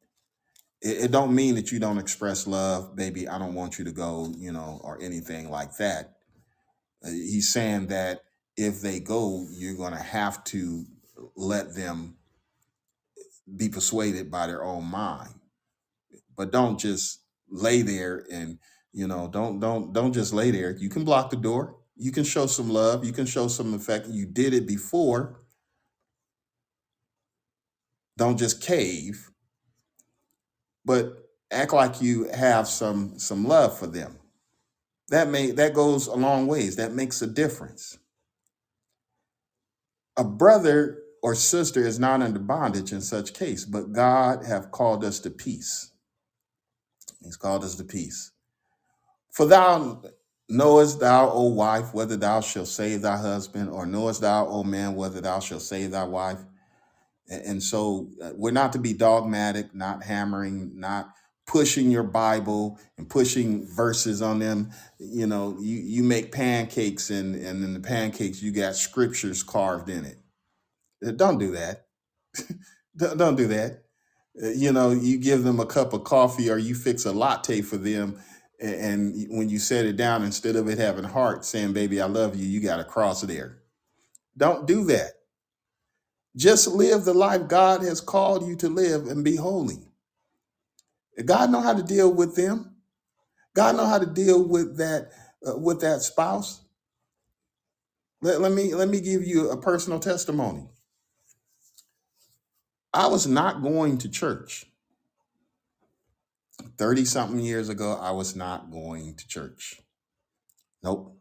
It, 0.80 1.06
it 1.06 1.10
don't 1.10 1.34
mean 1.34 1.56
that 1.56 1.72
you 1.72 1.80
don't 1.80 1.98
express 1.98 2.46
love, 2.46 2.94
baby. 2.94 3.28
I 3.28 3.38
don't 3.38 3.54
want 3.54 3.78
you 3.78 3.84
to 3.86 3.92
go, 3.92 4.32
you 4.38 4.52
know, 4.52 4.80
or 4.84 5.02
anything 5.02 5.50
like 5.50 5.76
that. 5.78 6.14
Uh, 7.04 7.10
He's 7.10 7.52
saying 7.52 7.88
that 7.88 8.22
if 8.56 8.80
they 8.80 9.00
go, 9.00 9.46
you're 9.50 9.76
going 9.76 9.94
to 9.94 10.02
have 10.02 10.44
to 10.44 10.84
let 11.36 11.74
them 11.74 12.16
be 13.56 13.68
persuaded 13.68 14.30
by 14.30 14.46
their 14.46 14.64
own 14.64 14.84
mind, 14.84 15.34
but 16.36 16.52
don't 16.52 16.78
just 16.78 17.20
lay 17.50 17.82
there 17.82 18.24
and 18.32 18.58
you 18.94 19.08
know 19.08 19.28
don't 19.28 19.60
don't 19.60 19.92
don't 19.92 20.14
just 20.14 20.32
lay 20.32 20.52
there. 20.52 20.70
You 20.70 20.88
can 20.88 21.04
block 21.04 21.30
the 21.30 21.36
door. 21.36 21.76
You 21.96 22.12
can 22.12 22.24
show 22.24 22.46
some 22.46 22.70
love. 22.70 23.04
You 23.04 23.12
can 23.12 23.26
show 23.26 23.48
some 23.48 23.74
effect. 23.74 24.08
You 24.08 24.26
did 24.26 24.54
it 24.54 24.66
before. 24.66 25.42
Don't 28.16 28.38
just 28.38 28.62
cave, 28.62 29.30
but 30.84 31.28
act 31.50 31.72
like 31.72 32.00
you 32.02 32.28
have 32.32 32.68
some 32.68 33.18
some 33.18 33.44
love 33.46 33.78
for 33.78 33.88
them. 33.88 34.18
That 35.08 35.28
may 35.28 35.52
that 35.52 35.74
goes 35.74 36.06
a 36.06 36.14
long 36.14 36.46
ways. 36.46 36.76
That 36.76 36.92
makes 36.92 37.22
a 37.22 37.26
difference. 37.26 37.98
A 40.16 40.24
brother 40.24 41.00
or 41.22 41.34
sister 41.34 41.86
is 41.86 41.98
not 41.98 42.22
under 42.22 42.40
bondage 42.40 42.92
in 42.92 43.00
such 43.00 43.34
case, 43.34 43.64
but 43.64 43.92
God 43.92 44.44
have 44.46 44.70
called 44.70 45.04
us 45.04 45.20
to 45.20 45.30
peace. 45.30 45.92
He's 47.22 47.36
called 47.36 47.64
us 47.64 47.76
to 47.76 47.84
peace. 47.84 48.32
For 49.34 49.46
thou 49.46 50.02
knowest 50.50 51.00
thou, 51.00 51.30
O 51.32 51.48
wife, 51.48 51.94
whether 51.94 52.16
thou 52.18 52.42
shalt 52.42 52.68
save 52.68 53.02
thy 53.02 53.18
husband, 53.18 53.70
or 53.70 53.86
knowest 53.86 54.22
thou, 54.22 54.48
O 54.48 54.64
man, 54.64 54.96
whether 54.96 55.22
thou 55.22 55.40
shalt 55.40 55.62
save 55.62 55.92
thy 55.92 56.04
wife. 56.04 56.40
And 57.28 57.62
so 57.62 58.10
uh, 58.22 58.32
we're 58.36 58.52
not 58.52 58.72
to 58.74 58.80
be 58.80 58.94
dogmatic, 58.94 59.74
not 59.74 60.02
hammering, 60.04 60.72
not 60.78 61.10
pushing 61.46 61.90
your 61.90 62.04
Bible 62.04 62.78
and 62.98 63.08
pushing 63.08 63.66
verses 63.66 64.22
on 64.22 64.38
them. 64.40 64.70
You 64.98 65.26
know, 65.26 65.56
you, 65.60 65.78
you 65.78 66.02
make 66.04 66.32
pancakes 66.32 67.10
and, 67.10 67.34
and 67.36 67.64
in 67.64 67.74
the 67.74 67.80
pancakes 67.80 68.42
you 68.42 68.52
got 68.52 68.76
scriptures 68.76 69.42
carved 69.42 69.90
in 69.90 70.04
it. 70.06 70.18
Uh, 71.06 71.12
Don't 71.12 71.38
do 71.38 71.52
that. 71.52 71.86
Don't 72.96 73.18
don't 73.18 73.36
do 73.36 73.48
that. 73.48 73.84
Uh, 74.42 74.48
You 74.50 74.72
know, 74.72 74.90
you 74.92 75.18
give 75.18 75.44
them 75.44 75.60
a 75.60 75.66
cup 75.66 75.92
of 75.94 76.04
coffee 76.04 76.50
or 76.50 76.58
you 76.58 76.74
fix 76.74 77.04
a 77.06 77.12
latte 77.12 77.62
for 77.62 77.76
them. 77.78 78.20
And 78.62 79.26
when 79.30 79.48
you 79.48 79.58
set 79.58 79.86
it 79.86 79.96
down, 79.96 80.24
instead 80.24 80.56
of 80.56 80.68
it 80.68 80.78
having 80.78 81.04
heart 81.04 81.44
saying, 81.44 81.72
baby, 81.74 82.00
I 82.00 82.06
love 82.06 82.36
you, 82.36 82.46
you 82.46 82.60
got 82.60 82.80
a 82.80 82.84
cross 82.84 83.22
there. 83.22 83.58
Don't 84.36 84.66
do 84.66 84.84
that. 84.86 85.12
Just 86.36 86.68
live 86.68 87.04
the 87.04 87.14
life 87.14 87.48
God 87.48 87.82
has 87.82 88.00
called 88.00 88.46
you 88.46 88.56
to 88.56 88.68
live 88.68 89.06
and 89.06 89.24
be 89.24 89.36
holy. 89.36 89.78
God 91.24 91.50
know 91.50 91.60
how 91.60 91.74
to 91.74 91.82
deal 91.82 92.12
with 92.12 92.36
them. 92.36 92.76
God 93.54 93.76
know 93.76 93.86
how 93.86 93.98
to 93.98 94.06
deal 94.06 94.42
with 94.46 94.78
that 94.78 95.10
uh, 95.46 95.56
with 95.58 95.80
that 95.82 96.02
spouse. 96.02 96.62
Let, 98.22 98.40
let 98.40 98.52
me 98.52 98.74
let 98.74 98.88
me 98.88 99.00
give 99.00 99.24
you 99.24 99.50
a 99.50 99.56
personal 99.56 100.00
testimony. 100.00 100.68
I 102.92 103.08
was 103.08 103.26
not 103.26 103.62
going 103.62 103.98
to 103.98 104.08
church 104.08 104.66
30 106.78 107.04
something 107.04 107.40
years 107.40 107.68
ago. 107.68 107.98
I 108.00 108.12
was 108.12 108.36
not 108.36 108.70
going 108.70 109.16
to 109.16 109.28
church. 109.28 109.80
Nope. 110.82 111.16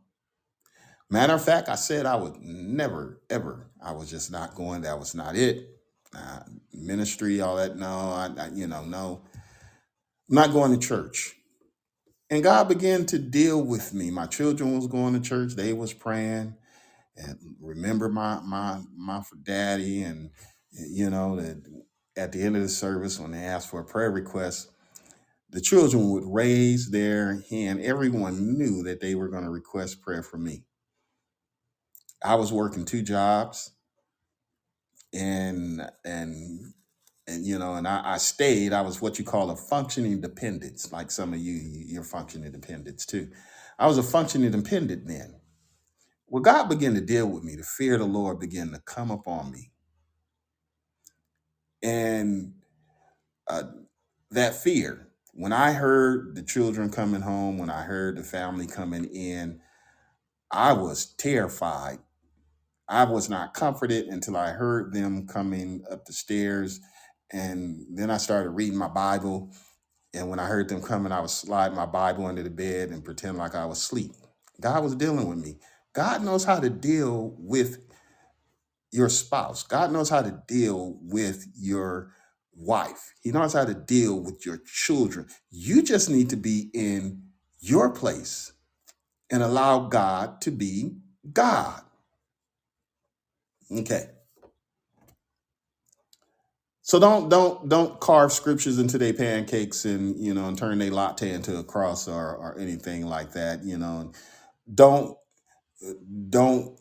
Matter 1.10 1.34
of 1.34 1.44
fact, 1.46 1.70
I 1.70 1.76
said 1.76 2.06
I 2.06 2.16
would 2.16 2.42
never, 2.42 3.22
ever. 3.30 3.72
I 3.84 3.92
was 3.94 4.10
just 4.10 4.32
not 4.32 4.56
going. 4.56 4.82
That 4.82 5.00
was 5.00 5.16
not 5.16 5.36
it. 5.36 5.70
Uh, 6.16 6.42
ministry, 6.74 7.42
all 7.42 7.58
that. 7.58 7.78
No, 7.78 7.88
I, 7.88 8.30
I, 8.40 8.50
you 8.54 8.68
know, 8.68 8.84
no. 8.86 9.22
I'm 10.30 10.36
not 10.36 10.54
going 10.54 10.78
to 10.78 10.88
church. 10.88 11.36
And 12.30 12.44
God 12.44 12.68
began 12.68 13.06
to 13.08 13.20
deal 13.20 13.62
with 13.62 13.94
me. 13.94 14.12
My 14.12 14.26
children 14.26 14.76
was 14.76 14.88
going 14.88 15.14
to 15.14 15.20
church. 15.20 15.54
They 15.56 15.74
was 15.74 15.94
praying 15.94 16.56
and 17.18 17.38
remember 17.62 18.10
my 18.10 18.40
my 18.42 18.82
my 18.96 19.22
daddy 19.44 20.04
and 20.04 20.32
you 20.72 21.10
know 21.10 21.36
that 21.36 21.64
at 22.18 22.32
the 22.32 22.42
end 22.44 22.56
of 22.56 22.62
the 22.62 22.70
service 22.70 23.20
when 23.20 23.32
they 23.32 23.40
asked 23.40 23.70
for 23.70 23.82
a 23.82 23.86
prayer 23.86 24.12
request, 24.12 24.70
the 25.54 25.62
children 25.62 26.12
would 26.12 26.26
raise 26.26 26.92
their 26.92 27.44
hand. 27.52 27.82
Everyone 27.82 28.58
knew 28.60 28.84
that 28.84 29.02
they 29.02 29.16
were 29.16 29.30
going 29.30 29.46
to 29.46 29.52
request 29.52 30.02
prayer 30.02 30.24
for 30.24 30.38
me. 30.38 30.66
I 32.24 32.36
was 32.36 32.54
working 32.54 32.86
two 32.86 33.04
jobs 33.04 33.72
and 35.14 35.82
and 36.06 36.74
and 37.28 37.46
you 37.46 37.60
know 37.60 37.76
and 37.76 37.88
I, 37.88 38.02
I 38.16 38.18
stayed. 38.18 38.74
I 38.74 38.82
was 38.82 39.02
what 39.02 39.20
you 39.20 39.26
call 39.26 39.52
a 39.52 39.58
functioning 39.58 40.22
dependence, 40.22 40.92
like 40.94 41.12
some 41.12 41.34
of 41.34 41.40
you 41.40 41.54
you're 41.54 42.04
functioning 42.04 42.52
dependents 42.52 43.06
too. 43.06 43.30
I 43.80 43.88
was 43.88 43.98
a 44.00 44.04
functioning 44.04 44.52
dependent 44.52 45.08
then 45.08 45.36
Well, 46.28 46.44
God 46.44 46.70
began 46.70 46.96
to 46.96 47.02
deal 47.02 47.28
with 47.28 47.44
me. 47.46 47.56
The 47.58 47.64
fear 47.64 47.96
of 47.96 48.02
the 48.02 48.08
Lord 48.08 48.40
began 48.42 48.72
to 48.72 48.80
come 48.80 49.12
upon 49.12 49.52
me. 49.52 49.72
And 51.84 52.54
uh, 53.50 53.64
that 54.32 54.56
fear, 54.56 55.10
when 55.34 55.52
I 55.52 55.74
heard 55.74 56.36
the 56.36 56.44
children 56.44 56.90
coming 56.92 57.22
home, 57.22 57.58
when 57.58 57.70
I 57.70 57.82
heard 57.82 58.18
the 58.18 58.24
family 58.24 58.68
coming 58.68 59.06
in, 59.06 59.60
I 60.52 60.74
was 60.74 61.06
terrified. 61.06 62.00
I 62.88 63.06
was 63.06 63.30
not 63.30 63.56
comforted 63.56 64.08
until 64.08 64.38
I 64.38 64.52
heard 64.52 64.94
them 64.94 65.26
coming 65.26 65.84
up 65.90 66.06
the 66.06 66.14
stairs. 66.14 66.80
And 67.32 67.86
then 67.90 68.12
I 68.12 68.18
started 68.18 68.52
reading 68.52 68.78
my 68.78 68.88
Bible. 68.88 69.52
And 70.14 70.30
when 70.30 70.38
I 70.40 70.46
heard 70.46 70.70
them 70.70 70.84
coming, 70.84 71.12
I 71.12 71.22
would 71.22 71.32
slide 71.32 71.74
my 71.74 71.88
Bible 71.88 72.28
under 72.28 72.44
the 72.44 72.52
bed 72.52 72.90
and 72.90 73.04
pretend 73.04 73.40
like 73.40 73.56
I 73.56 73.66
was 73.66 73.80
asleep. 73.80 74.12
God 74.62 74.84
was 74.84 74.96
dealing 74.96 75.28
with 75.28 75.40
me. 75.40 75.58
God 75.94 76.24
knows 76.24 76.44
how 76.44 76.60
to 76.60 76.70
deal 76.70 77.36
with 77.40 77.80
your 78.92 79.10
spouse. 79.10 79.64
God 79.64 79.92
knows 79.92 80.10
how 80.10 80.22
to 80.22 80.44
deal 80.48 81.00
with 81.02 81.48
your 81.56 82.12
wife. 82.56 83.14
He 83.22 83.32
knows 83.32 83.54
how 83.54 83.66
to 83.66 83.74
deal 83.74 84.20
with 84.20 84.46
your 84.46 84.60
children. 84.66 85.28
You 85.52 85.84
just 85.84 86.10
need 86.10 86.30
to 86.32 86.38
be 86.38 86.70
in 86.74 87.24
your 87.60 87.90
place 87.92 88.54
and 89.32 89.44
allow 89.44 89.88
God 89.88 90.42
to 90.42 90.52
be 90.52 90.98
God. 91.32 91.82
Okay. 93.72 94.10
So 96.82 97.00
don't 97.00 97.30
don't 97.30 97.70
don't 97.70 98.00
carve 98.00 98.34
scriptures 98.34 98.78
into 98.80 98.98
their 98.98 99.14
pancakes 99.14 99.86
and 99.86 100.18
you 100.20 100.34
know 100.34 100.48
and 100.48 100.58
turn 100.58 100.80
their 100.80 100.92
latte 100.92 101.32
into 101.32 101.58
a 101.58 101.64
cross 101.64 102.08
or 102.10 102.36
or 102.36 102.58
anything 102.60 103.06
like 103.06 103.34
that. 103.34 103.64
You 103.64 103.78
know, 103.78 104.12
don't 104.74 105.18
don't 106.30 106.80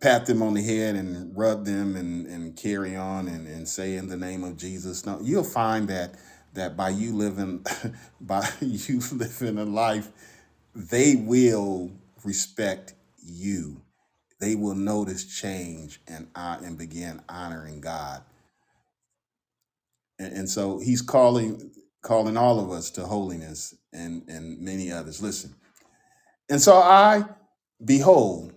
pat 0.00 0.26
them 0.26 0.42
on 0.42 0.54
the 0.54 0.62
head 0.62 0.94
and 0.94 1.36
rub 1.36 1.64
them 1.64 1.96
and, 1.96 2.26
and 2.26 2.56
carry 2.56 2.96
on 2.96 3.28
and, 3.28 3.46
and 3.46 3.68
say 3.68 3.96
in 3.96 4.08
the 4.08 4.16
name 4.16 4.44
of 4.44 4.56
Jesus. 4.56 5.06
No, 5.06 5.18
you'll 5.22 5.44
find 5.44 5.88
that 5.88 6.14
that 6.54 6.76
by 6.76 6.88
you 6.88 7.14
living 7.14 7.64
by 8.20 8.48
you 8.60 9.00
living 9.12 9.58
a 9.58 9.64
life, 9.64 10.08
they 10.74 11.16
will 11.16 11.90
respect 12.24 12.94
you. 13.22 13.82
They 14.40 14.54
will 14.54 14.74
notice 14.74 15.24
change 15.24 16.00
and 16.08 16.28
uh, 16.34 16.58
and 16.62 16.76
begin 16.78 17.22
honoring 17.28 17.80
God. 17.80 18.22
And, 20.18 20.32
and 20.32 20.48
so 20.48 20.78
He's 20.78 21.02
calling 21.02 21.70
calling 22.02 22.36
all 22.36 22.60
of 22.60 22.70
us 22.70 22.90
to 22.92 23.06
holiness 23.06 23.74
and 23.92 24.22
and 24.28 24.60
many 24.60 24.92
others. 24.92 25.22
Listen. 25.22 25.54
And 26.48 26.60
so 26.60 26.76
I 26.76 27.24
behold. 27.84 28.54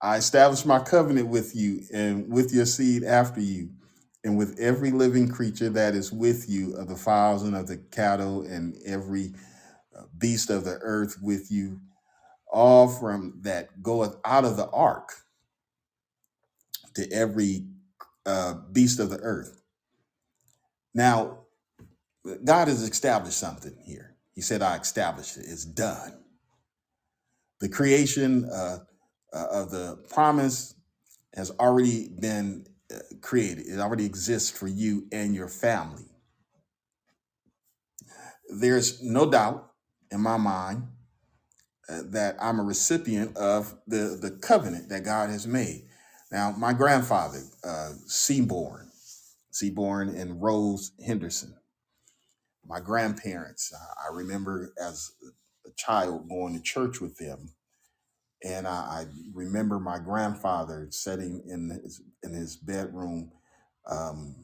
I 0.00 0.16
establish 0.16 0.64
my 0.64 0.78
covenant 0.78 1.28
with 1.28 1.56
you 1.56 1.82
and 1.92 2.32
with 2.32 2.52
your 2.52 2.66
seed 2.66 3.04
after 3.04 3.40
you, 3.40 3.70
and 4.24 4.38
with 4.38 4.58
every 4.58 4.90
living 4.90 5.28
creature 5.28 5.70
that 5.70 5.94
is 5.94 6.12
with 6.12 6.48
you, 6.48 6.74
of 6.74 6.88
the 6.88 6.96
fowls 6.96 7.42
and 7.42 7.56
of 7.56 7.66
the 7.66 7.78
cattle, 7.78 8.42
and 8.42 8.76
every 8.86 9.32
uh, 9.96 10.04
beast 10.16 10.50
of 10.50 10.64
the 10.64 10.78
earth 10.82 11.16
with 11.22 11.50
you, 11.50 11.80
all 12.50 12.88
from 12.88 13.40
that 13.42 13.82
goeth 13.82 14.16
out 14.24 14.44
of 14.44 14.56
the 14.56 14.68
ark 14.70 15.12
to 16.94 17.10
every 17.12 17.66
uh, 18.26 18.54
beast 18.72 19.00
of 19.00 19.10
the 19.10 19.20
earth. 19.20 19.60
Now, 20.94 21.40
God 22.44 22.68
has 22.68 22.82
established 22.82 23.38
something 23.38 23.76
here. 23.84 24.16
He 24.34 24.40
said, 24.40 24.62
I 24.62 24.76
established 24.76 25.36
it. 25.36 25.46
It's 25.48 25.64
done. 25.64 26.24
The 27.60 27.68
creation 27.68 28.44
uh, 28.44 28.78
uh, 29.32 29.46
of 29.50 29.70
the 29.70 29.98
promise 30.08 30.74
has 31.34 31.50
already 31.60 32.08
been 32.08 32.66
uh, 32.92 32.98
created. 33.20 33.66
It 33.66 33.78
already 33.78 34.06
exists 34.06 34.50
for 34.50 34.66
you 34.66 35.06
and 35.12 35.34
your 35.34 35.48
family. 35.48 36.04
There's 38.48 39.02
no 39.02 39.30
doubt 39.30 39.70
in 40.10 40.20
my 40.20 40.38
mind 40.38 40.84
uh, 41.88 42.02
that 42.06 42.36
I'm 42.40 42.58
a 42.60 42.64
recipient 42.64 43.36
of 43.36 43.74
the, 43.86 44.18
the 44.20 44.38
covenant 44.42 44.88
that 44.88 45.04
God 45.04 45.30
has 45.30 45.46
made. 45.46 45.84
Now, 46.30 46.52
my 46.52 46.72
grandfather, 46.72 47.42
uh, 47.64 47.90
Seaborn, 48.06 48.90
Seaborn 49.50 50.10
and 50.10 50.42
Rose 50.42 50.92
Henderson, 51.04 51.54
my 52.66 52.80
grandparents, 52.80 53.72
I 53.74 54.14
remember 54.14 54.74
as 54.80 55.12
a 55.66 55.70
child 55.76 56.28
going 56.28 56.54
to 56.54 56.62
church 56.62 57.00
with 57.00 57.16
them 57.16 57.54
and 58.42 58.66
I, 58.66 58.70
I 58.70 59.06
remember 59.34 59.78
my 59.80 59.98
grandfather 59.98 60.88
sitting 60.90 61.42
in 61.46 61.70
his 61.70 62.02
in 62.22 62.32
his 62.32 62.56
bedroom. 62.56 63.32
Um, 63.88 64.36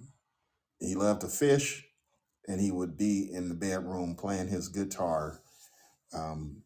he 0.80 0.94
loved 0.94 1.22
to 1.22 1.28
fish, 1.28 1.86
and 2.48 2.60
he 2.60 2.70
would 2.70 2.96
be 2.96 3.30
in 3.32 3.48
the 3.48 3.54
bedroom 3.54 4.16
playing 4.16 4.48
his 4.48 4.68
guitar 4.68 5.40
um, 6.14 6.62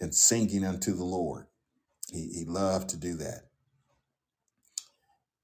and 0.00 0.14
singing 0.14 0.64
unto 0.64 0.94
the 0.94 1.04
Lord. 1.04 1.46
He, 2.10 2.30
he 2.34 2.44
loved 2.44 2.90
to 2.90 2.96
do 2.96 3.14
that, 3.16 3.48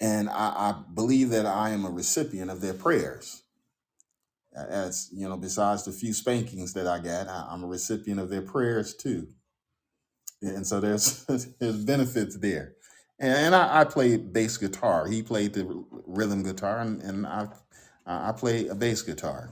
and 0.00 0.28
I, 0.28 0.32
I 0.34 0.82
believe 0.94 1.30
that 1.30 1.46
I 1.46 1.70
am 1.70 1.84
a 1.84 1.90
recipient 1.90 2.50
of 2.50 2.60
their 2.60 2.74
prayers. 2.74 3.42
As 4.54 5.08
you 5.12 5.28
know, 5.28 5.36
besides 5.38 5.84
the 5.84 5.92
few 5.92 6.12
spankings 6.12 6.74
that 6.74 6.86
I 6.86 6.98
got, 6.98 7.28
I, 7.28 7.48
I'm 7.50 7.64
a 7.64 7.68
recipient 7.68 8.20
of 8.20 8.30
their 8.30 8.42
prayers 8.42 8.94
too. 8.94 9.28
And 10.42 10.66
so 10.66 10.80
there's 10.80 11.24
there's 11.60 11.84
benefits 11.84 12.36
there. 12.36 12.74
And, 13.18 13.32
and 13.32 13.54
I, 13.54 13.82
I 13.82 13.84
played 13.84 14.32
bass 14.32 14.56
guitar. 14.56 15.06
He 15.06 15.22
played 15.22 15.54
the 15.54 15.84
rhythm 16.06 16.42
guitar, 16.42 16.80
and, 16.80 17.00
and 17.02 17.26
I 17.26 17.48
I 18.06 18.32
play 18.32 18.68
a 18.68 18.74
bass 18.74 19.02
guitar. 19.02 19.50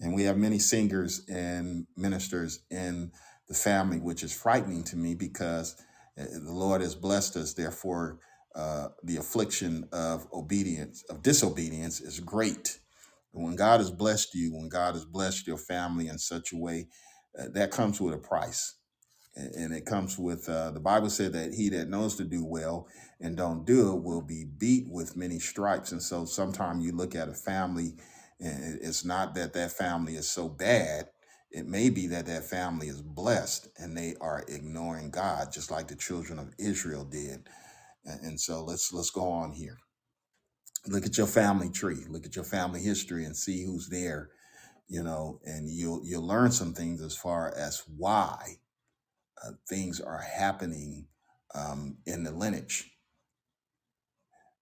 And 0.00 0.14
we 0.14 0.24
have 0.24 0.36
many 0.36 0.58
singers 0.58 1.22
and 1.28 1.86
ministers 1.96 2.60
in 2.70 3.12
the 3.48 3.54
family, 3.54 3.98
which 3.98 4.22
is 4.22 4.32
frightening 4.32 4.84
to 4.84 4.96
me 4.96 5.14
because 5.14 5.76
uh, 6.18 6.24
the 6.24 6.52
Lord 6.52 6.80
has 6.80 6.94
blessed 6.94 7.36
us. 7.36 7.54
Therefore, 7.54 8.18
uh, 8.54 8.88
the 9.02 9.16
affliction 9.16 9.88
of 9.92 10.26
obedience, 10.32 11.04
of 11.10 11.22
disobedience, 11.22 12.00
is 12.00 12.20
great. 12.20 12.78
And 13.34 13.44
when 13.44 13.56
God 13.56 13.80
has 13.80 13.90
blessed 13.90 14.34
you, 14.34 14.54
when 14.54 14.68
God 14.68 14.94
has 14.94 15.04
blessed 15.04 15.46
your 15.46 15.58
family 15.58 16.08
in 16.08 16.18
such 16.18 16.52
a 16.52 16.56
way, 16.56 16.88
uh, 17.38 17.46
that 17.52 17.70
comes 17.72 18.00
with 18.00 18.14
a 18.14 18.18
price 18.18 18.74
and 19.36 19.74
it 19.74 19.86
comes 19.86 20.18
with 20.18 20.48
uh, 20.48 20.70
the 20.72 20.80
bible 20.80 21.10
said 21.10 21.32
that 21.32 21.54
he 21.54 21.68
that 21.70 21.88
knows 21.88 22.16
to 22.16 22.24
do 22.24 22.44
well 22.44 22.86
and 23.20 23.36
don't 23.36 23.64
do 23.64 23.92
it 23.96 24.02
will 24.02 24.22
be 24.22 24.44
beat 24.44 24.86
with 24.88 25.16
many 25.16 25.38
stripes. 25.38 25.92
And 25.92 26.02
so 26.02 26.24
sometimes 26.24 26.84
you 26.84 26.92
look 26.92 27.14
at 27.14 27.28
a 27.28 27.34
family 27.34 27.94
and 28.40 28.64
it- 28.64 28.80
it's 28.82 29.04
not 29.04 29.34
that 29.34 29.52
that 29.54 29.72
family 29.72 30.16
is 30.16 30.30
so 30.30 30.48
bad. 30.48 31.08
It 31.50 31.66
may 31.66 31.88
be 31.90 32.08
that 32.08 32.26
that 32.26 32.44
family 32.44 32.88
is 32.88 33.00
blessed 33.00 33.68
and 33.78 33.96
they 33.96 34.16
are 34.20 34.44
ignoring 34.48 35.10
god 35.10 35.52
just 35.52 35.70
like 35.70 35.88
the 35.88 35.96
children 35.96 36.38
of 36.38 36.52
israel 36.58 37.04
did. 37.04 37.48
And, 38.04 38.20
and 38.22 38.40
so 38.40 38.64
let's 38.64 38.92
let's 38.92 39.10
go 39.10 39.30
on 39.30 39.52
here. 39.52 39.78
Look 40.88 41.06
at 41.06 41.18
your 41.18 41.26
family 41.28 41.70
tree. 41.70 42.04
Look 42.08 42.26
at 42.26 42.36
your 42.36 42.44
family 42.46 42.80
history 42.80 43.24
and 43.24 43.36
see 43.36 43.64
who's 43.64 43.88
there 43.90 44.30
you 44.88 45.02
know 45.02 45.40
and 45.46 45.70
you'll 45.70 46.02
you'll 46.04 46.26
learn 46.26 46.52
some 46.52 46.74
things 46.74 47.00
as 47.02 47.16
far 47.16 47.54
as 47.56 47.82
why 47.96 48.56
uh, 49.42 49.52
things 49.68 50.00
are 50.00 50.18
happening 50.20 51.06
um, 51.54 51.98
in 52.06 52.24
the 52.24 52.30
lineage. 52.32 52.90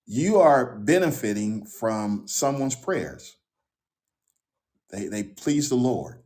You 0.07 0.39
are 0.39 0.79
benefiting 0.79 1.65
from 1.67 2.25
someone's 2.27 2.75
prayers. 2.77 3.37
They, 4.91 5.09
they 5.09 5.23
please 5.23 5.69
the 5.69 5.77
Lord, 5.77 6.23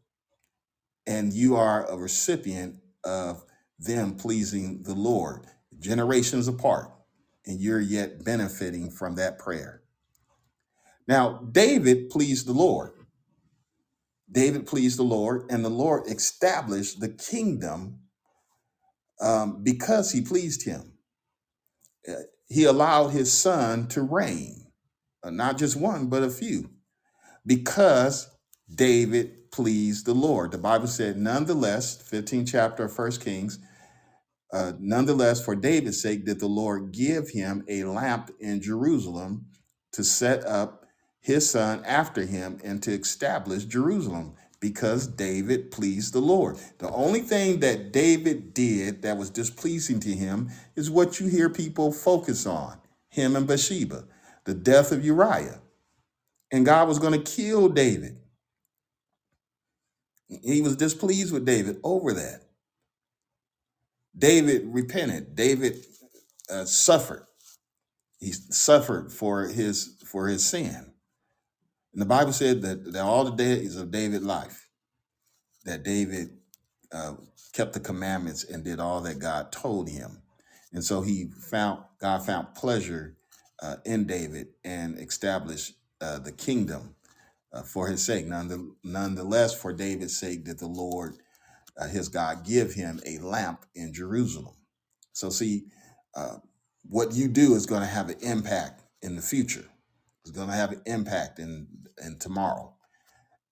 and 1.07 1.33
you 1.33 1.57
are 1.57 1.87
a 1.87 1.97
recipient 1.97 2.77
of 3.05 3.45
them 3.79 4.17
pleasing 4.17 4.83
the 4.83 4.95
Lord, 4.95 5.47
generations 5.79 6.49
apart, 6.49 6.91
and 7.47 7.61
you're 7.61 7.81
yet 7.81 8.25
benefiting 8.25 8.91
from 8.91 9.17
that 9.17 9.39
prayer. 9.39 9.83
Now, 11.07 11.39
David 11.53 12.11
pleased 12.11 12.47
the 12.47 12.53
Lord. 12.53 12.93
David 14.31 14.67
pleased 14.67 14.99
the 14.99 15.05
Lord, 15.05 15.45
and 15.51 15.65
the 15.65 15.71
Lord 15.71 16.09
established 16.09 17.01
the 17.01 17.11
kingdom 17.11 18.01
um, 19.21 19.63
because 19.63 20.13
he 20.13 20.21
pleased 20.21 20.65
him. 20.65 20.93
Uh, 22.09 22.15
he 22.49 22.65
allowed 22.65 23.09
his 23.09 23.33
son 23.33 23.89
to 23.89 24.03
reign, 24.03 24.67
uh, 25.25 25.31
not 25.31 25.59
just 25.59 25.77
one, 25.77 26.09
but 26.09 26.23
a 26.23 26.31
few, 26.31 26.71
because 27.47 28.29
David 28.73 29.51
pleased 29.51 30.07
the 30.07 30.15
Lord. 30.15 30.53
The 30.53 30.59
Bible 30.59 30.87
said, 30.87 31.17
nonetheless, 31.17 32.03
15th 32.11 32.49
chapter 32.49 32.85
of 32.85 32.93
First 32.93 33.25
Kings, 33.25 33.59
uh, 34.53 34.73
nonetheless, 34.79 35.45
for 35.45 35.57
David's 35.57 36.01
sake, 36.01 36.25
did 36.25 36.41
the 36.41 36.47
Lord 36.49 36.93
give 36.93 37.31
him 37.31 37.65
a 37.69 37.85
lamp 37.85 38.31
in 38.41 38.63
Jerusalem 38.63 39.47
to 39.93 40.05
set 40.05 40.45
up 40.47 40.87
his 41.21 41.51
son 41.51 41.85
after 41.85 42.25
him 42.25 42.61
and 42.65 42.83
to 42.83 42.93
establish 42.93 43.65
Jerusalem 43.65 44.35
because 44.61 45.07
David 45.07 45.71
pleased 45.71 46.13
the 46.13 46.21
Lord. 46.21 46.59
The 46.79 46.91
only 46.91 47.21
thing 47.21 47.61
that 47.61 47.93
David 47.93 48.55
did 48.55 49.03
that 49.03 49.17
was 49.17 49.31
displeasing 49.31 50.01
to 50.01 50.11
him 50.11 50.51
is 50.75 50.91
what 50.91 51.21
you 51.21 51.29
hear 51.29 51.49
people 51.51 51.93
focus 51.93 52.47
on 52.47 52.79
him 53.11 53.37
and 53.37 53.47
Bathsheba, 53.47 54.05
the 54.45 54.55
death 54.55 54.93
of 54.93 55.05
Uriah. 55.05 55.61
And 56.53 56.67
God 56.67 56.89
was 56.89 56.99
going 56.99 57.13
to 57.21 57.33
kill 57.33 57.69
David. 57.69 58.19
He 60.29 60.61
was 60.61 60.77
displeased 60.77 61.33
with 61.33 61.45
David 61.47 61.79
over 61.85 62.13
that. 62.15 62.43
David 64.17 64.63
repented. 64.67 65.37
David 65.37 65.85
uh, 66.51 66.65
suffered. 66.65 67.27
He 68.19 68.33
suffered 68.33 69.13
for 69.13 69.47
his 69.47 69.97
for 70.07 70.29
his 70.29 70.45
sin. 70.45 70.93
And 71.97 72.03
the 72.03 72.07
Bible 72.07 72.35
said 72.35 72.61
that, 72.61 72.93
that 72.93 73.03
all 73.03 73.25
the 73.25 73.31
days 73.31 73.77
of 73.77 73.91
David's 73.91 74.23
life, 74.27 74.69
that 75.65 75.83
David 75.83 76.29
uh, 76.93 77.15
kept 77.55 77.73
the 77.73 77.81
commandments 77.81 78.45
and 78.45 78.63
did 78.63 78.81
all 78.81 79.01
that 79.01 79.19
God 79.19 79.51
told 79.51 79.89
him. 79.89 80.21
And 80.75 80.85
so 80.85 81.01
he 81.01 81.31
found 81.51 81.85
God 81.99 82.27
found 82.27 82.55
pleasure 82.55 83.17
uh, 83.63 83.77
in 83.87 84.07
David 84.07 84.49
and 84.63 84.99
established 84.99 85.73
uh, 86.03 86.19
the 86.19 86.33
kingdom 86.33 86.97
uh, 87.51 87.63
for 87.63 87.89
his 87.89 88.05
sake. 88.05 88.27
None- 88.27 88.77
Nonetheless, 88.85 89.59
for 89.59 89.73
David's 89.73 90.21
sake, 90.21 90.45
did 90.45 90.59
the 90.59 90.67
Lord 90.69 91.17
uh, 91.79 91.87
his 91.89 92.11
God 92.11 92.45
give 92.45 92.75
him 92.75 93.01
a 93.07 93.21
lamp 93.21 93.65
in 93.75 93.95
Jerusalem. 93.95 94.57
So, 95.15 95.31
see, 95.31 95.65
uh, 96.15 96.37
what 96.91 97.15
you 97.15 97.29
do 97.29 97.55
is 97.55 97.65
going 97.65 97.81
to 97.81 97.87
have 97.87 98.11
an 98.11 98.19
impact 98.21 98.83
in 99.01 99.17
the 99.17 99.23
future. 99.23 99.65
It's 100.27 100.37
going 100.37 100.49
to 100.49 100.55
have 100.55 100.73
an 100.73 100.83
impact 100.87 101.39
in 101.39 101.69
in 102.05 102.19
tomorrow. 102.19 102.75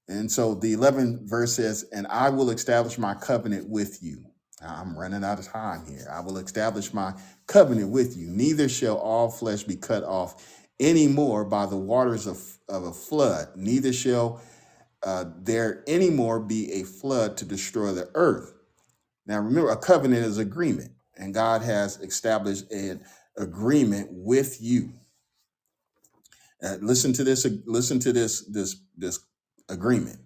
And 0.08 0.30
so 0.30 0.54
the 0.54 0.74
11th 0.74 1.22
verse 1.22 1.54
says, 1.54 1.86
And 1.92 2.06
I 2.08 2.28
will 2.28 2.50
establish 2.50 2.98
my 2.98 3.14
covenant 3.14 3.68
with 3.70 4.02
you. 4.02 4.24
I'm 4.60 4.98
running 4.98 5.24
out 5.24 5.38
of 5.38 5.46
time 5.46 5.86
here. 5.86 6.06
I 6.12 6.20
will 6.20 6.36
establish 6.36 6.92
my 6.92 7.14
covenant 7.46 7.90
with 7.90 8.16
you. 8.16 8.28
Neither 8.28 8.68
shall 8.68 8.96
all 8.96 9.30
flesh 9.30 9.62
be 9.62 9.76
cut 9.76 10.04
off 10.04 10.62
any 10.80 11.06
more 11.06 11.44
by 11.44 11.66
the 11.66 11.76
waters 11.76 12.26
of, 12.26 12.58
of 12.68 12.84
a 12.84 12.92
flood, 12.92 13.48
neither 13.54 13.92
shall 13.92 14.40
uh, 15.02 15.24
there 15.38 15.84
any 15.86 16.10
more 16.10 16.40
be 16.40 16.72
a 16.72 16.82
flood 16.82 17.36
to 17.36 17.44
destroy 17.44 17.92
the 17.92 18.10
earth. 18.14 18.52
Now 19.26 19.38
remember, 19.38 19.70
a 19.70 19.76
covenant 19.76 20.24
is 20.24 20.38
agreement, 20.38 20.92
and 21.16 21.32
God 21.32 21.62
has 21.62 21.98
established 22.00 22.70
an 22.72 23.02
agreement 23.38 24.08
with 24.10 24.60
you. 24.60 24.92
Uh, 26.62 26.76
listen 26.80 27.12
to 27.14 27.24
this. 27.24 27.46
Listen 27.66 27.98
to 28.00 28.12
this. 28.12 28.44
This 28.46 28.76
this 28.96 29.20
agreement. 29.68 30.20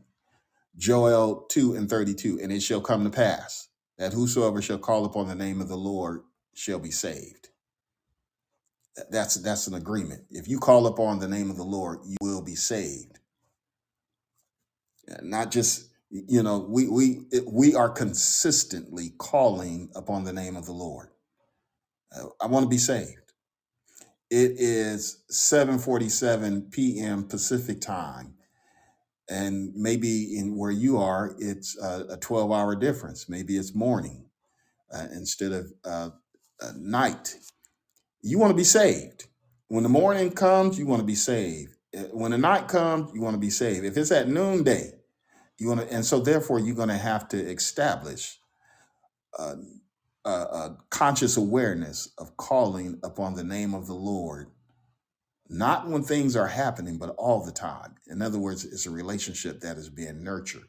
Joel 0.76 1.47
2 1.51 1.74
and 1.76 1.91
32. 1.91 2.41
And 2.43 2.53
it 2.53 2.62
shall 2.62 2.81
come 2.81 3.05
to 3.05 3.11
pass 3.11 3.68
that 3.99 4.12
whosoever 4.12 4.62
shall 4.62 4.79
call 4.79 5.05
upon 5.05 5.29
the 5.29 5.35
name 5.35 5.61
of 5.61 5.68
the 5.68 5.76
Lord 5.76 6.22
shall 6.55 6.79
be 6.79 6.91
saved. 6.91 7.49
That's 9.11 9.37
that's 9.37 9.66
an 9.66 9.74
agreement. 9.74 10.24
If 10.31 10.49
you 10.49 10.59
call 10.59 10.87
upon 10.87 11.18
the 11.20 11.29
name 11.29 11.51
of 11.51 11.57
the 11.57 11.64
Lord, 11.64 12.01
you 12.05 12.16
will 12.22 12.43
be 12.43 12.55
saved. 12.57 13.18
Uh, 15.11 15.16
Not 15.22 15.51
just 15.51 15.89
you 16.11 16.43
know, 16.43 16.59
we 16.68 16.89
we 16.89 17.22
we 17.47 17.74
are 17.74 17.91
consistently 17.91 19.12
calling 19.18 19.91
upon 19.95 20.24
the 20.24 20.33
name 20.33 20.57
of 20.57 20.66
the 20.66 20.72
Lord. 20.72 21.09
Uh, 22.16 22.26
I 22.41 22.47
want 22.47 22.64
to 22.64 22.70
be 22.70 22.79
saved. 22.79 23.28
It 24.31 24.53
is 24.59 25.24
7:47 25.33 26.70
p.m. 26.72 27.24
Pacific 27.24 27.81
time. 27.81 28.35
And 29.31 29.72
maybe 29.76 30.39
in 30.39 30.57
where 30.57 30.70
you 30.72 30.99
are 30.99 31.37
it's 31.39 31.79
a, 31.79 32.07
a 32.12 32.16
12 32.18 32.53
hour 32.53 32.76
difference. 32.76 33.29
Maybe 33.29 33.57
it's 33.59 33.74
morning 33.74 34.26
uh, 34.93 35.07
instead 35.12 35.53
of 35.53 35.72
uh, 35.85 36.11
uh, 36.62 36.72
night. 36.79 37.37
You 38.22 38.39
want 38.39 38.53
to 38.53 38.57
be 38.57 38.64
saved. 38.64 39.26
When 39.68 39.85
the 39.85 39.91
morning 39.91 40.33
comes 40.33 40.79
you 40.79 40.87
want 40.87 41.01
to 41.01 41.07
be 41.07 41.16
saved. 41.16 41.74
Uh, 41.97 42.03
when 42.12 42.33
the 42.33 42.39
night 42.39 42.68
comes 42.68 43.12
you 43.14 43.22
want 43.22 43.35
to 43.35 43.41
be 43.41 43.51
saved. 43.51 43.85
If 43.85 43.97
it's 43.97 44.12
at 44.12 44.29
noonday 44.29 44.93
you 45.59 45.68
want 45.68 45.83
to 45.83 45.95
and 45.95 46.05
so 46.05 46.20
therefore 46.20 46.61
you're 46.61 46.76
going 46.76 46.89
to 46.89 46.97
have 46.99 47.29
to 47.29 47.39
establish 47.39 48.39
uh, 49.39 49.57
a, 50.29 50.33
a 50.33 50.79
conscious 50.91 51.37
awareness 51.39 52.12
of 52.18 52.37
calling 52.39 53.01
upon 53.05 53.35
the 53.35 53.45
name 53.45 53.74
of 53.74 53.87
the 53.89 53.95
lord 53.95 54.51
not 55.51 55.89
when 55.89 56.03
things 56.03 56.37
are 56.37 56.49
happening 56.49 56.99
but 56.99 57.11
all 57.18 57.45
the 57.45 57.53
time 57.53 57.97
in 58.09 58.22
other 58.22 58.39
words 58.39 58.64
it's 58.64 58.87
a 58.87 58.91
relationship 58.91 59.61
that 59.61 59.79
is 59.79 59.91
being 59.91 60.24
nurtured 60.24 60.64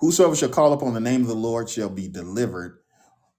Whosoever 0.00 0.36
shall 0.36 0.48
call 0.50 0.72
upon 0.72 0.94
the 0.94 1.00
name 1.00 1.22
of 1.22 1.28
the 1.28 1.34
Lord 1.36 1.70
shall 1.70 1.88
be 1.88 2.08
delivered. 2.08 2.80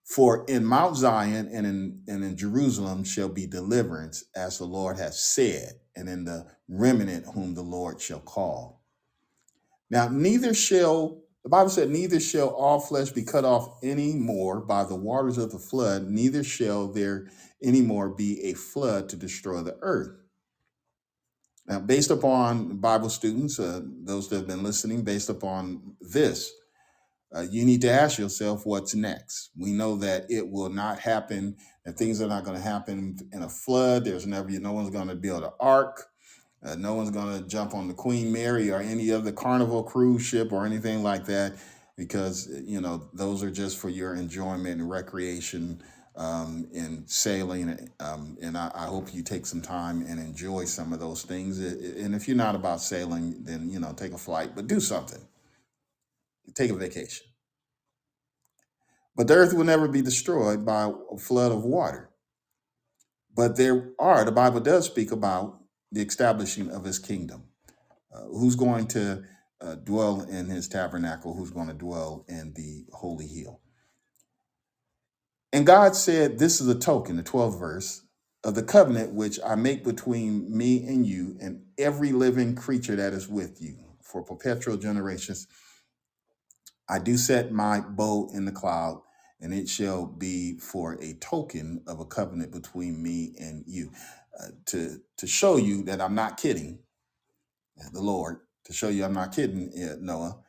For 0.05 0.45
in 0.47 0.65
Mount 0.65 0.97
Zion 0.97 1.49
and 1.53 1.67
in, 1.67 2.03
and 2.07 2.23
in 2.23 2.37
Jerusalem 2.37 3.03
shall 3.05 3.29
be 3.29 3.47
deliverance, 3.47 4.25
as 4.35 4.57
the 4.59 4.65
Lord 4.65 4.97
has 4.99 5.19
said, 5.19 5.73
and 5.95 6.09
in 6.09 6.25
the 6.25 6.47
remnant 6.69 7.27
whom 7.33 7.55
the 7.55 7.63
Lord 7.63 8.01
shall 8.01 8.19
call. 8.21 8.83
Now, 9.91 10.09
neither 10.09 10.53
shall, 10.53 11.22
the 11.43 11.49
Bible 11.49 11.69
said, 11.69 11.89
neither 11.89 12.19
shall 12.19 12.49
all 12.49 12.79
flesh 12.79 13.11
be 13.11 13.23
cut 13.23 13.43
off 13.43 13.77
any 13.83 14.13
more 14.13 14.61
by 14.61 14.83
the 14.85 14.95
waters 14.95 15.37
of 15.37 15.51
the 15.51 15.59
flood, 15.59 16.09
neither 16.09 16.43
shall 16.43 16.87
there 16.87 17.27
any 17.61 17.81
more 17.81 18.09
be 18.09 18.41
a 18.45 18.53
flood 18.53 19.09
to 19.09 19.17
destroy 19.17 19.61
the 19.61 19.77
earth. 19.81 20.15
Now, 21.67 21.79
based 21.79 22.11
upon 22.11 22.77
Bible 22.77 23.09
students, 23.09 23.59
uh, 23.59 23.81
those 24.03 24.29
that 24.29 24.37
have 24.37 24.47
been 24.47 24.63
listening, 24.63 25.03
based 25.03 25.29
upon 25.29 25.95
this, 26.01 26.51
uh, 27.33 27.45
you 27.49 27.65
need 27.65 27.81
to 27.81 27.89
ask 27.89 28.19
yourself 28.19 28.65
what's 28.65 28.93
next. 28.93 29.49
We 29.57 29.71
know 29.71 29.95
that 29.97 30.25
it 30.29 30.49
will 30.49 30.69
not 30.69 30.99
happen, 30.99 31.55
that 31.85 31.97
things 31.97 32.21
are 32.21 32.27
not 32.27 32.43
going 32.43 32.57
to 32.57 32.63
happen 32.63 33.17
in 33.31 33.43
a 33.43 33.49
flood. 33.49 34.05
There's 34.05 34.27
never, 34.27 34.49
no 34.49 34.73
one's 34.73 34.91
going 34.91 35.07
to 35.07 35.15
build 35.15 35.43
an 35.43 35.51
ark. 35.59 36.05
Uh, 36.65 36.75
no 36.75 36.95
one's 36.95 37.11
going 37.11 37.41
to 37.41 37.47
jump 37.47 37.75
on 37.75 37.87
the 37.87 37.93
Queen 37.95 38.31
Mary 38.31 38.71
or 38.71 38.79
any 38.81 39.11
other 39.11 39.31
carnival 39.31 39.83
cruise 39.83 40.23
ship 40.23 40.53
or 40.53 40.65
anything 40.65 41.03
like 41.03 41.25
that 41.25 41.55
because, 41.97 42.49
you 42.65 42.81
know, 42.81 43.09
those 43.13 43.43
are 43.43 43.51
just 43.51 43.77
for 43.77 43.89
your 43.89 44.15
enjoyment 44.15 44.81
and 44.81 44.89
recreation 44.89 45.81
um, 46.17 46.67
and 46.75 47.09
sailing. 47.09 47.89
Um, 47.99 48.37
and 48.41 48.57
I, 48.57 48.71
I 48.75 48.85
hope 48.85 49.13
you 49.13 49.23
take 49.23 49.45
some 49.45 49.61
time 49.61 50.03
and 50.07 50.19
enjoy 50.19 50.65
some 50.65 50.93
of 50.93 50.99
those 50.99 51.23
things. 51.23 51.59
And 51.59 52.15
if 52.15 52.27
you're 52.27 52.37
not 52.37 52.55
about 52.55 52.81
sailing, 52.81 53.43
then, 53.43 53.69
you 53.69 53.79
know, 53.79 53.93
take 53.93 54.13
a 54.13 54.19
flight, 54.19 54.55
but 54.55 54.67
do 54.67 54.79
something. 54.79 55.21
Take 56.55 56.71
a 56.71 56.75
vacation 56.75 57.25
But 59.15 59.27
the 59.27 59.35
earth 59.35 59.53
will 59.53 59.65
never 59.65 59.87
be 59.87 60.01
destroyed 60.01 60.65
by 60.65 60.91
a 61.11 61.17
flood 61.17 61.51
of 61.51 61.65
water. 61.65 62.11
But 63.35 63.57
there 63.57 63.91
are, 63.99 64.25
the 64.25 64.33
Bible 64.33 64.61
does 64.61 64.87
speak 64.87 65.11
about 65.11 65.59
the 65.93 66.01
establishing 66.03 66.71
of 66.71 66.85
his 66.85 66.99
kingdom. 66.99 67.45
Uh, 68.13 68.23
who's 68.25 68.55
going 68.55 68.87
to 68.87 69.23
uh, 69.61 69.75
dwell 69.75 70.23
in 70.23 70.47
his 70.47 70.67
tabernacle? 70.69 71.35
Who's 71.35 71.51
going 71.51 71.67
to 71.69 71.73
dwell 71.75 72.25
in 72.29 72.53
the 72.55 72.85
holy 72.93 73.27
hill? 73.27 73.61
And 75.51 75.65
God 75.65 75.95
said, 75.95 76.39
This 76.39 76.61
is 76.61 76.67
a 76.67 76.75
token, 76.79 77.17
the 77.17 77.23
12th 77.23 77.59
verse, 77.59 78.03
of 78.43 78.55
the 78.55 78.63
covenant 78.63 79.13
which 79.13 79.39
I 79.45 79.55
make 79.55 79.83
between 79.83 80.55
me 80.55 80.85
and 80.87 81.05
you 81.05 81.37
and 81.41 81.63
every 81.77 82.11
living 82.11 82.55
creature 82.55 82.95
that 82.95 83.13
is 83.13 83.27
with 83.27 83.61
you 83.61 83.77
for 84.01 84.23
perpetual 84.23 84.77
generations. 84.77 85.47
I 86.89 86.99
do 86.99 87.17
set 87.17 87.51
my 87.51 87.81
bow 87.81 88.29
in 88.33 88.45
the 88.45 88.51
cloud, 88.51 89.01
and 89.41 89.53
it 89.53 89.69
shall 89.69 90.05
be 90.05 90.57
for 90.59 90.93
a 91.01 91.13
token 91.15 91.83
of 91.87 91.99
a 91.99 92.05
covenant 92.05 92.51
between 92.51 93.01
me 93.01 93.33
and 93.39 93.63
you. 93.67 93.91
Uh, 94.39 94.47
to, 94.65 95.01
to 95.17 95.27
show 95.27 95.57
you 95.57 95.83
that 95.83 96.01
I'm 96.01 96.15
not 96.15 96.37
kidding, 96.37 96.79
uh, 97.79 97.89
the 97.93 98.01
Lord, 98.01 98.39
to 98.65 98.73
show 98.73 98.89
you 98.89 99.05
I'm 99.05 99.13
not 99.13 99.35
kidding, 99.35 99.71
uh, 99.77 99.95
Noah, 99.99 100.39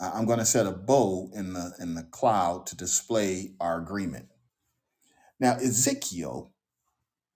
uh, 0.00 0.10
I'm 0.14 0.26
going 0.26 0.38
to 0.40 0.46
set 0.46 0.66
a 0.66 0.72
bow 0.72 1.30
in 1.34 1.54
the 1.54 1.72
in 1.80 1.94
the 1.94 2.04
cloud 2.04 2.66
to 2.66 2.76
display 2.76 3.52
our 3.60 3.80
agreement. 3.80 4.26
Now, 5.40 5.54
Ezekiel 5.54 6.50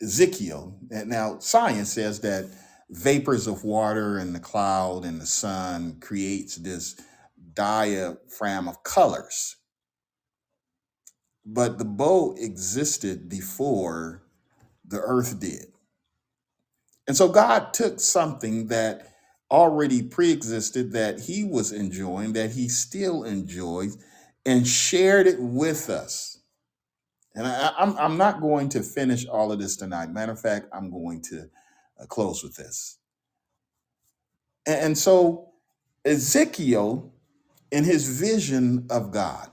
Ezekiel. 0.03 0.79
And 0.91 1.11
Now, 1.11 1.39
science 1.39 1.93
says 1.93 2.21
that 2.21 2.47
vapors 2.91 3.47
of 3.47 3.65
water 3.65 4.19
and 4.19 4.35
the 4.35 4.41
cloud 4.41 5.05
and 5.05 5.21
the 5.21 5.27
sun 5.27 5.99
creates 6.01 6.57
this 6.57 6.97
diaphragm 7.55 8.69
of 8.69 8.83
colors. 8.83 9.57
But 11.45 11.79
the 11.79 11.85
bow 11.85 12.35
existed 12.39 13.29
before 13.29 14.23
the 14.87 15.01
earth 15.01 15.41
did. 15.41 15.67
And 17.07 17.17
so 17.17 17.29
God 17.29 17.73
took 17.73 18.01
something 18.01 18.69
that 18.69 19.15
already 19.51 20.03
pre-existed 20.03 20.93
that 20.93 21.21
he 21.21 21.45
was 21.45 21.73
enjoying, 21.73 22.33
that 22.33 22.51
he 22.51 22.69
still 22.69 23.23
enjoys, 23.25 23.97
and 24.45 24.67
shared 24.67 25.27
it 25.27 25.41
with 25.41 25.89
us. 25.89 26.39
And 27.35 27.47
I, 27.47 27.73
I'm, 27.79 27.97
I'm 27.99 28.17
not 28.17 28.41
going 28.41 28.69
to 28.71 28.83
finish 28.83 29.27
all 29.27 29.53
of 29.53 29.59
this 29.59 29.77
tonight. 29.77 30.11
Matter 30.11 30.33
of 30.33 30.41
fact, 30.41 30.67
I'm 30.73 30.91
going 30.91 31.21
to 31.23 31.49
uh, 32.01 32.07
close 32.07 32.43
with 32.43 32.57
this. 32.57 32.99
And, 34.67 34.81
and 34.81 34.99
so 34.99 35.53
Ezekiel, 36.05 37.13
in 37.71 37.85
his 37.85 38.21
vision 38.21 38.87
of 38.91 39.11
God, 39.11 39.51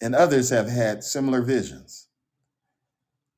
and 0.00 0.14
others 0.14 0.50
have 0.50 0.68
had 0.68 1.04
similar 1.04 1.42
visions. 1.42 2.08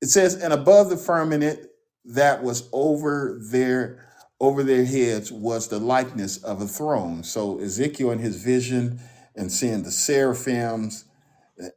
It 0.00 0.08
says, 0.08 0.34
and 0.34 0.52
above 0.52 0.88
the 0.88 0.96
firmament 0.96 1.66
that 2.04 2.42
was 2.42 2.68
over 2.72 3.38
their 3.50 4.06
over 4.40 4.62
their 4.62 4.84
heads 4.84 5.32
was 5.32 5.68
the 5.68 5.78
likeness 5.78 6.36
of 6.38 6.60
a 6.60 6.66
throne. 6.66 7.22
So 7.22 7.60
Ezekiel 7.60 8.10
in 8.10 8.18
his 8.18 8.42
vision 8.42 9.00
and 9.36 9.50
seeing 9.50 9.82
the 9.82 9.90
seraphims 9.90 11.04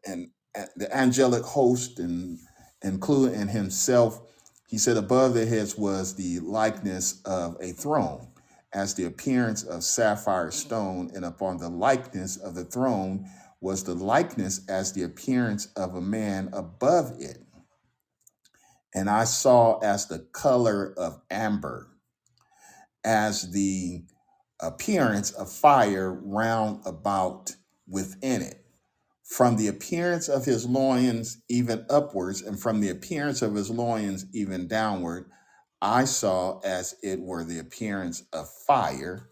and, 0.05 0.31
the 0.75 0.93
angelic 0.95 1.43
host 1.43 1.99
and 1.99 2.39
including 2.81 3.39
in 3.39 3.47
himself, 3.47 4.19
he 4.67 4.77
said 4.77 4.97
above 4.97 5.35
their 5.35 5.45
heads 5.45 5.77
was 5.77 6.15
the 6.15 6.39
likeness 6.39 7.21
of 7.25 7.57
a 7.61 7.71
throne, 7.73 8.27
as 8.73 8.95
the 8.95 9.05
appearance 9.05 9.63
of 9.63 9.83
sapphire 9.83 10.51
stone, 10.51 11.11
and 11.15 11.23
upon 11.23 11.57
the 11.57 11.69
likeness 11.69 12.37
of 12.37 12.55
the 12.55 12.65
throne 12.65 13.29
was 13.61 13.83
the 13.83 13.93
likeness 13.93 14.67
as 14.67 14.93
the 14.93 15.03
appearance 15.03 15.67
of 15.75 15.95
a 15.95 16.01
man 16.01 16.49
above 16.53 17.13
it. 17.19 17.46
And 18.97 19.11
I 19.11 19.25
saw 19.25 19.77
as 19.77 20.07
the 20.07 20.17
color 20.17 20.91
of 20.97 21.21
amber, 21.29 21.87
as 23.03 23.51
the 23.51 24.03
appearance 24.59 25.29
of 25.29 25.51
fire 25.51 26.11
round 26.11 26.81
about 26.83 27.55
within 27.87 28.41
it. 28.41 28.65
From 29.23 29.55
the 29.55 29.67
appearance 29.67 30.27
of 30.27 30.45
his 30.45 30.65
loins 30.65 31.37
even 31.47 31.85
upwards, 31.91 32.41
and 32.41 32.59
from 32.59 32.79
the 32.79 32.89
appearance 32.89 33.43
of 33.43 33.53
his 33.53 33.69
loins 33.69 34.25
even 34.33 34.67
downward, 34.67 35.29
I 35.79 36.05
saw 36.05 36.59
as 36.61 36.95
it 37.03 37.21
were 37.21 37.43
the 37.43 37.59
appearance 37.59 38.23
of 38.33 38.49
fire, 38.65 39.29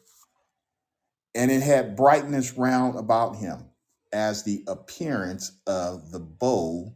and 1.33 1.49
it 1.49 1.63
had 1.63 1.95
brightness 1.95 2.53
round 2.53 2.99
about 2.99 3.37
him, 3.37 3.71
as 4.13 4.43
the 4.43 4.63
appearance 4.67 5.53
of 5.65 6.11
the 6.11 6.19
bow 6.19 6.93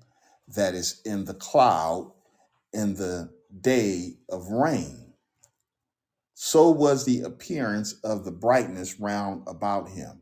that 0.50 0.76
is 0.76 1.02
in 1.04 1.26
the 1.26 1.34
cloud 1.34 2.12
in 2.74 2.96
the 2.96 3.32
day 3.62 4.18
of 4.30 4.48
rain. 4.48 5.14
So 6.34 6.70
was 6.70 7.06
the 7.06 7.22
appearance 7.22 7.94
of 8.04 8.24
the 8.24 8.32
brightness 8.32 9.00
round 9.00 9.44
about 9.48 9.90
him. 9.90 10.22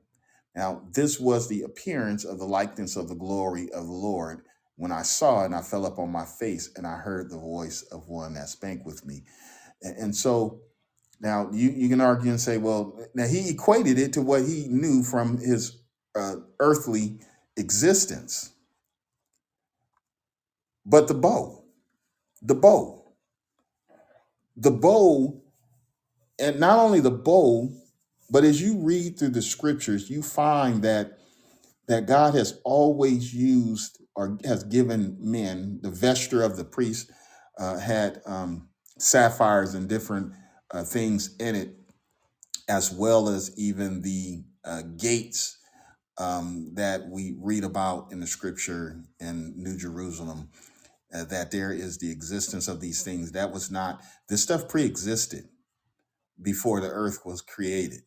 Now, 0.56 0.82
this 0.92 1.20
was 1.20 1.48
the 1.48 1.62
appearance 1.62 2.26
of 2.26 2.40
the 2.40 2.46
likeness 2.46 2.96
of 2.96 3.08
the 3.08 3.16
glory 3.16 3.70
of 3.72 3.86
the 3.86 3.92
Lord. 3.92 4.42
When 4.76 4.92
I 4.92 5.04
saw 5.04 5.44
it, 5.44 5.46
and 5.46 5.56
I 5.56 5.62
fell 5.62 5.86
up 5.86 6.00
on 6.00 6.12
my 6.12 6.26
face, 6.26 6.72
and 6.76 6.88
I 6.88 6.96
heard 6.96 7.30
the 7.30 7.38
voice 7.38 7.84
of 7.92 8.08
one 8.08 8.34
that 8.34 8.50
spake 8.50 8.86
with 8.86 9.06
me. 9.06 9.24
And, 9.84 9.98
and 9.98 10.16
so 10.16 10.62
now 11.20 11.50
you, 11.52 11.70
you 11.70 11.90
can 11.90 12.02
argue 12.02 12.32
and 12.32 12.42
say, 12.42 12.58
well, 12.58 13.00
now 13.14 13.28
he 13.28 13.50
equated 13.50 14.00
it 14.00 14.14
to 14.14 14.22
what 14.22 14.42
he 14.42 14.68
knew 14.70 15.04
from 15.04 15.38
his 15.38 15.80
uh, 16.16 16.38
earthly 16.60 17.20
existence. 17.56 18.54
But 20.86 21.08
the 21.08 21.14
bow, 21.14 21.64
the 22.42 22.56
bow, 22.56 23.06
the 24.56 24.72
bow, 24.72 25.42
and 26.40 26.60
not 26.60 26.80
only 26.80 27.00
the 27.00 27.12
bow, 27.12 27.70
but 28.30 28.44
as 28.44 28.62
you 28.62 28.80
read 28.80 29.18
through 29.18 29.30
the 29.30 29.42
scriptures, 29.42 30.10
you 30.10 30.22
find 30.22 30.84
that 30.84 31.20
that 31.88 32.06
God 32.06 32.34
has 32.36 32.60
always 32.66 33.34
used 33.34 34.02
or 34.16 34.38
has 34.46 34.64
given 34.64 35.18
men. 35.20 35.80
The 35.82 35.90
vesture 35.90 36.44
of 36.44 36.58
the 36.58 36.66
priest 36.66 37.12
uh, 37.58 37.80
had 37.80 38.22
um, 38.26 38.70
sapphires 38.98 39.74
and 39.74 39.88
different 39.88 40.34
uh, 40.72 40.84
things 40.84 41.36
in 41.40 41.56
it, 41.56 41.76
as 42.68 42.92
well 42.92 43.30
as 43.30 43.58
even 43.58 44.02
the 44.02 44.44
uh, 44.66 44.82
gates 44.98 45.58
um, 46.18 46.72
that 46.76 47.10
we 47.10 47.36
read 47.40 47.64
about 47.64 48.12
in 48.12 48.20
the 48.20 48.28
scripture 48.28 49.02
in 49.20 49.54
New 49.58 49.78
Jerusalem. 49.78 50.50
Uh, 51.14 51.24
that 51.24 51.52
there 51.52 51.72
is 51.72 52.00
the 52.00 52.12
existence 52.12 52.68
of 52.68 52.82
these 52.82 53.02
things. 53.02 53.32
That 53.32 53.54
was 53.54 53.72
not, 53.72 54.02
this 54.28 54.44
stuff 54.44 54.68
pre 54.68 54.84
existed 54.84 55.46
before 56.42 56.82
the 56.82 56.90
earth 56.90 57.26
was 57.26 57.42
created. 57.42 58.02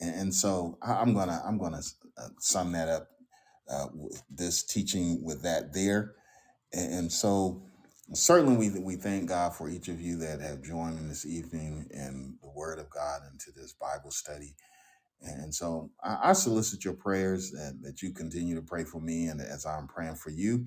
And, 0.00 0.14
and 0.14 0.34
so 0.34 0.76
I, 0.82 0.94
I'm 0.94 1.14
going 1.14 1.28
to, 1.28 1.40
I'm 1.46 1.58
going 1.58 1.72
to 1.72 1.84
uh, 2.18 2.28
sum 2.40 2.72
that 2.72 2.88
up 2.88 3.08
uh, 3.70 3.86
with 3.94 4.22
this 4.28 4.64
teaching 4.64 5.22
with 5.24 5.42
that 5.42 5.72
there. 5.72 6.14
And, 6.72 6.94
and 6.94 7.12
so 7.12 7.62
certainly 8.12 8.56
we, 8.56 8.78
we 8.80 8.96
thank 8.96 9.28
God 9.28 9.54
for 9.54 9.68
each 9.68 9.88
of 9.88 10.00
you 10.00 10.16
that 10.18 10.40
have 10.40 10.62
joined 10.62 10.98
in 10.98 11.08
this 11.08 11.26
evening 11.26 11.86
in 11.90 12.38
the 12.42 12.50
Word 12.50 12.78
of 12.78 12.90
God 12.90 13.20
into 13.32 13.52
this 13.54 13.72
Bible 13.72 14.10
study. 14.10 14.54
And 15.22 15.54
so 15.54 15.90
I, 16.02 16.30
I 16.30 16.32
solicit 16.32 16.84
your 16.84 16.94
prayers 16.94 17.52
and 17.52 17.82
that 17.84 18.02
you 18.02 18.12
continue 18.12 18.54
to 18.54 18.62
pray 18.62 18.84
for 18.84 19.00
me 19.00 19.26
and 19.26 19.40
as 19.40 19.64
I'm 19.64 19.88
praying 19.88 20.16
for 20.16 20.30
you. 20.30 20.66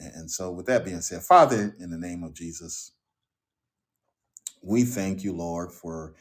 And 0.00 0.12
and 0.14 0.32
so 0.32 0.52
with 0.52 0.66
that 0.68 0.86
being 0.86 1.02
said, 1.02 1.22
Father, 1.22 1.76
in 1.80 1.90
the 1.90 1.98
name 1.98 2.24
of 2.24 2.34
Jesus, 2.34 2.92
we 4.62 4.84
thank 4.84 5.24
you, 5.24 5.34
Lord, 5.34 5.72
for 5.72 6.14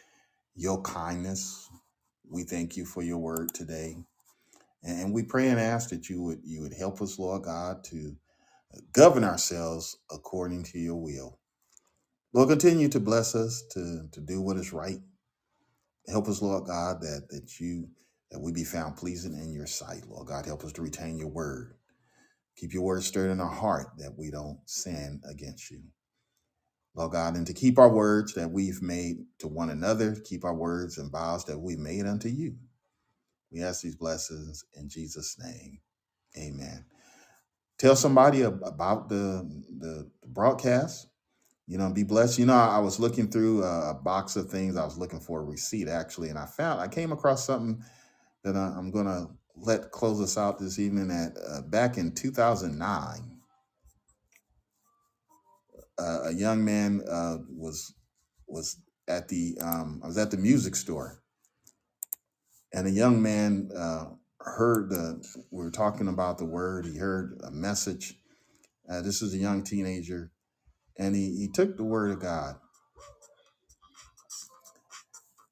your 0.56 0.82
kindness. 0.82 1.70
We 2.30 2.44
thank 2.44 2.78
you 2.78 2.86
for 2.86 3.04
your 3.04 3.20
word 3.20 3.54
today. 3.54 3.98
And 4.84 5.14
we 5.14 5.24
pray 5.24 5.50
and 5.50 5.60
ask 5.60 5.90
that 5.92 6.10
you 6.10 6.22
would 6.24 6.42
you 6.44 6.62
would 6.62 6.74
help 6.74 7.02
us, 7.02 7.20
Lord 7.20 7.44
God, 7.44 7.84
to 7.86 8.16
govern 8.94 9.24
ourselves 9.26 9.98
according 10.12 10.64
to 10.66 10.80
your 10.80 10.98
will. 10.98 11.40
Lord, 12.34 12.50
continue 12.50 12.90
to 12.90 13.00
bless 13.00 13.36
us 13.36 13.64
to, 13.74 14.08
to 14.12 14.22
do 14.22 14.42
what 14.42 14.58
is 14.58 14.74
right. 14.74 15.00
Help 16.10 16.28
us, 16.30 16.42
Lord 16.42 16.66
God, 16.68 17.02
that 17.02 17.28
that 17.32 17.60
you 17.60 17.90
that 18.32 18.42
we 18.42 18.52
be 18.54 18.66
found 18.66 18.98
pleasing 18.98 19.36
in 19.36 19.54
your 19.54 19.68
sight. 19.68 20.04
Lord 20.10 20.28
God, 20.28 20.46
help 20.48 20.64
us 20.66 20.74
to 20.74 20.84
retain 20.84 21.18
your 21.20 21.30
word. 21.30 21.76
Keep 22.60 22.74
your 22.74 22.84
word 22.84 23.04
stirred 23.04 23.32
in 23.32 23.40
our 23.40 23.50
heart 23.50 23.88
that 24.00 24.18
we 24.18 24.32
don't 24.32 24.60
sin 24.66 25.22
against 25.30 25.72
you. 25.72 25.82
Lord 26.94 27.14
God, 27.14 27.38
and 27.38 27.48
to 27.48 27.54
keep 27.54 27.80
our 27.80 27.90
words 27.90 28.34
that 28.34 28.52
we've 28.52 28.82
made 28.82 29.20
to 29.40 29.48
one 29.48 29.70
another, 29.70 30.16
keep 30.26 30.44
our 30.44 30.54
words 30.54 30.98
and 30.98 31.10
vows 31.10 31.46
that 31.46 31.58
we 31.58 31.78
made 31.78 32.06
unto 32.06 32.28
you. 32.28 32.56
We 33.52 33.64
ask 33.64 33.82
these 33.82 33.96
blessings 33.96 34.66
in 34.76 34.90
Jesus' 34.90 35.38
name. 35.40 35.80
Amen. 36.38 36.86
Tell 37.78 37.96
somebody 37.96 38.44
ab- 38.44 38.62
about 38.66 39.08
the, 39.08 39.50
the 39.80 40.10
broadcast. 40.28 41.08
You 41.68 41.78
know, 41.78 41.90
be 41.92 42.04
blessed. 42.04 42.40
You 42.40 42.48
know, 42.48 42.56
I 42.56 42.80
was 42.80 43.00
looking 43.00 43.30
through 43.30 43.64
a, 43.64 43.94
box 43.94 44.36
of 44.36 44.50
things. 44.50 44.76
I 44.76 44.84
was 44.84 44.98
looking 44.98 45.22
for 45.22 45.40
a 45.40 45.44
receipt 45.46 45.88
actually, 45.88 46.30
and 46.30 46.38
I 46.38 46.46
found 46.46 46.82
I 46.82 46.88
came 46.90 47.12
across 47.14 47.46
something 47.46 47.82
that 48.44 48.56
I'm 48.56 48.92
gonna 48.92 49.28
let 49.62 49.92
close 49.92 50.22
us 50.22 50.38
out 50.38 50.60
this 50.60 50.80
evening. 50.80 51.12
At 51.12 51.34
uh, 51.50 51.62
back 51.62 51.98
in 51.98 52.14
2009, 52.14 53.40
uh, 56.00 56.20
a 56.26 56.34
young 56.34 56.64
man 56.64 57.02
uh, 57.10 57.38
was 57.50 57.94
was 58.48 58.82
at 59.08 59.28
the 59.28 59.58
um, 59.62 60.02
I 60.04 60.08
was 60.08 60.18
at 60.18 60.32
the 60.32 60.38
music 60.38 60.76
store, 60.76 61.22
and 62.74 62.88
a 62.88 62.92
young 62.92 63.22
man 63.22 63.70
uh, 63.76 64.06
heard 64.40 64.90
the 64.90 65.24
we 65.52 65.64
were 65.64 65.72
talking 65.72 66.08
about 66.08 66.38
the 66.38 66.46
word. 66.46 66.86
He 66.86 66.98
heard 66.98 67.40
a 67.44 67.52
message. 67.52 68.16
Uh, 68.90 69.02
this 69.02 69.22
is 69.22 69.34
a 69.34 69.38
young 69.38 69.64
teenager, 69.64 70.32
and 70.98 71.16
he, 71.16 71.36
he 71.38 71.50
took 71.54 71.78
the 71.78 71.84
word 71.84 72.12
of 72.12 72.20
God 72.20 72.56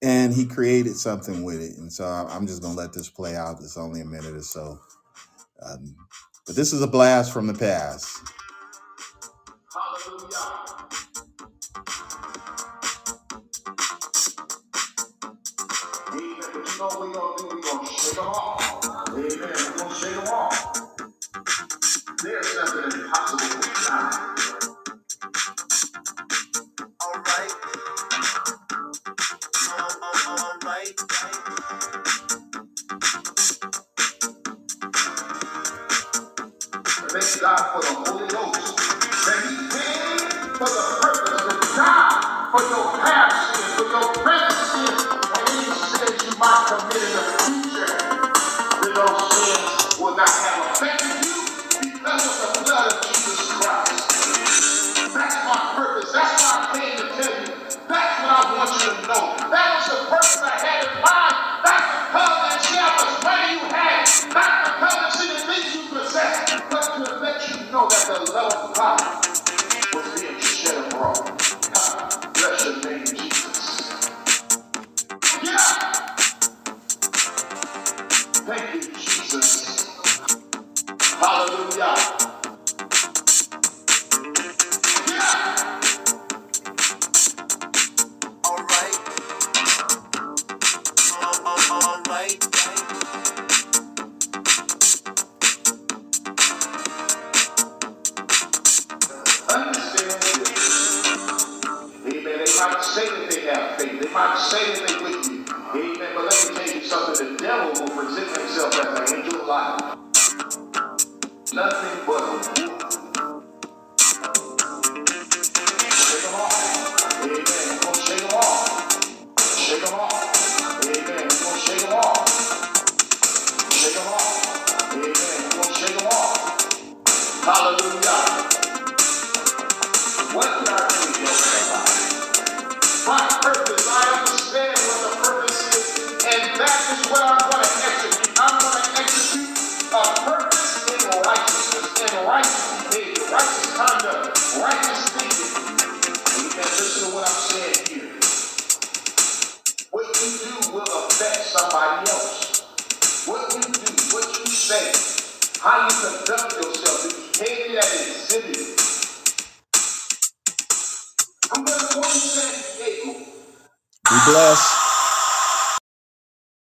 and 0.02 0.34
he 0.34 0.46
created 0.46 0.96
something 0.98 1.44
with 1.44 1.62
it. 1.62 1.78
And 1.78 1.92
so 1.92 2.06
I'm 2.06 2.48
just 2.48 2.62
gonna 2.62 2.76
let 2.76 2.94
this 2.94 3.10
play 3.10 3.36
out. 3.36 3.58
It's 3.62 3.78
only 3.78 4.02
a 4.02 4.06
minute 4.06 4.36
or 4.36 4.42
so, 4.44 4.80
um, 5.64 5.96
but 6.46 6.56
this 6.56 6.74
is 6.74 6.82
a 6.82 6.88
blast 6.88 7.34
from 7.34 7.48
the 7.48 7.54
past. 7.56 8.22
Hallelujah. 9.74 10.76
Amen. 16.10 16.40
But 16.54 16.68
you 16.72 16.80
know 16.80 16.90
we 17.02 17.14
gonna 17.14 17.38
do? 17.38 17.56
We 17.56 17.62
gonna 17.64 18.22
off. 18.22 19.10
Amen. 19.10 19.30
We 19.30 19.36
gonna 19.36 20.32
off. 20.32 20.82
There's 22.24 22.56
nothing 22.56 23.02
impossible 23.02 23.58
with 23.60 23.88
God. 23.90 24.37
Thank 37.10 37.42
God 37.42 37.58
for 37.74 37.82
the 37.82 38.12
Holy 38.12 38.28
Ghost. 38.30 38.78
That 38.78 39.40
He 39.50 39.58
came 39.74 40.30
for 40.56 40.68
the 40.70 40.86
purpose 41.02 41.44
to 41.44 41.76
die 41.78 42.50
for 42.52 42.62
your 42.62 42.88
past 43.04 43.78
for 43.78 43.84
your 43.84 44.14
present 44.24 44.47